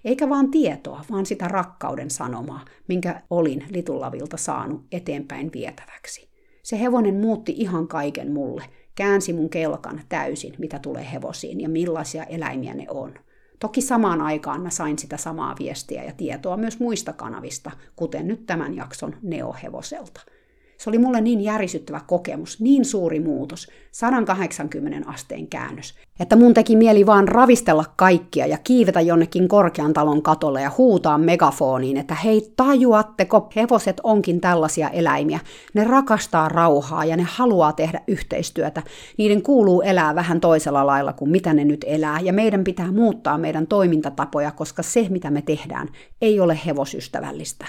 Eikä 0.06 0.30
vaan 0.30 0.52
tietoa, 0.52 1.06
vaan 1.12 1.26
sitä 1.26 1.48
rakkauden 1.48 2.10
sanomaa, 2.10 2.66
minkä 2.88 3.22
olin 3.30 3.66
Litullavilta 3.70 4.38
saanut 4.38 4.82
eteenpäin 4.92 5.52
vietäväksi. 5.54 6.30
Se 6.64 6.80
hevonen 6.80 7.16
muutti 7.16 7.54
ihan 7.58 7.88
kaiken 7.88 8.32
mulle– 8.32 8.64
käänsi 8.96 9.34
mun 9.34 9.50
kelkan 9.50 10.02
täysin, 10.10 10.56
mitä 10.58 10.80
tulee 10.80 11.12
hevosiin 11.14 11.62
ja 11.62 11.70
millaisia 11.70 12.24
eläimiä 12.24 12.74
ne 12.74 12.86
on. 12.90 13.14
Toki 13.60 13.82
samaan 13.82 14.22
aikaan 14.22 14.62
mä 14.62 14.70
sain 14.70 15.00
sitä 15.00 15.18
samaa 15.18 15.56
viestiä 15.60 16.04
ja 16.04 16.12
tietoa 16.18 16.58
myös 16.58 16.80
muista 16.80 17.14
kanavista, 17.14 17.72
kuten 17.96 18.28
nyt 18.28 18.46
tämän 18.46 18.76
jakson 18.76 19.16
Neohevoselta– 19.22 20.22
se 20.78 20.90
oli 20.90 20.98
mulle 20.98 21.22
niin 21.22 21.42
järisyttävä 21.42 22.02
kokemus, 22.08 22.60
niin 22.60 22.86
suuri 22.86 23.20
muutos, 23.20 23.68
180 23.92 25.10
asteen 25.10 25.48
käännös, 25.48 25.94
että 26.20 26.36
mun 26.36 26.54
teki 26.54 26.76
mieli 26.76 27.06
vaan 27.06 27.28
ravistella 27.28 27.86
kaikkia 27.96 28.48
ja 28.48 28.58
kiivetä 28.58 29.02
jonnekin 29.02 29.48
korkean 29.48 29.94
talon 29.94 30.22
katolle 30.22 30.62
ja 30.62 30.72
huutaa 30.78 31.18
megafoniin, 31.18 31.98
että 31.98 32.16
hei 32.16 32.54
tajuatteko, 32.58 33.50
hevoset 33.56 34.02
onkin 34.04 34.42
tällaisia 34.42 34.90
eläimiä. 34.90 35.40
Ne 35.74 35.84
rakastaa 35.84 36.50
rauhaa 36.50 37.06
ja 37.06 37.18
ne 37.18 37.26
haluaa 37.30 37.74
tehdä 37.74 38.02
yhteistyötä. 38.08 38.84
Niiden 39.18 39.42
kuuluu 39.42 39.82
elää 39.82 40.16
vähän 40.16 40.42
toisella 40.42 40.86
lailla 40.86 41.14
kuin 41.14 41.32
mitä 41.32 41.54
ne 41.54 41.66
nyt 41.66 41.86
elää 41.88 42.20
ja 42.20 42.34
meidän 42.34 42.64
pitää 42.64 42.92
muuttaa 42.92 43.38
meidän 43.38 43.68
toimintatapoja, 43.68 44.52
koska 44.52 44.84
se 44.84 45.08
mitä 45.10 45.32
me 45.32 45.42
tehdään 45.42 45.88
ei 46.22 46.40
ole 46.40 46.60
hevosystävällistä. 46.66 47.66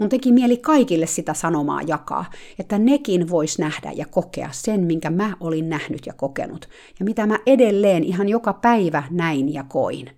Mun 0.00 0.08
teki 0.08 0.32
mieli 0.32 0.56
kaikille 0.56 1.06
sitä 1.06 1.34
sanomaa 1.34 1.82
jakaa, 1.82 2.24
että 2.58 2.78
nekin 2.78 3.30
vois 3.30 3.58
nähdä 3.58 3.92
ja 3.94 4.06
kokea 4.10 4.48
sen, 4.52 4.80
minkä 4.80 5.10
mä 5.10 5.36
olin 5.40 5.68
nähnyt 5.68 6.06
ja 6.06 6.12
kokenut, 6.12 6.68
ja 6.98 7.04
mitä 7.04 7.26
mä 7.26 7.38
edelleen 7.46 8.04
ihan 8.04 8.28
joka 8.28 8.52
päivä 8.52 9.02
näin 9.10 9.54
ja 9.54 9.64
koin. 9.64 10.10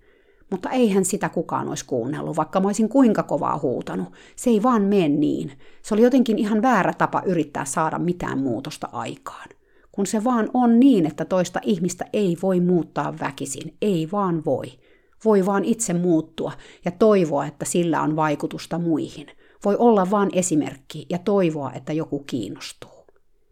Mutta 0.51 0.70
eihän 0.70 1.05
sitä 1.05 1.28
kukaan 1.28 1.68
olisi 1.68 1.85
kuunnellut, 1.85 2.37
vaikka 2.37 2.61
mä 2.61 2.68
olisin 2.68 2.89
kuinka 2.89 3.22
kovaa 3.22 3.59
huutanut. 3.59 4.09
Se 4.37 4.51
ei 4.51 4.62
vaan 4.62 4.83
mene 4.83 5.09
niin. 5.09 5.53
Se 5.83 5.95
oli 5.95 6.03
jotenkin 6.03 6.39
ihan 6.39 6.62
väärä 6.62 6.93
tapa 6.93 7.22
yrittää 7.26 7.64
saada 7.64 7.99
mitään 7.99 8.39
muutosta 8.39 8.89
aikaan. 8.93 9.49
Kun 9.93 10.07
se 10.07 10.24
vaan 10.24 10.51
on 10.55 10.80
niin, 10.80 11.07
että 11.07 11.24
toista 11.24 11.61
ihmistä 11.62 12.05
ei 12.12 12.37
voi 12.43 12.61
muuttaa 12.61 13.14
väkisin, 13.20 13.74
ei 13.83 14.09
vaan 14.12 14.45
voi. 14.45 14.66
Voi 15.24 15.47
vaan 15.47 15.64
itse 15.64 15.95
muuttua 15.95 16.53
ja 16.85 16.91
toivoa, 16.91 17.47
että 17.47 17.64
sillä 17.64 18.03
on 18.03 18.16
vaikutusta 18.16 18.78
muihin. 18.78 19.26
Voi 19.64 19.76
olla 19.78 20.10
vaan 20.10 20.28
esimerkki 20.32 21.06
ja 21.10 21.18
toivoa, 21.18 21.72
että 21.72 21.92
joku 21.92 22.18
kiinnostuu. 22.18 23.06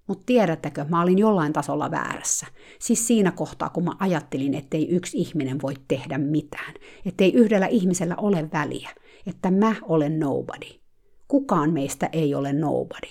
Mutta 0.07 0.23
tiedättekö, 0.27 0.85
mä 0.89 1.03
olin 1.03 1.19
jollain 1.19 1.53
tasolla 1.53 1.91
väärässä. 1.91 2.47
Siis 2.79 3.07
siinä 3.07 3.33
kohtaa, 3.33 3.69
kun 3.69 3.85
mä 3.85 3.93
ajattelin, 3.99 4.55
ettei 4.55 4.89
yksi 4.89 5.19
ihminen 5.19 5.63
voi 5.63 5.75
tehdä 5.89 6.19
mitään. 6.19 6.75
Ettei 7.07 7.33
yhdellä 7.33 7.67
ihmisellä 7.67 8.17
ole 8.17 8.49
väliä. 8.53 8.91
Että 9.27 9.51
mä 9.51 9.75
olen 9.83 10.21
nobody. 10.21 10.81
Kukaan 11.29 11.73
meistä 11.73 12.09
ei 12.13 12.35
ole 12.35 12.53
nobody. 12.53 13.09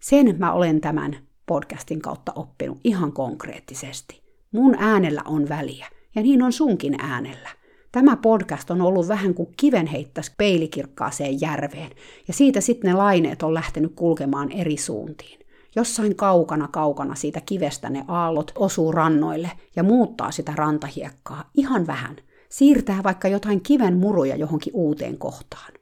Sen 0.00 0.36
mä 0.38 0.52
olen 0.52 0.80
tämän 0.80 1.16
podcastin 1.46 2.02
kautta 2.02 2.32
oppinut 2.34 2.78
ihan 2.84 3.12
konkreettisesti. 3.12 4.22
Mun 4.52 4.74
äänellä 4.78 5.22
on 5.24 5.48
väliä, 5.48 5.86
ja 6.14 6.22
niin 6.22 6.42
on 6.42 6.52
sunkin 6.52 6.94
äänellä. 7.00 7.48
Tämä 7.92 8.16
podcast 8.16 8.70
on 8.70 8.80
ollut 8.80 9.08
vähän 9.08 9.34
kuin 9.34 9.48
kiven 9.56 9.86
heittäisi 9.86 10.32
peilikirkkaaseen 10.38 11.40
järveen, 11.40 11.90
ja 12.28 12.34
siitä 12.34 12.60
sitten 12.60 12.90
ne 12.90 12.96
laineet 12.96 13.42
on 13.42 13.54
lähtenyt 13.54 13.92
kulkemaan 13.96 14.52
eri 14.52 14.76
suuntiin. 14.76 15.40
Jossain 15.76 16.16
kaukana 16.16 16.68
kaukana 16.68 17.14
siitä 17.14 17.40
kivestä 17.40 17.90
ne 17.90 18.04
aallot 18.08 18.52
osuu 18.54 18.92
rannoille 18.92 19.50
ja 19.76 19.82
muuttaa 19.82 20.30
sitä 20.30 20.52
rantahiekkaa 20.56 21.50
ihan 21.54 21.86
vähän. 21.86 22.16
Siirtää 22.48 23.02
vaikka 23.02 23.28
jotain 23.28 23.60
kiven 23.60 23.96
muruja 23.96 24.36
johonkin 24.36 24.72
uuteen 24.76 25.18
kohtaan. 25.18 25.72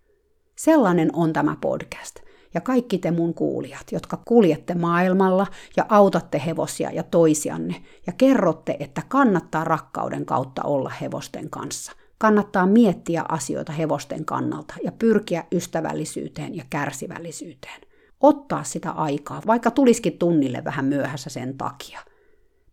Sellainen 0.56 1.10
on 1.12 1.32
tämä 1.32 1.56
podcast. 1.60 2.16
Ja 2.54 2.60
kaikki 2.60 2.98
te 2.98 3.10
mun 3.10 3.34
kuulijat, 3.34 3.92
jotka 3.92 4.22
kuljette 4.24 4.74
maailmalla 4.74 5.46
ja 5.76 5.86
autatte 5.88 6.42
hevosia 6.46 6.90
ja 6.92 7.02
toisianne 7.02 7.82
ja 8.06 8.12
kerrotte, 8.12 8.76
että 8.80 9.02
kannattaa 9.08 9.64
rakkauden 9.64 10.26
kautta 10.26 10.62
olla 10.62 10.92
hevosten 11.00 11.50
kanssa. 11.50 11.99
Kannattaa 12.20 12.66
miettiä 12.66 13.24
asioita 13.28 13.72
hevosten 13.72 14.24
kannalta 14.24 14.74
ja 14.84 14.92
pyrkiä 14.92 15.44
ystävällisyyteen 15.52 16.56
ja 16.56 16.64
kärsivällisyyteen 16.70 17.80
ottaa 18.20 18.64
sitä 18.64 18.90
aikaa, 18.90 19.42
vaikka 19.46 19.70
tulisikin 19.70 20.18
tunnille 20.18 20.64
vähän 20.64 20.84
myöhässä 20.84 21.30
sen 21.30 21.58
takia. 21.58 22.00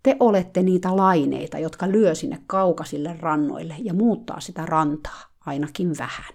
Te 0.04 0.18
olette 0.20 0.64
niitä 0.64 0.98
laineita, 0.98 1.60
jotka 1.60 1.88
lyö 1.90 2.16
sinne 2.16 2.40
kaukaisille 2.48 3.18
rannoille 3.20 3.76
ja 3.84 3.94
muuttaa 3.94 4.40
sitä 4.40 4.66
rantaa 4.66 5.22
ainakin 5.46 5.98
vähän. 5.98 6.34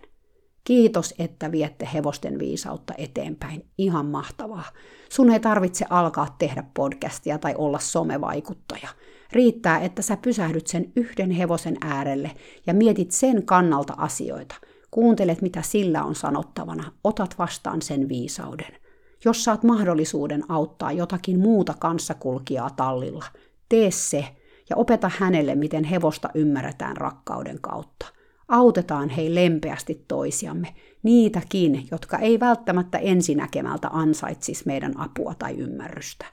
Kiitos, 0.64 1.14
että 1.18 1.52
viette 1.52 1.88
hevosten 1.94 2.38
viisautta 2.38 2.94
eteenpäin. 2.98 3.66
Ihan 3.78 4.06
mahtavaa. 4.06 4.64
Sun 5.08 5.30
ei 5.30 5.40
tarvitse 5.40 5.84
alkaa 5.90 6.36
tehdä 6.38 6.64
podcastia 6.74 7.38
tai 7.38 7.54
olla 7.58 7.78
somevaikuttaja. 7.78 8.88
Riittää, 9.32 9.80
että 9.80 10.02
sä 10.02 10.16
pysähdyt 10.16 10.66
sen 10.66 10.92
yhden 10.96 11.30
hevosen 11.30 11.76
äärelle 11.80 12.30
ja 12.66 12.74
mietit 12.74 13.10
sen 13.10 13.46
kannalta 13.46 13.94
asioita. 13.96 14.54
Kuuntelet, 14.90 15.42
mitä 15.42 15.62
sillä 15.62 16.04
on 16.04 16.14
sanottavana. 16.14 16.92
Otat 17.04 17.34
vastaan 17.38 17.82
sen 17.82 18.08
viisauden. 18.08 18.76
Jos 19.24 19.44
saat 19.44 19.64
mahdollisuuden 19.64 20.42
auttaa 20.48 20.92
jotakin 20.92 21.40
muuta 21.40 21.74
kanssakulkijaa 21.78 22.70
tallilla, 22.70 23.24
tee 23.68 23.90
se 23.90 24.24
ja 24.70 24.76
opeta 24.76 25.10
hänelle, 25.18 25.54
miten 25.54 25.84
hevosta 25.84 26.28
ymmärretään 26.34 26.96
rakkauden 26.96 27.58
kautta. 27.60 28.06
Autetaan 28.48 29.08
hei 29.08 29.34
lempeästi 29.34 30.04
toisiamme, 30.08 30.74
niitäkin, 31.02 31.88
jotka 31.90 32.18
ei 32.18 32.40
välttämättä 32.40 32.98
ensinäkemältä 32.98 33.88
ansaitsis 33.92 34.66
meidän 34.66 35.00
apua 35.00 35.34
tai 35.34 35.58
ymmärrystä. 35.58 36.26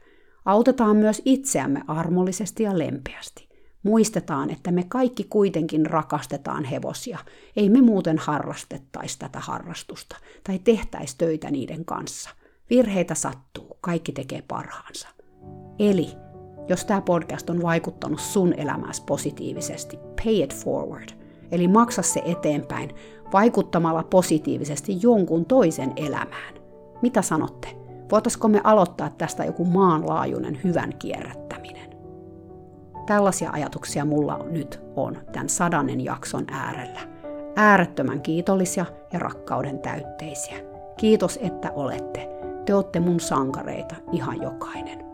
Autetaan 0.46 0.96
myös 0.96 1.22
itseämme 1.26 1.82
armollisesti 1.88 2.64
ja 2.64 2.80
lempeästi. 2.80 3.50
Muistetaan, 3.84 4.50
että 4.50 4.72
me 4.72 4.84
kaikki 4.88 5.24
kuitenkin 5.24 5.86
rakastetaan 5.86 6.64
hevosia. 6.64 7.20
Ei 7.56 7.70
me 7.70 7.82
muuten 7.82 8.18
harrastettaisi 8.18 9.20
tätä 9.20 9.40
harrastusta 9.40 10.18
tai 10.44 10.60
tehtäisi 10.60 11.16
töitä 11.18 11.52
niiden 11.52 11.86
kanssa. 11.86 12.30
Virheitä 12.70 13.16
sattuu, 13.16 13.78
kaikki 13.82 14.12
tekee 14.12 14.42
parhaansa. 14.48 15.08
Eli, 15.80 16.08
jos 16.68 16.86
tämä 16.86 17.02
podcast 17.02 17.50
on 17.50 17.62
vaikuttanut 17.62 18.20
sun 18.20 18.54
elämässä 18.54 19.04
positiivisesti, 19.06 19.98
pay 20.24 20.44
it 20.44 20.56
forward. 20.56 21.10
Eli 21.52 21.68
maksa 21.68 22.02
se 22.02 22.22
eteenpäin 22.26 22.90
vaikuttamalla 23.34 24.04
positiivisesti 24.04 24.98
jonkun 25.02 25.46
toisen 25.46 25.94
elämään. 25.96 26.54
Mitä 27.02 27.22
sanotte? 27.22 27.79
Voitaisiko 28.12 28.48
me 28.48 28.62
aloittaa 28.64 29.10
tästä 29.18 29.46
joku 29.46 29.66
maanlaajuinen 29.66 30.60
hyvän 30.64 30.94
kierrättäminen? 31.00 31.90
Tällaisia 33.06 33.52
ajatuksia 33.52 34.06
mulla 34.06 34.46
nyt 34.52 34.82
on 34.96 35.18
tämän 35.32 35.50
sadannen 35.50 36.02
jakson 36.02 36.46
äärellä. 36.52 37.00
Äärettömän 37.56 38.22
kiitollisia 38.22 38.86
ja 39.14 39.20
rakkauden 39.20 39.80
täytteisiä. 39.80 40.58
Kiitos, 40.98 41.40
että 41.42 41.72
olette. 41.72 42.30
Te 42.66 42.74
olette 42.76 43.00
mun 43.00 43.20
sankareita, 43.20 43.96
ihan 44.12 44.42
jokainen. 44.42 45.09